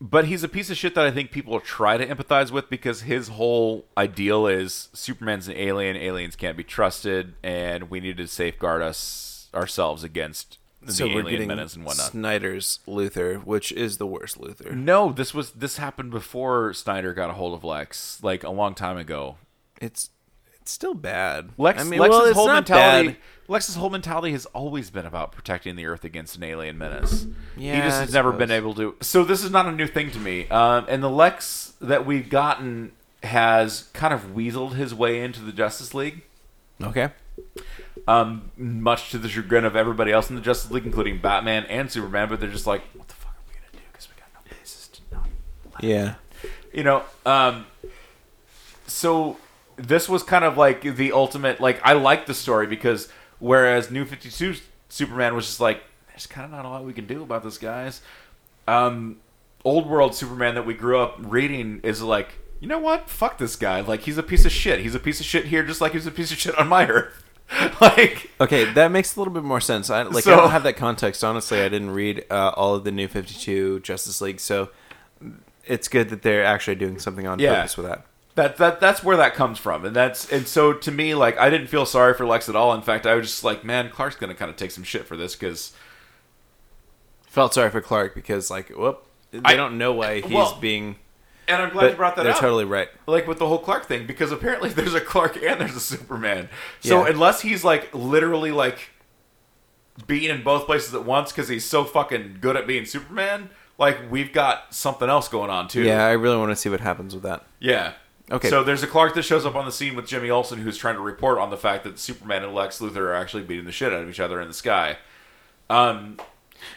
[0.00, 3.02] but he's a piece of shit that i think people try to empathize with because
[3.02, 8.26] his whole ideal is superman's an alien aliens can't be trusted and we need to
[8.26, 13.72] safeguard us ourselves against the so we're alien getting menace and whatnot Snyder's Luthor, which
[13.72, 14.72] is the worst Luthor.
[14.74, 18.74] no this was this happened before snyder got a hold of lex like a long
[18.74, 19.36] time ago
[19.80, 20.10] It's
[20.60, 21.50] it's still bad.
[21.58, 23.08] Lex, I mean, Lex's well, whole mentality.
[23.08, 23.16] bad.
[23.48, 27.26] Lex's whole mentality has always been about protecting the Earth against an alien menace.
[27.54, 28.94] Yeah, he just has never been able to.
[29.02, 30.48] So this is not a new thing to me.
[30.48, 32.92] Um, and the Lex that we've gotten
[33.22, 36.22] has kind of weaseled his way into the Justice League,
[36.82, 37.10] Okay.
[38.06, 41.90] Um, much to the chagrin of everybody else in the Justice League, including Batman and
[41.90, 42.28] Superman.
[42.28, 43.78] But they're just like, what the fuck are we gonna do?
[43.90, 46.14] Because we got no places to not Yeah.
[46.72, 47.66] you know um
[48.86, 49.36] so
[49.76, 53.08] this was kind of like the ultimate like i like the story because
[53.38, 54.54] whereas new 52
[54.88, 57.58] superman was just like there's kind of not a lot we can do about this
[57.58, 58.02] guys
[58.68, 59.16] um
[59.64, 62.28] old world superman that we grew up reading is like
[62.60, 65.18] you know what fuck this guy like he's a piece of shit he's a piece
[65.20, 67.23] of shit here just like he's a piece of shit on my earth
[67.80, 69.90] like Okay, that makes a little bit more sense.
[69.90, 71.22] I like I don't have that context.
[71.22, 74.70] Honestly, I didn't read uh, all of the new Fifty Two Justice League, so
[75.64, 77.56] it's good that they're actually doing something on Yeah.
[77.56, 78.06] purpose with that.
[78.34, 81.50] That that that's where that comes from, and that's and so to me, like I
[81.50, 82.74] didn't feel sorry for Lex at all.
[82.74, 85.16] In fact, I was just like, man, Clark's gonna kind of take some shit for
[85.16, 85.72] this because
[87.28, 89.04] Felt sorry for Clark because like, whoop,
[89.44, 90.96] I- don't know why he's well, being.
[91.46, 92.24] And I'm glad But you brought that up.
[92.24, 92.40] they're up.
[92.40, 92.88] totally right.
[93.06, 96.48] like with the whole Clark thing, because apparently there's a Clark and there's a Superman.
[96.80, 97.12] So Yeah.
[97.12, 98.90] unless he's like literally like
[100.06, 103.98] being in both places at once because he's so fucking good at being Superman, like
[104.10, 105.82] we've got something else going on too.
[105.82, 107.44] Yeah, I really want to see what happens with that.
[107.60, 107.92] Yeah.
[108.30, 108.48] Okay.
[108.48, 110.94] So there's a Clark that shows up on the scene with Jimmy Olsen who's trying
[110.94, 113.92] to report on the fact that Superman and Lex Luthor are actually beating the shit
[113.92, 114.96] out of each other in the sky.
[115.68, 116.18] Um,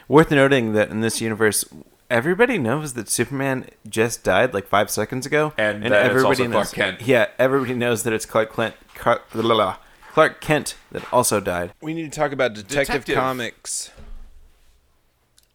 [0.10, 1.64] Worth noting that in this universe,
[2.10, 6.50] everybody knows that Superman just died like five seconds ago, And that it's also Clark
[6.50, 6.74] knows.
[6.74, 7.02] Kent.
[7.02, 8.76] Yeah, everybody knows that it's Clark Kent.
[8.96, 9.78] Clark, blah, blah, blah,
[10.14, 11.74] Clark Kent that also died.
[11.82, 13.16] We need to talk about Detective, Detective.
[13.16, 13.92] Comics.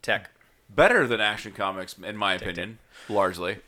[0.03, 0.31] Tech.
[0.69, 3.59] better than Action Comics, in my opinion, largely.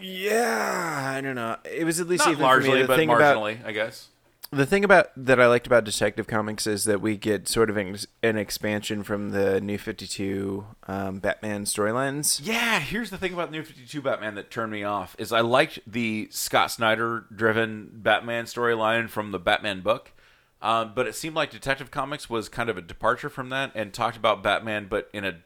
[0.00, 1.56] Yeah, I don't know.
[1.64, 2.46] It was at least Not even for me.
[2.46, 4.08] largely, The but thing about marginally, I guess.
[4.54, 7.76] The thing about that I liked about Detective Comics is that we get sort of
[7.76, 12.40] an, an expansion from the New Fifty Two um, Batman storylines.
[12.42, 15.80] Yeah, here's the thing about New 52 Batman that turned me off is I liked
[15.86, 20.12] the Scott Snyder driven Batman storyline from the Batman book.
[20.62, 23.92] Um, but it seemed like Detective Comics was kind of a departure from that and
[23.92, 25.40] talked about Batman but in a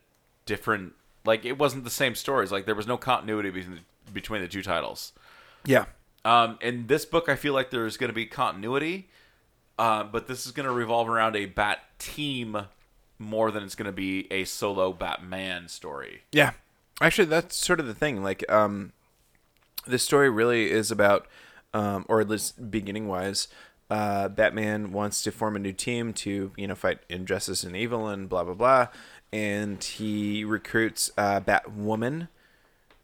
[0.47, 0.93] different
[1.25, 2.53] like it wasn't the same stories.
[2.53, 5.13] Like there was no continuity between the, between the two titles.
[5.65, 5.87] Yeah,
[6.25, 9.09] Um, in this book, I feel like there's going to be continuity,
[9.79, 12.57] uh, but this is going to revolve around a Bat team
[13.19, 16.23] more than it's going to be a solo Batman story.
[16.33, 16.53] Yeah.
[17.01, 18.23] Actually, that's sort of the thing.
[18.23, 18.93] Like, um,
[19.87, 21.27] the story really is about,
[21.73, 23.49] um, or at least beginning wise,
[23.91, 28.09] uh, Batman wants to form a new team to, you know, fight injustice and evil
[28.09, 28.89] and blah, blah, blah.
[29.33, 32.29] And he recruits uh, Batwoman,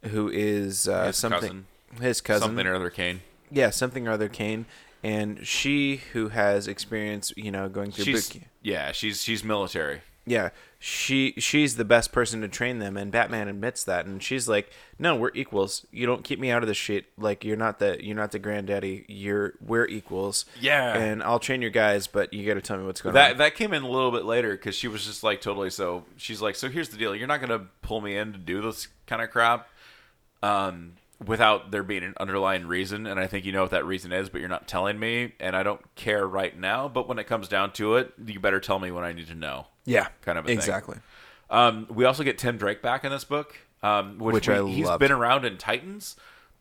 [0.02, 1.40] who is uh, something.
[1.40, 1.66] cousin.
[2.00, 2.48] His cousin.
[2.48, 3.20] Something or other, Kane.
[3.50, 4.66] Yeah, something or other Kane.
[5.02, 8.50] And she, who has experience, you know, going through She's boot camp.
[8.62, 10.00] yeah, she's she's military.
[10.26, 10.48] Yeah,
[10.78, 14.70] she she's the best person to train them, and Batman admits that, and she's like,
[14.98, 15.84] "No, we're equals.
[15.92, 17.04] You don't keep me out of this shit.
[17.18, 19.04] Like you're not the you're not the granddaddy.
[19.06, 20.46] You're we're equals.
[20.58, 20.96] Yeah.
[20.96, 23.36] and I'll train your guys, but you got to tell me what's going That on.
[23.36, 26.04] that came in a little bit later because she was just like totally so.
[26.16, 27.14] She's like, so here's the deal.
[27.14, 29.68] You're not gonna pull me in to do this kind of crap,
[30.42, 30.94] um,
[31.26, 33.06] without there being an underlying reason.
[33.06, 35.54] And I think you know what that reason is, but you're not telling me, and
[35.56, 36.88] I don't care right now.
[36.88, 39.34] But when it comes down to it, you better tell me what I need to
[39.34, 39.66] know.
[39.84, 40.56] Yeah, kind of a thing.
[40.58, 40.98] exactly.
[41.50, 44.66] Um, we also get Tim Drake back in this book, um, which, Which we- I
[44.66, 45.00] he's loved.
[45.00, 46.16] been around in Titans,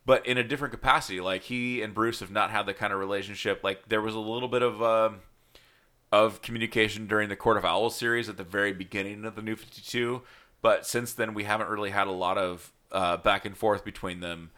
[0.05, 1.21] but in a different capacity.
[1.21, 3.61] Like he and Bruce have not had the kind of relationship.
[3.63, 5.19] Like there was a little bit of um
[6.11, 9.55] of communication during the Court of Owls series at the very beginning of the New
[9.55, 10.21] Fifty Two,
[10.61, 14.19] but since then we haven't really had a lot of uh, back and forth between
[14.21, 14.51] them.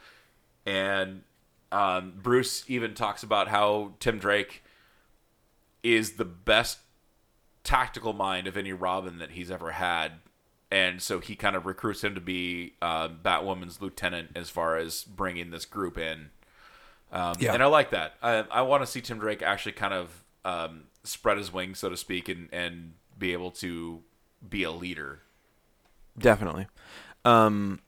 [0.65, 1.23] And
[1.71, 4.63] um, Bruce even talks about how Tim Drake
[5.83, 6.79] is the best
[7.63, 10.13] tactical mind of any Robin that he's ever had,
[10.71, 15.03] and so he kind of recruits him to be uh, Batwoman's lieutenant as far as
[15.03, 16.29] bringing this group in.
[17.11, 17.53] Um, Yeah.
[17.53, 18.15] and I like that.
[18.21, 21.89] I, I want to see Tim Drake actually kind of um, spread his wings, so
[21.89, 24.01] to speak, and and be able to
[24.47, 25.21] be a leader.
[26.17, 26.67] definitely.
[27.23, 27.79] Um,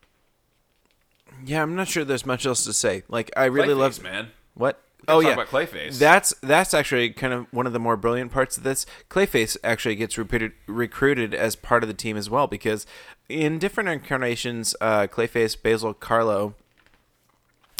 [1.46, 3.04] yeah, I'm not sure there's much else to say.
[3.08, 4.28] Like, I really Clayface, love man.
[4.54, 4.82] what.
[5.08, 6.00] Oh yeah, about Clayface.
[6.00, 8.86] That's that's actually kind of one of the more brilliant parts of this.
[9.10, 12.86] Clayface actually gets recruited recruited as part of the team as well because
[13.30, 16.56] in different incarnations, uh, Clayface Basil Karlo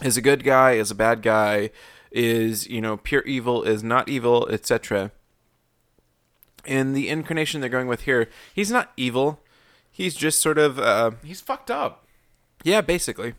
[0.04, 1.72] is a good guy, is a bad guy,
[2.12, 5.12] is you know pure evil, is not evil, etc.
[6.66, 9.42] In the incarnation they're going with here, he's not evil.
[9.92, 12.06] He's just sort of uh, he's fucked up.
[12.64, 13.34] yeah, basically.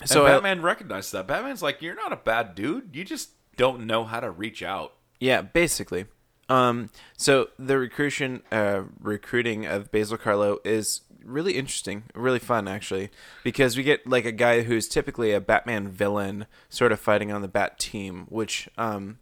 [0.00, 1.26] So So uh, I- Batman recognized that.
[1.26, 2.90] Batman's like, you're not a bad dude.
[2.94, 4.94] You just don't know how to reach out.
[5.20, 6.06] Yeah, basically.
[6.48, 13.08] Um, so the recruition, uh, recruiting of Basil Karlo is really interesting, really fun actually,
[13.42, 17.40] because we get like a guy who's typically a Batman villain, sort of fighting on
[17.40, 19.18] the Bat team, which um,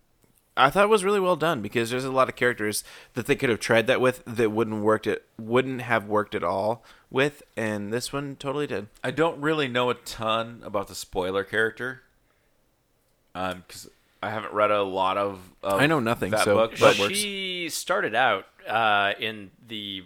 [0.57, 2.83] I thought was really well done because there's a lot of characters
[3.15, 6.43] that they could have tried that with that wouldn't worked it wouldn't have worked at
[6.43, 6.83] all
[7.13, 8.89] with, and this one totally did.
[9.05, 12.03] I don't really know a ton about the spoiler character,
[13.35, 13.89] um, because
[14.23, 15.39] I haven't read a lot of.
[15.63, 17.19] of I know nothing, That so- book, But but works.
[17.19, 20.05] she started out uh, in the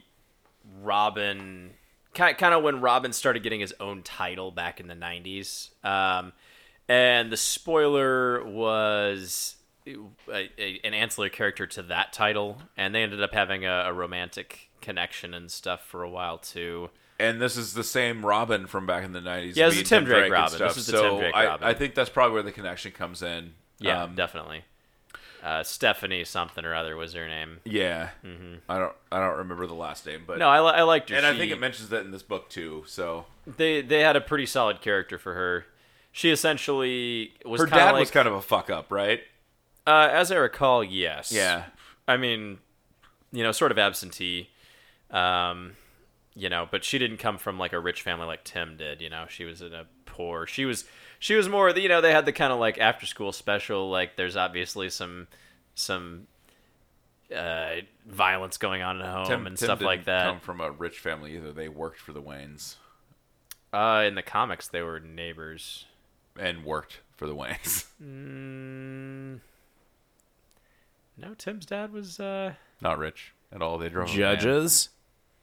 [0.82, 1.70] Robin,
[2.14, 6.32] kind kind of when Robin started getting his own title back in the '90s, um,
[6.88, 9.56] and the spoiler was
[9.86, 9.94] a,
[10.58, 14.65] a, an ancillary character to that title, and they ended up having a, a romantic
[14.86, 16.88] connection and stuff for a while too.
[17.18, 19.56] and this is the same Robin from back in the nineties.
[19.56, 20.58] Yeah, this is Tim Drake Robin.
[20.58, 21.66] This is the so Tim Drake I, Robin.
[21.68, 23.52] I think that's probably where the connection comes in.
[23.78, 24.64] Yeah, Um, definitely.
[25.42, 27.58] Uh, Stephanie something or other was her name.
[27.64, 28.10] Yeah,
[28.68, 28.92] I don't.
[29.12, 30.40] I don't remember the last name, but Mm-hmm.
[30.40, 31.16] No, I, I liked her.
[31.16, 32.84] and I think it mentions that in this book too.
[32.86, 35.66] So they they had a pretty solid character for her.
[36.12, 39.20] She essentially was her dad like, was kind of a fuck up, right?
[39.86, 41.30] uh, as I recall, yes.
[41.30, 41.64] Yeah.
[42.08, 42.58] I mean,
[43.30, 44.48] you know, sort of absentee.
[45.10, 45.72] Um,
[46.34, 49.00] you know, but she didn't come from like a rich family like Tim did.
[49.00, 50.46] You know, she was in a poor.
[50.46, 50.84] She was
[51.18, 51.70] she was more.
[51.70, 53.88] You know, they had the kind of like after school special.
[53.90, 55.28] Like, there's obviously some
[55.74, 56.26] some
[57.34, 57.76] uh,
[58.06, 60.26] violence going on at home Tim, and Tim stuff like didn't that.
[60.26, 61.52] Come from a rich family either.
[61.52, 62.76] They worked for the Waynes
[63.72, 65.86] Uh, in the comics, they were neighbors.
[66.38, 67.86] and worked for the Waynes.
[68.02, 69.40] Mm,
[71.16, 72.20] no, Tim's dad was.
[72.20, 72.52] Uh,
[72.82, 73.78] Not rich at all.
[73.78, 74.12] They drove a.
[74.16, 74.90] Judges.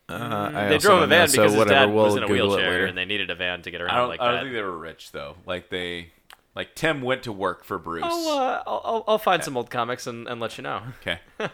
[0.10, 2.04] Uh, I they also drove a don't know, van so because his whatever, dad we'll
[2.06, 4.08] was in a Google wheelchair and they needed a van to get I around don't.
[4.10, 4.42] like I don't that.
[4.44, 5.36] think they were rich though.
[5.46, 6.12] Like they,
[6.56, 8.04] like Tim went to work for Bruce.
[8.06, 10.82] I'll, uh, I'll, I'll, I'll find some old comics and, and let you know.
[11.02, 11.20] okay.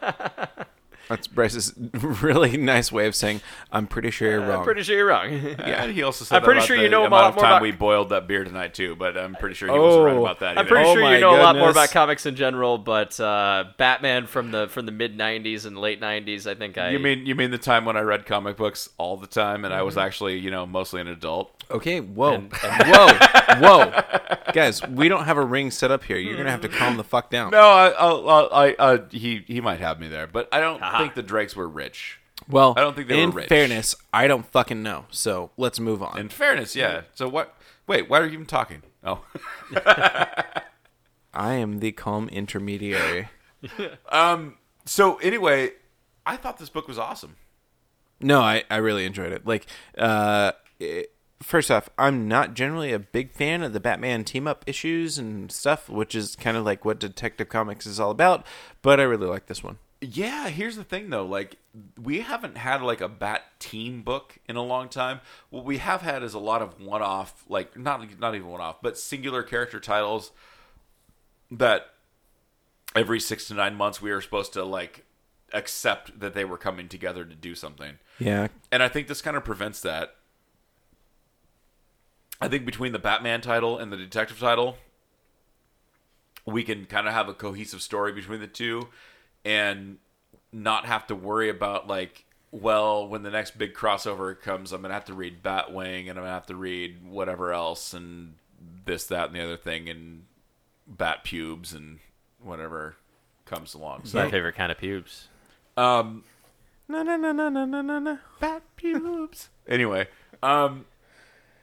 [1.09, 1.73] That's Bryce's
[2.21, 3.41] really nice way of saying,
[3.71, 5.31] "I'm pretty sure you're wrong." I'm pretty sure you're wrong.
[5.31, 7.43] Yeah, he also said I'm pretty about sure the you know a amount lot more
[7.43, 8.95] time about- we boiled that beer tonight too.
[8.95, 10.21] But I'm pretty sure he wasn't right Oh.
[10.23, 10.57] about that.
[10.59, 13.65] I'm pretty Oh sure you know a lot more about comics in general, but uh,
[13.77, 16.91] Batman from the from the mid '90s and late '90s, I think I.
[16.91, 19.73] You mean you mean the time when I read comic books all the time and
[19.73, 19.85] I Mm-hmm.
[19.87, 21.51] was actually you know mostly an adult?
[21.71, 22.51] Okay, whoa, And-
[22.87, 23.13] whoa,
[23.59, 24.01] whoa,
[24.53, 26.17] guys, we don't have a ring set up here.
[26.17, 27.51] You're gonna have to calm the fuck down.
[27.51, 30.98] No, I, I, I, I he he might have me there, but I don't Haha.
[30.99, 32.19] Think the Drakes were rich.
[32.47, 33.49] Well, I don't think they were in rich.
[33.49, 35.05] fairness, I don't fucking know.
[35.11, 36.17] So let's move on.
[36.17, 37.01] In fairness, yeah.
[37.13, 37.55] So what?
[37.87, 38.83] Wait, why are you even talking?
[39.03, 39.23] Oh,
[41.33, 43.29] I am the calm intermediary.
[44.09, 44.57] um.
[44.85, 45.71] So anyway,
[46.25, 47.35] I thought this book was awesome.
[48.21, 49.45] No, I, I really enjoyed it.
[49.45, 49.65] Like,
[49.97, 54.63] uh, it, first off, I'm not generally a big fan of the Batman team up
[54.67, 58.45] issues and stuff, which is kind of like what Detective Comics is all about.
[58.81, 59.77] But I really like this one.
[60.01, 61.57] Yeah, here's the thing though, like
[62.01, 65.19] we haven't had like a bat team book in a long time.
[65.49, 68.97] What we have had is a lot of one-off, like not not even one-off, but
[68.97, 70.31] singular character titles
[71.51, 71.87] that
[72.95, 75.03] every 6 to 9 months we were supposed to like
[75.53, 77.99] accept that they were coming together to do something.
[78.19, 78.47] Yeah.
[78.71, 80.15] And I think this kind of prevents that.
[82.39, 84.77] I think between the Batman title and the detective title,
[86.45, 88.87] we can kind of have a cohesive story between the two
[89.45, 89.97] and
[90.51, 94.93] not have to worry about like well when the next big crossover comes i'm gonna
[94.93, 98.33] have to read batwing and i'm gonna have to read whatever else and
[98.85, 100.23] this that and the other thing and
[100.87, 101.99] bat pubes and
[102.41, 102.95] whatever
[103.45, 105.27] comes along my so favorite kind of pubes.
[105.77, 106.23] um
[106.87, 108.17] No, no, no, no, no, no, no, no.
[108.39, 109.49] bat pubes.
[109.67, 110.07] anyway,
[110.41, 110.85] um,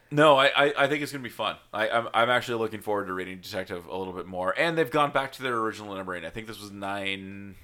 [0.09, 1.57] no, I, I, I think it's gonna be fun.
[1.73, 4.89] I, I'm, I'm actually looking forward to reading Detective a little bit more, and they've
[4.89, 6.23] gone back to their original numbering.
[6.25, 7.55] I think this was nine.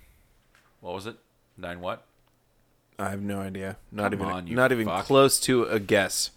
[0.84, 1.16] What was it?
[1.58, 2.06] Nine what?
[3.00, 3.78] I have no idea.
[3.90, 5.06] Not Come even on, you not even fuck.
[5.06, 6.32] close to a guess.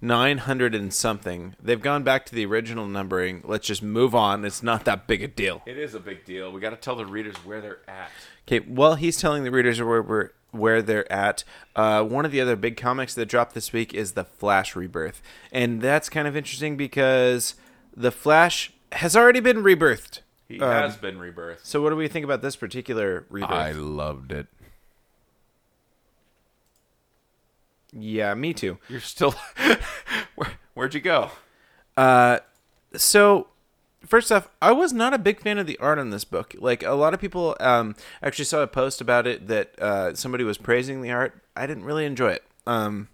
[0.00, 1.54] 900 and something.
[1.62, 3.42] They've gone back to the original numbering.
[3.44, 4.44] Let's just move on.
[4.44, 5.62] It's not that big a deal.
[5.64, 6.50] It is a big deal.
[6.50, 8.10] We got to tell the readers where they're at.
[8.48, 11.44] Okay, well, he's telling the readers where we're where they're at.
[11.76, 15.22] Uh, one of the other big comics that dropped this week is the Flash Rebirth,
[15.52, 17.54] and that's kind of interesting because
[17.96, 20.20] the Flash has already been rebirthed.
[20.48, 21.58] He Um, has been rebirthed.
[21.64, 23.50] So, what do we think about this particular rebirth?
[23.50, 24.46] I loved it.
[27.92, 28.78] yeah, me too.
[28.88, 29.34] You're still.
[30.34, 31.30] Where, where'd you go?
[31.96, 32.38] Uh,
[32.94, 33.48] so
[34.06, 36.54] first off, I was not a big fan of the art on this book.
[36.58, 40.44] Like a lot of people, um, actually saw a post about it that uh, somebody
[40.44, 41.42] was praising the art.
[41.56, 42.44] I didn't really enjoy it.
[42.66, 43.08] Um,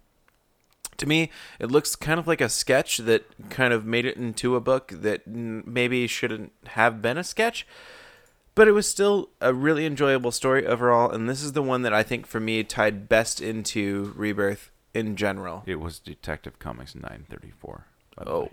[0.97, 4.55] to me, it looks kind of like a sketch that kind of made it into
[4.55, 7.67] a book that n- maybe shouldn't have been a sketch.
[8.55, 11.93] But it was still a really enjoyable story overall, and this is the one that
[11.93, 15.63] I think for me tied best into Rebirth in general.
[15.65, 17.85] It was Detective Comics 934.
[18.25, 18.49] Oh,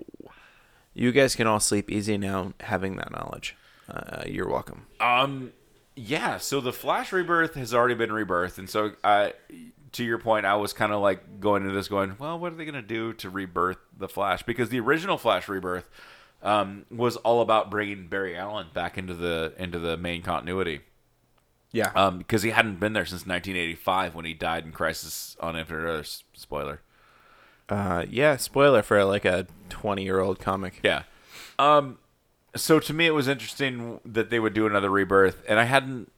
[0.93, 3.57] you guys can all sleep easy now, having that knowledge.
[3.89, 4.87] Uh, you're welcome.
[5.01, 5.53] Um,
[5.95, 6.39] yeah.
[6.39, 9.35] So the Flash rebirth has already been rebirthed, and so I,
[9.93, 12.57] to your point, I was kind of like going into this, going, well, what are
[12.57, 14.43] they going to do to rebirth the Flash?
[14.43, 15.89] Because the original Flash rebirth
[16.43, 20.81] um, was all about bringing Barry Allen back into the into the main continuity.
[21.73, 21.91] Yeah.
[21.95, 25.81] Um, because he hadn't been there since 1985 when he died in Crisis on Infinite
[25.81, 26.25] Earths.
[26.35, 26.83] Spoiler.
[27.69, 28.37] Uh, yeah.
[28.37, 30.81] Spoiler for like a 20 year old comic.
[30.83, 31.05] Yeah.
[31.59, 31.99] Um,
[32.55, 36.13] so to me, it was interesting that they would do another rebirth, and I hadn't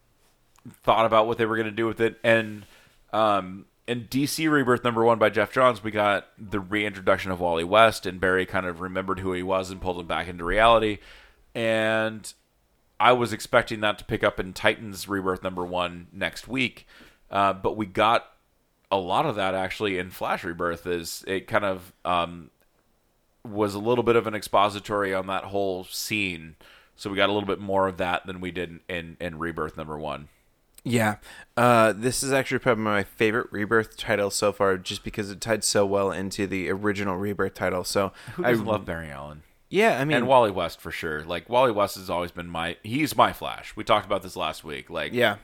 [0.82, 2.18] thought about what they were going to do with it.
[2.24, 2.66] And
[3.14, 7.64] um, in DC Rebirth number one by Geoff Johns, we got the reintroduction of Wally
[7.64, 10.98] West, and Barry kind of remembered who he was and pulled him back into reality.
[11.54, 12.32] And
[12.98, 16.86] I was expecting that to pick up in Titans Rebirth number one next week,
[17.30, 18.30] uh, but we got
[18.90, 20.86] a lot of that actually in Flash Rebirth.
[20.86, 22.50] Is it kind of um,
[23.44, 26.56] was a little bit of an expository on that whole scene.
[26.96, 29.76] So we got a little bit more of that than we did in, in Rebirth
[29.76, 30.28] number one.
[30.84, 31.16] Yeah.
[31.56, 35.64] Uh, this is actually probably my favorite Rebirth title so far, just because it tied
[35.64, 37.84] so well into the original Rebirth title.
[37.84, 38.12] So
[38.42, 39.42] I love Barry Allen?
[39.70, 41.24] Yeah, I mean, and Wally West for sure.
[41.24, 43.74] Like Wally West has always been my he's my Flash.
[43.74, 44.90] We talked about this last week.
[44.90, 45.36] Like Yeah.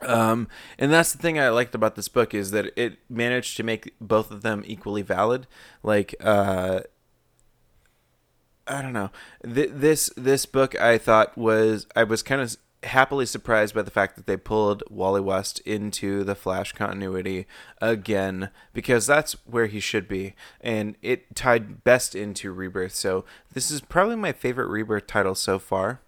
[0.00, 0.46] Um,
[0.78, 3.94] and that's the thing I liked about this book is that it managed to make
[4.00, 5.48] both of them equally valid.
[5.82, 6.82] Like, uh,
[8.68, 9.10] I don't know.
[9.42, 13.90] Th- this this book I thought was I was kind of happily surprised by the
[13.90, 17.46] fact that they pulled Wally West into the Flash continuity
[17.80, 22.94] again because that's where he should be, and it tied best into Rebirth.
[22.94, 26.00] So this is probably my favorite Rebirth title so far.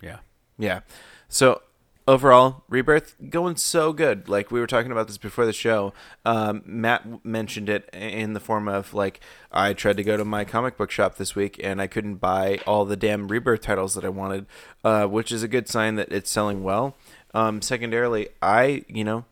[0.00, 0.18] yeah.
[0.58, 0.80] Yeah.
[1.28, 1.62] So
[2.06, 4.28] overall, Rebirth going so good.
[4.28, 5.92] Like we were talking about this before the show.
[6.24, 9.20] Um, Matt mentioned it in the form of like
[9.50, 12.58] I tried to go to my comic book shop this week and I couldn't buy
[12.66, 14.46] all the damn Rebirth titles that I wanted,
[14.84, 16.96] uh, which is a good sign that it's selling well.
[17.34, 19.24] Um, secondarily, I you know,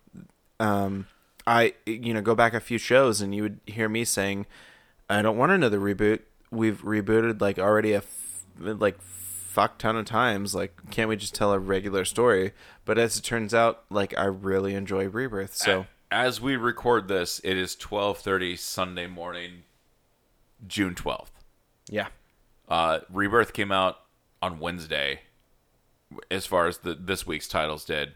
[0.58, 1.06] um,
[1.46, 4.46] I you know go back a few shows and you would hear me saying,
[5.08, 6.20] I don't want another reboot.
[6.50, 9.00] We've rebooted like already a f- like
[9.60, 10.54] fuck ton of times.
[10.54, 12.52] Like, can't we just tell a regular story?
[12.86, 15.54] But as it turns out, like I really enjoy Rebirth.
[15.54, 19.64] So As we record this, it is twelve thirty Sunday morning,
[20.66, 21.32] June twelfth.
[21.88, 22.08] yeah,
[22.68, 23.98] Uh, Rebirth came out
[24.40, 25.20] on Wednesday.
[26.30, 28.14] As far as the this week's titles did,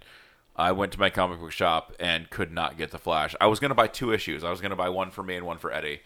[0.56, 3.34] I went to my comic book shop and could not get the Flash.
[3.40, 4.42] I was to buy two issues.
[4.44, 6.00] I was to buy one for me and one for Eddie,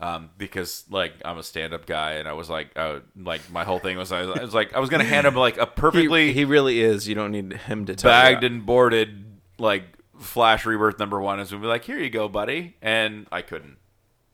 [0.00, 3.78] um, because like I'm a stand-up guy, and I was like, uh, like my whole
[3.78, 5.66] thing was I was, I was like I was going to hand him like a
[5.66, 7.06] perfectly he, he really is.
[7.06, 9.24] You don't need him to tell bagged and boarded
[9.58, 9.84] like
[10.18, 13.76] Flash Rebirth number one is gonna be like, here you go, buddy, and I couldn't.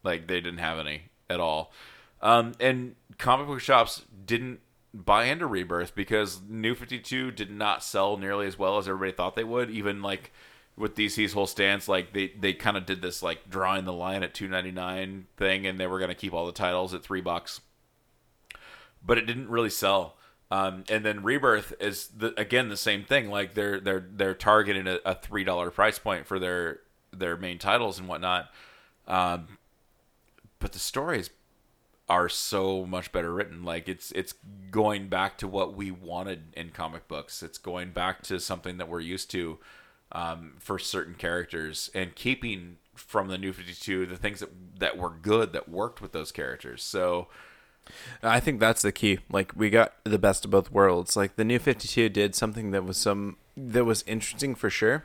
[0.02, 1.72] Like they didn't have any at all,
[2.22, 4.60] um, and comic book shops didn't
[4.94, 9.10] buy into Rebirth because New Fifty Two did not sell nearly as well as everybody
[9.12, 9.68] thought they would.
[9.70, 10.32] Even like
[10.76, 14.22] with DC's whole stance, like they they kind of did this like drawing the line
[14.22, 17.20] at two ninety nine thing, and they were gonna keep all the titles at three
[17.20, 17.60] bucks
[19.06, 20.16] but it didn't really sell.
[20.50, 23.30] Um, and then Rebirth is the, again the same thing.
[23.30, 26.80] Like they're they're they're targeting a, a three dollar price point for their
[27.12, 28.50] their main titles and whatnot.
[29.06, 29.58] Um,
[30.58, 31.30] but the stories
[32.08, 33.64] are so much better written.
[33.64, 34.34] Like it's it's
[34.70, 37.42] going back to what we wanted in comic books.
[37.42, 39.58] It's going back to something that we're used to
[40.12, 44.96] um, for certain characters and keeping from the New Fifty Two the things that that
[44.96, 46.82] were good that worked with those characters.
[46.82, 47.28] So.
[48.20, 49.20] I think that's the key.
[49.30, 51.16] Like we got the best of both worlds.
[51.16, 55.04] Like the new 52 did something that was some that was interesting for sure,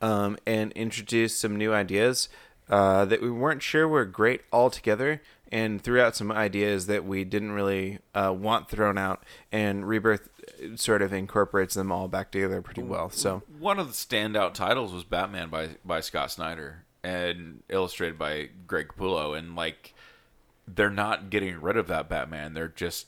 [0.00, 2.30] um, and introduced some new ideas
[2.68, 5.20] uh, that we weren't sure were great altogether,
[5.52, 9.22] and threw out some ideas that we didn't really uh, want thrown out.
[9.52, 13.10] And Rebirth uh, sort of incorporates them all back together pretty well.
[13.10, 18.48] So One of the standout titles was Batman by by Scott Snyder and illustrated by
[18.66, 19.94] Greg Capullo, and like
[20.66, 22.54] they're not getting rid of that Batman.
[22.54, 23.06] They're just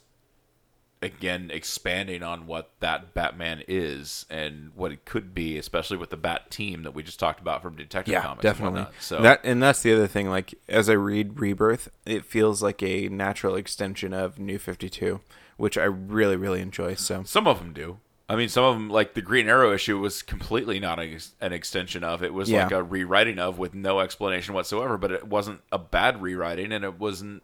[1.05, 6.17] again expanding on what that Batman is and what it could be, especially with the
[6.17, 8.43] Bat team that we just talked about from Detective yeah, Comics.
[8.43, 8.79] and definitely.
[8.81, 8.93] whatnot.
[8.99, 10.29] So that and that's the other thing.
[10.29, 15.21] Like as I read Rebirth, it feels like a natural extension of New Fifty Two,
[15.57, 16.95] which I really really enjoy.
[16.95, 17.99] So Some of them do.
[18.27, 21.53] I mean, some of them, like the Green Arrow issue, was completely not a, an
[21.53, 22.23] extension of.
[22.23, 24.97] It was like a rewriting of with no explanation whatsoever.
[24.97, 27.43] But it wasn't a bad rewriting, and it wasn't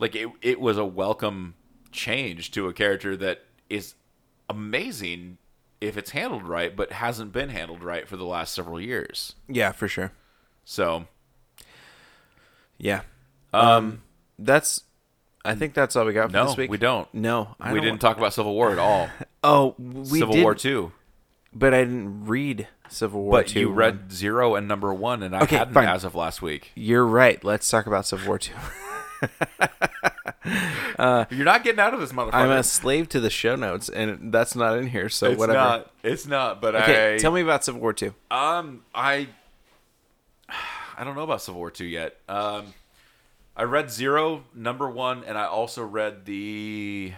[0.00, 0.28] like it.
[0.42, 1.54] It was a welcome
[1.92, 3.94] change to a character that is
[4.48, 5.38] amazing
[5.80, 9.34] if it's handled right, but hasn't been handled right for the last several years.
[9.48, 10.12] yeah, for sure.
[10.64, 11.06] So,
[12.78, 13.02] Yeah.
[13.52, 14.02] Um,
[14.38, 14.82] that's.
[15.44, 16.70] I think that's all we got for no, this week.
[16.70, 17.08] we don't.
[17.14, 19.08] No, I we don't didn't talk about Civil War at all.
[19.44, 20.90] Oh, we Civil did, War Two,
[21.54, 23.60] but I didn't read Civil War but two.
[23.60, 25.86] you read Zero and Number One, and I Okay, hadn't fine.
[25.88, 26.72] as of last week.
[26.74, 27.42] You're right.
[27.44, 28.52] Let's talk about Civil War two.
[31.30, 32.34] You're not getting out of this motherfucker.
[32.34, 35.08] I'm a slave to the show notes, and that's not in here.
[35.08, 35.58] So whatever it's whatever.
[35.58, 35.90] not.
[36.02, 36.60] It's not.
[36.60, 38.14] But okay, I tell me about Civil War two.
[38.30, 39.28] Um, I
[40.96, 42.16] I don't know about Civil War Two yet.
[42.28, 42.74] Um,
[43.56, 47.12] I read Zero, Number One, and I also read the.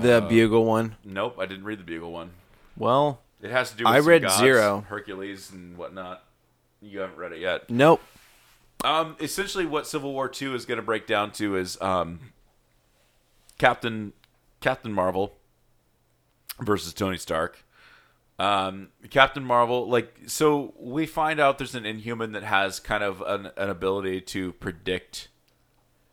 [0.00, 0.96] the Bugle one.
[1.04, 2.30] Nope, I didn't read the Bugle one.
[2.76, 3.84] Well, It has to do.
[3.84, 4.84] with I read gods, Zero.
[4.88, 6.22] Hercules, and whatnot.
[6.82, 7.70] You haven't read it yet.
[7.70, 8.02] nope.
[8.84, 12.20] Um, essentially, what Civil War Two is going to break down to is um,
[13.58, 14.12] Captain
[14.60, 15.32] Captain Marvel
[16.60, 17.64] versus Tony Stark.
[18.38, 23.22] Um, Captain Marvel, like, so we find out there's an Inhuman that has kind of
[23.22, 25.28] an, an ability to predict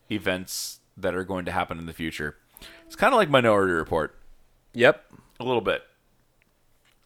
[0.09, 2.37] events that are going to happen in the future.
[2.85, 4.15] It's kind of like Minority Report,
[4.73, 5.03] Yep.
[5.39, 5.83] a little bit.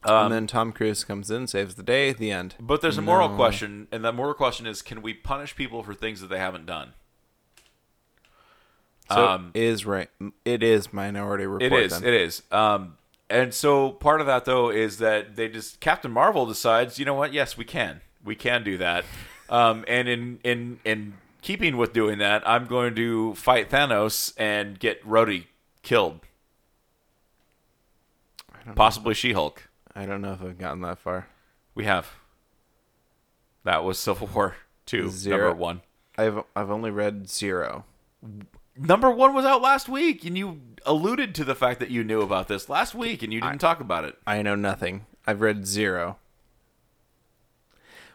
[0.03, 2.13] and then Tom Cruise comes in, saves the day.
[2.13, 2.53] The end.
[2.59, 5.93] But there's a moral question, and that moral question is: Can we punish people for
[5.95, 6.93] things that they haven't done?
[9.11, 10.09] So Um, it is right.
[10.45, 11.71] It is Minority Report.
[11.71, 11.91] It is.
[11.99, 12.03] Then.
[12.03, 12.43] It is.
[12.51, 12.97] Um,
[13.29, 17.13] and so part of that though is that they just Captain Marvel decides, you know
[17.13, 17.33] what?
[17.33, 18.01] Yes, we can.
[18.23, 19.05] We can do that.
[19.49, 24.77] Um, and in in in keeping with doing that, I'm going to fight Thanos and
[24.77, 25.45] get Rhodey
[25.83, 26.19] killed.
[28.75, 29.69] Possibly She-Hulk.
[29.95, 31.27] I don't know if I've gotten that far.
[31.73, 32.09] We have.
[33.63, 34.55] That was Civil War
[34.85, 35.47] two, Zero.
[35.47, 35.81] number one.
[36.17, 37.85] I've I've only read zero.
[38.77, 42.21] Number one was out last week, and you alluded to the fact that you knew
[42.21, 44.15] about this last week, and you didn't talk about it.
[44.25, 45.05] I know nothing.
[45.25, 46.17] I've read zero.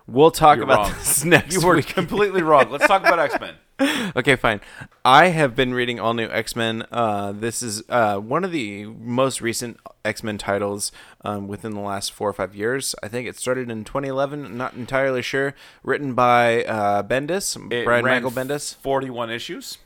[0.06, 0.98] We'll talk You're about wrong.
[0.98, 1.62] this next week.
[1.62, 1.86] You were week.
[1.86, 2.70] completely wrong.
[2.70, 3.54] Let's talk about X Men.
[4.16, 4.60] okay, fine.
[5.04, 6.84] I have been reading all new X Men.
[6.90, 10.90] Uh, this is uh, one of the most recent X Men titles
[11.24, 12.94] um, within the last four or five years.
[13.02, 14.56] I think it started in 2011.
[14.56, 15.54] Not entirely sure.
[15.84, 18.74] Written by uh, Bendis, It Brian Michael Bendis.
[18.76, 19.78] 41 issues.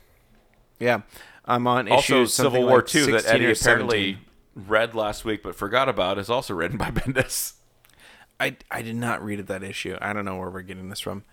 [0.79, 1.01] Yeah,
[1.45, 4.19] I'm on Also, Civil War like 2 that Eddie apparently
[4.55, 7.53] read last week but forgot about is also written by Bendis.
[8.39, 9.97] I I did not read that issue.
[10.01, 11.23] I don't know where we're getting this from.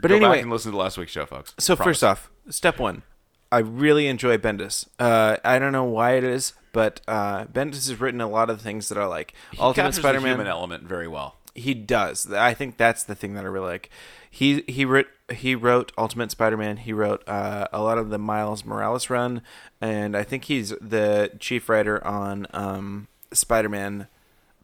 [0.00, 1.54] But Go anyway, back and listen to last week's show, folks.
[1.58, 1.86] So Promise.
[1.88, 3.02] first off, step one,
[3.50, 4.86] I really enjoy Bendis.
[4.98, 8.60] Uh, I don't know why it is, but uh, Bendis has written a lot of
[8.60, 10.32] things that are like he Ultimate Spider-Man.
[10.32, 11.36] human element very well.
[11.56, 12.30] He does.
[12.32, 13.90] I think that's the thing that I really like.
[14.30, 16.78] He he wrote he wrote Ultimate Spider-Man.
[16.78, 19.42] He wrote uh, a lot of the Miles Morales run,
[19.80, 24.08] and I think he's the chief writer on um, Spider-Man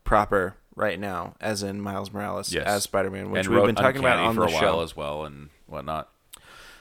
[0.05, 2.67] proper right now, as in Miles Morales Yes.
[2.67, 4.97] as Spider-Man, which and we've been talking about on for the a show while as
[4.97, 6.09] well and whatnot.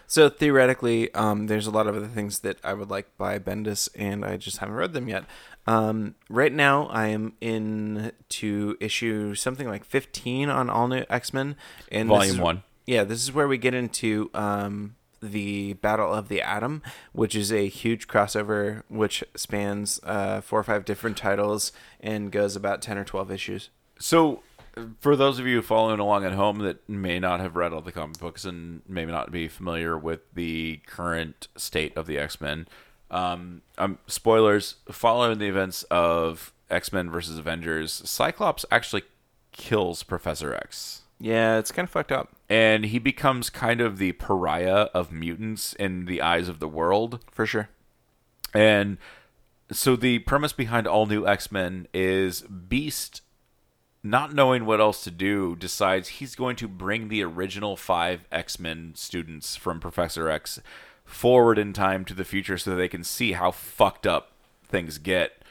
[0.07, 3.88] So theoretically, um, there's a lot of other things that I would like by Bendis,
[3.95, 5.23] and I just haven't read them yet.
[5.67, 11.33] Um, right now, I am in to issue something like 15 on all new X
[11.33, 11.55] Men,
[11.91, 12.63] and Volume is- one.
[12.88, 16.81] Yeah, this is where we get into um, the Battle of the Atom,
[17.13, 22.55] which is a huge crossover which spans uh, four or five different titles and goes
[22.55, 23.69] about 10 or 12 issues.
[23.99, 24.41] So,
[24.99, 27.91] for those of you following along at home that may not have read all the
[27.91, 32.67] comic books and may not be familiar with the current state of the X Men,
[33.11, 34.75] um, um, spoilers.
[34.89, 39.03] Following the events of X Men versus Avengers, Cyclops actually
[39.51, 41.01] kills Professor X.
[41.19, 45.73] Yeah, it's kind of fucked up And he becomes kind of the pariah of mutants
[45.73, 47.23] in the eyes of the world.
[47.31, 47.69] for sure.
[48.55, 48.97] And
[49.71, 53.21] so the premise behind all new X Men is Beast
[54.03, 58.59] not knowing what else to do, decides he's going to bring the original five X
[58.59, 60.59] Men students from Professor X
[61.11, 64.31] forward in time to the future so that they can see how fucked up
[64.63, 65.41] things get.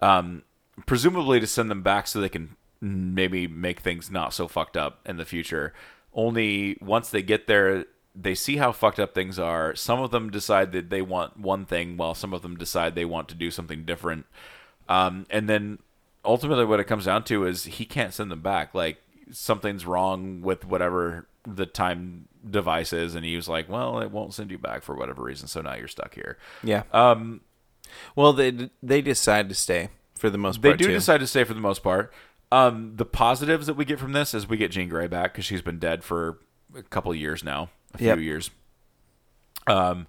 [0.00, 0.42] Um,
[0.86, 5.00] presumably to send them back so they can maybe make things not so fucked up
[5.06, 5.72] in the future.
[6.14, 7.84] Only once they get there,
[8.14, 9.74] they see how fucked up things are.
[9.74, 13.04] Some of them decide that they want one thing, while some of them decide they
[13.04, 14.26] want to do something different.
[14.88, 15.78] Um, and then
[16.24, 18.74] ultimately, what it comes down to is he can't send them back.
[18.74, 18.98] Like
[19.30, 24.34] something's wrong with whatever the time device is, and he was like, "Well, it won't
[24.34, 26.82] send you back for whatever reason, so now you're stuck here." Yeah.
[26.92, 27.40] Um,
[28.16, 30.78] well, they they decide to stay for the most part.
[30.78, 30.94] they do too.
[30.94, 32.12] decide to stay for the most part.
[32.50, 35.44] Um, the positives that we get from this is we get Jean Grey back because
[35.44, 36.38] she's been dead for
[36.76, 38.18] a couple of years now, a few Yep.
[38.18, 38.50] years.
[39.66, 40.06] Um,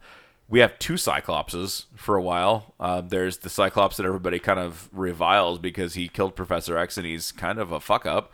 [0.49, 2.73] we have two Cyclopses for a while.
[2.79, 7.05] Uh, there's the Cyclops that everybody kind of reviles because he killed Professor X and
[7.07, 8.31] he's kind of a fuck up.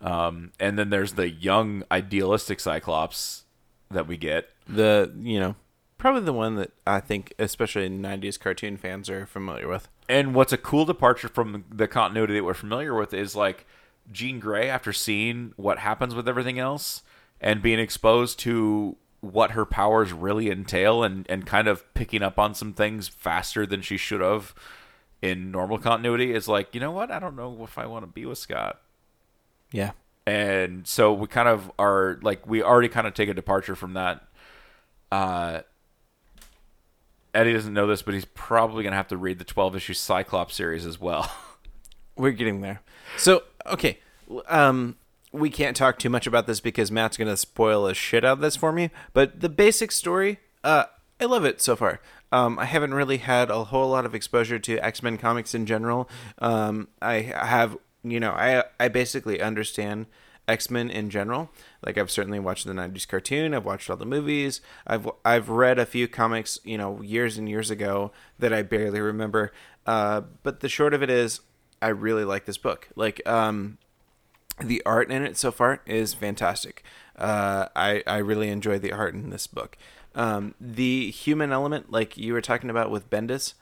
[0.00, 3.44] Um, and then there's the young idealistic Cyclops
[3.90, 4.48] that we get.
[4.68, 5.56] the you know
[5.98, 9.88] probably the one that I think especially '90s cartoon fans are familiar with.
[10.08, 13.66] And what's a cool departure from the continuity that we're familiar with is like
[14.10, 17.02] Jean Grey, after seeing what happens with everything else
[17.40, 22.38] and being exposed to what her powers really entail and, and kind of picking up
[22.38, 24.54] on some things faster than she should have
[25.22, 27.10] in normal continuity, is like, you know what?
[27.10, 28.80] I don't know if I want to be with Scott.
[29.72, 29.92] Yeah.
[30.26, 33.94] And so we kind of are like, we already kind of take a departure from
[33.94, 34.22] that.
[35.10, 35.60] Uh,
[37.34, 39.94] Eddie doesn't know this, but he's probably going to have to read the 12 issue
[39.94, 41.30] Cyclops series as well.
[42.16, 42.82] We're getting there.
[43.16, 43.98] So, okay.
[44.48, 44.96] Um,
[45.32, 48.34] we can't talk too much about this because Matt's going to spoil a shit out
[48.34, 48.90] of this for me.
[49.12, 50.84] But the basic story, uh,
[51.20, 52.00] I love it so far.
[52.32, 55.66] Um, I haven't really had a whole lot of exposure to X Men comics in
[55.66, 56.08] general.
[56.38, 60.06] Um, I have, you know, I I basically understand
[60.48, 61.50] X Men in general.
[61.84, 63.54] Like I've certainly watched the '90s cartoon.
[63.54, 64.60] I've watched all the movies.
[64.86, 69.00] I've I've read a few comics, you know, years and years ago that I barely
[69.00, 69.52] remember.
[69.86, 71.40] Uh, but the short of it is,
[71.80, 72.88] I really like this book.
[72.94, 73.78] Like, um,
[74.58, 76.82] the art in it so far is fantastic.
[77.16, 79.76] Uh, I I really enjoy the art in this book.
[80.14, 83.54] Um, the human element, like you were talking about with Bendis,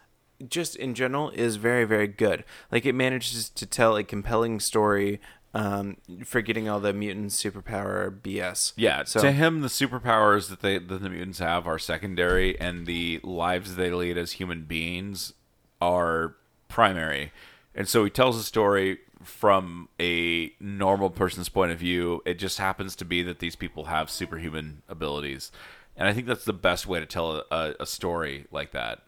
[0.46, 2.44] just in general is very very good.
[2.70, 5.20] Like it manages to tell a compelling story,
[5.54, 8.72] um, forgetting all the mutant superpower BS.
[8.76, 12.86] Yeah, So to him, the superpowers that they that the mutants have are secondary, and
[12.86, 15.32] the lives they lead as human beings
[15.80, 16.36] are
[16.68, 17.32] primary.
[17.74, 22.22] And so he tells a story from a normal person's point of view.
[22.24, 25.50] It just happens to be that these people have superhuman abilities,
[25.96, 29.00] and I think that's the best way to tell a, a story like that.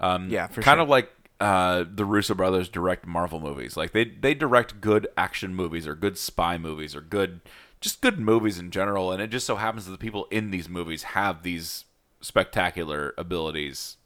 [0.00, 0.82] Um, Yeah, for kind sure.
[0.82, 1.10] of like
[1.40, 3.76] uh, the Russo brothers direct Marvel movies.
[3.76, 7.40] Like they they direct good action movies or good spy movies or good
[7.80, 9.10] just good movies in general.
[9.12, 11.84] And it just so happens that the people in these movies have these
[12.20, 13.96] spectacular abilities.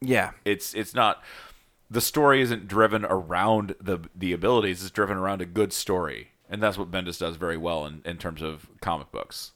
[0.00, 1.22] yeah, It's it's not
[1.90, 4.82] the story isn't driven around the the abilities.
[4.82, 8.16] It's driven around a good story, and that's what Bendis does very well in, in
[8.18, 9.52] terms of comic books.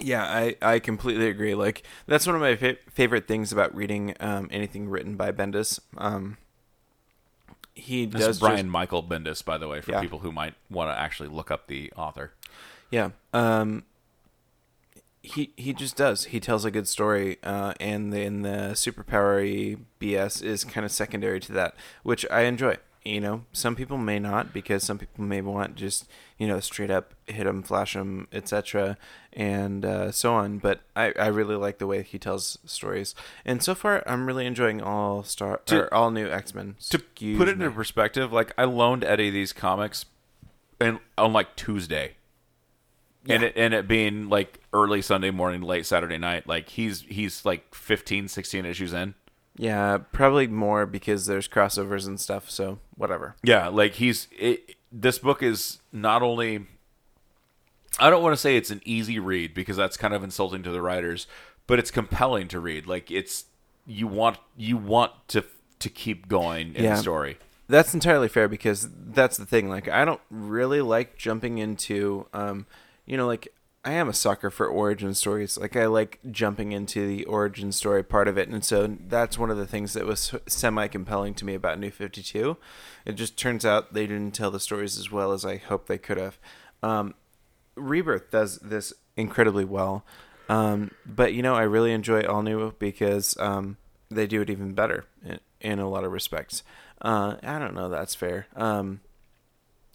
[0.00, 1.54] Yeah, I, I completely agree.
[1.54, 5.78] Like that's one of my fa- favorite things about reading um, anything written by Bendis.
[5.98, 6.38] Um,
[7.74, 10.00] he This does Brian just- Michael Bendis, by the way, for Yeah.
[10.00, 12.32] people who might want to actually look up the author.
[12.90, 13.10] yeah.
[13.32, 13.84] Um,
[15.24, 16.24] he he just does.
[16.26, 21.38] He tells a good story, uh, and then the superpowery BS is kind of secondary
[21.40, 22.76] to that, which I enjoy.
[23.04, 26.06] You know, some people may not because some people may want just
[26.38, 28.96] you know straight up hit them, flash them, etc.,
[29.32, 30.58] and uh, so on.
[30.58, 34.46] But I, I really like the way he tells stories, and so far I'm really
[34.46, 36.76] enjoying all star To- or all new X Men.
[36.90, 36.98] to
[37.36, 40.04] put it into perspective, like I loaned Eddie these comics,
[40.80, 42.12] and on like Tuesday,
[43.28, 47.44] and it and it being like early Sunday morning, late Saturday night, like he's he's
[47.44, 49.14] like 15, 16 issues in.
[49.56, 52.50] Yeah, probably more because there's crossovers and stuff.
[52.50, 53.36] So whatever.
[53.42, 56.66] Yeah, like he's it, this book is not only
[58.00, 60.70] I don't want to say it's an easy read because that's kind of insulting to
[60.70, 61.26] the writers,
[61.66, 62.86] but it's compelling to read.
[62.86, 63.44] Like it's
[63.86, 65.44] you want you want to
[65.80, 66.94] to keep going in Yeah.
[66.94, 67.38] the story.
[67.68, 69.68] That's entirely fair because that's the thing.
[69.68, 72.66] Like, I don't really like jumping into, um,
[73.06, 73.48] you know, like
[73.84, 75.58] I am a sucker for origin stories.
[75.58, 79.50] Like, I like jumping into the origin story part of it, and so that's one
[79.50, 82.58] of the things that was semi compelling to me about New Fifty Two.
[83.04, 85.98] It just turns out they didn't tell the stories as well as I hoped they
[85.98, 86.38] could have.
[86.82, 87.14] Um,
[87.74, 90.04] Rebirth does this incredibly well.
[90.48, 93.78] Um, but you know, I really enjoy All New because um,
[94.10, 96.62] they do it even better in, in a lot of respects.
[97.00, 98.46] Uh, I don't know, that's fair.
[98.54, 99.00] Um,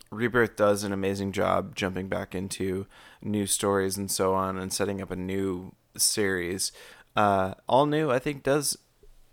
[0.09, 2.85] Rebirth does an amazing job jumping back into
[3.21, 6.71] new stories and so on and setting up a new series.
[7.15, 8.77] Uh, all new, I think, does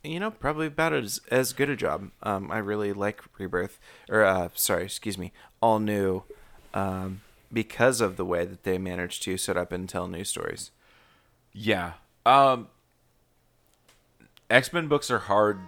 [0.02, 2.10] you know probably about as as good a job.
[2.22, 3.78] Um, I really like Rebirth,
[4.08, 6.22] or uh, sorry, excuse me, all new,
[6.72, 10.70] um, because of the way that they managed to set up and tell new stories.
[11.52, 11.94] Yeah.
[12.26, 12.68] Um
[14.50, 15.60] X-Men books are hard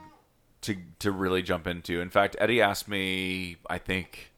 [0.62, 2.00] to to really jump into.
[2.00, 4.32] In fact, Eddie asked me, I think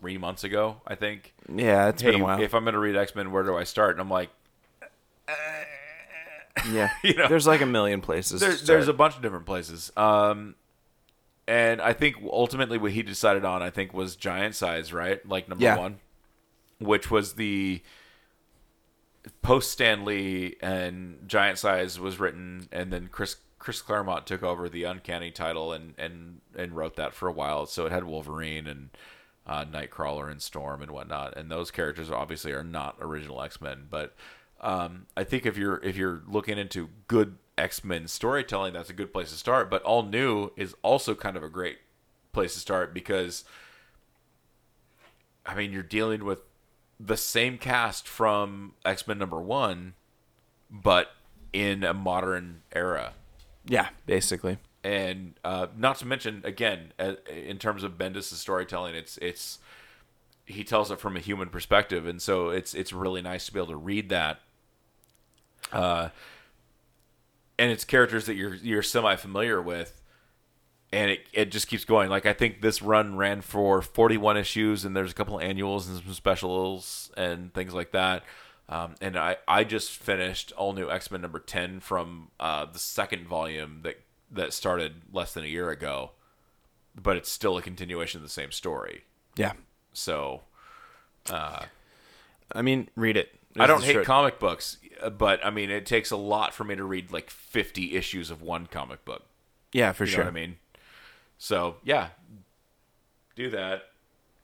[0.00, 2.40] 3 months ago, I think, Yeah, it's hey, been a while.
[2.42, 3.92] if I'm going to read X-Men, where do I start?
[3.92, 4.30] And I'm like,
[6.70, 8.40] yeah, you know, there's like a million places.
[8.40, 9.92] there, there's a bunch of different places.
[9.96, 10.54] Um
[11.48, 15.24] and I think ultimately what he decided on, I think, was Giant Size, right?
[15.28, 15.76] Like number Yeah.
[15.78, 15.98] one,
[16.78, 17.82] which was the
[19.42, 24.68] post Stan Lee and Giant Size was written, and then Chris Chris Claremont took over
[24.68, 27.66] the Uncanny title and and and wrote that for a while.
[27.66, 28.90] So it had Wolverine and
[29.50, 33.88] uh, Nightcrawler and Storm and whatnot, and those characters obviously are not original X Men.
[33.90, 34.14] But
[34.60, 38.94] um, I think if you're if you're looking into good X Men storytelling, that's a
[38.94, 39.68] good place to start.
[39.68, 41.78] But All New is also kind of a great
[42.32, 43.44] place to start because
[45.44, 46.38] I mean you're dealing with
[47.00, 49.94] the same cast from X Men number one,
[50.70, 51.10] but
[51.52, 53.14] in a modern era.
[53.66, 54.58] yeah, basically.
[54.82, 59.58] And uh, not to mention, again, uh, in terms of Bendis' storytelling, it's it's
[60.46, 63.58] he tells it from a human perspective, and so it's it's really nice to be
[63.58, 64.40] able to read that.
[65.72, 66.08] Uh,
[67.58, 70.00] and it's characters that you're you're semi familiar with,
[70.92, 72.08] and it it just keeps going.
[72.08, 76.02] Like I think this run ran for 41 issues, and there's a couple annuals and
[76.02, 78.24] some specials and things like that.
[78.70, 82.78] Um, and I, I just finished all new X Men number 10 from uh, the
[82.78, 84.00] second volume that
[84.30, 86.12] that started less than a year ago,
[86.94, 89.04] but it's still a continuation of the same story.
[89.36, 89.52] Yeah,
[89.92, 90.42] So
[91.32, 93.38] I mean, read it.
[93.58, 96.76] I don't hate comic books, uh, but I mean it takes a lot for me
[96.76, 99.24] to read like 50 issues of one comic book.
[99.72, 100.18] Yeah, for You sure.
[100.24, 100.56] know what I mean?
[101.38, 102.08] So yeah,
[103.34, 103.82] do that.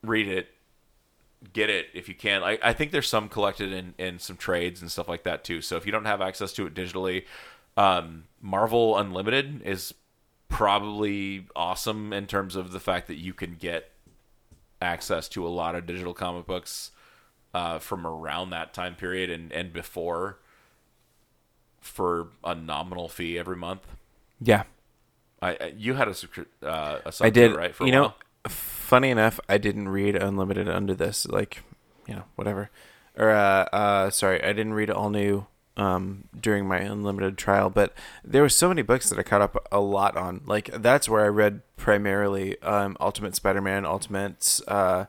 [0.02, 0.48] Read it.
[1.52, 2.42] Get it if you can.
[2.42, 5.60] I, I think there's some collected in, in some trades and stuff like that too.
[5.60, 7.24] So if you don't have access to it digitally,
[7.76, 9.94] um, Marvel Unlimited is
[10.48, 13.90] probably awesome in terms of the fact that you can get
[14.80, 16.92] access to a lot of digital comic books
[17.54, 20.38] uh, from around that time period and, and before
[21.80, 23.86] for a nominal fee every month.
[24.40, 24.64] Yeah,
[25.40, 27.54] I, I you had a uh, a I did.
[27.54, 28.16] right for you know, while.
[28.48, 31.26] funny enough, I didn't read Unlimited under this.
[31.26, 31.62] Like,
[32.06, 32.70] you know, whatever.
[33.16, 35.46] Or, uh, uh, sorry, I didn't read all new
[35.76, 37.94] um, during my Unlimited trial, but
[38.24, 40.42] there were so many books that I caught up a lot on.
[40.46, 45.06] Like, that's where I read primarily um, Ultimate Spider-Man, Ultimate uh,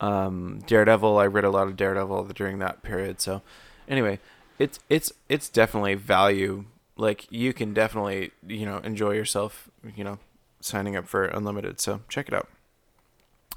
[0.00, 1.18] um, Daredevil.
[1.18, 3.20] I read a lot of Daredevil during that period.
[3.20, 3.42] So,
[3.88, 4.18] anyway,
[4.58, 6.64] it's it's it's definitely value.
[6.96, 9.70] Like, you can definitely you know enjoy yourself.
[9.94, 10.18] You know,
[10.60, 11.80] signing up for Unlimited.
[11.80, 12.48] So check it out.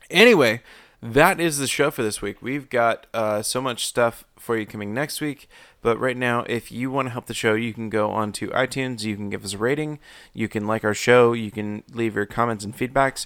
[0.09, 0.61] Anyway,
[1.01, 2.41] that is the show for this week.
[2.41, 5.49] We've got uh, so much stuff for you coming next week.
[5.81, 8.47] But right now, if you want to help the show, you can go on to
[8.49, 9.03] iTunes.
[9.03, 9.99] You can give us a rating.
[10.33, 11.33] You can like our show.
[11.33, 13.25] You can leave your comments and feedbacks.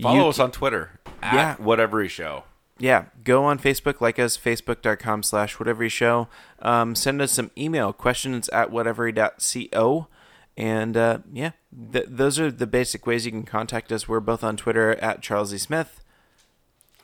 [0.00, 1.54] Follow You us on Twitter at Yeah.
[1.56, 2.44] whatever show.
[2.78, 6.28] yeah, go on Facebook, like us, facebook.com slash whatever show.
[6.60, 10.06] Um, send us some email, questions at whatever.co.
[10.56, 11.50] And uh, yeah,
[11.92, 14.08] th- those are the basic ways you can contact us.
[14.08, 15.58] We're both on Twitter at Charles E.
[15.58, 16.02] Smith.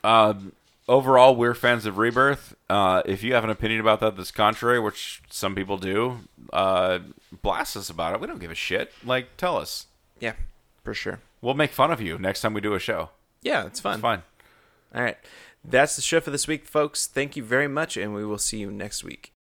[0.03, 0.53] Um,
[0.89, 2.57] overall, we're fans of Rebirth.
[2.69, 6.19] Uh, if you have an opinion about that that's contrary, which some people do,
[6.53, 7.01] uh,
[7.43, 8.21] blast us about it.
[8.21, 8.93] We don't give a shit.
[9.05, 9.87] Like, tell us.
[10.19, 10.35] Yeah,
[10.83, 11.21] for sure.
[11.41, 13.11] We'll make fun of you next time we do a show.
[13.43, 13.95] Yeah, it's fun.
[13.95, 14.23] It's fine.
[14.95, 15.17] All right.
[15.65, 17.07] That's the show for this week, folks.
[17.07, 19.33] Thank you very much, and we will see you next week.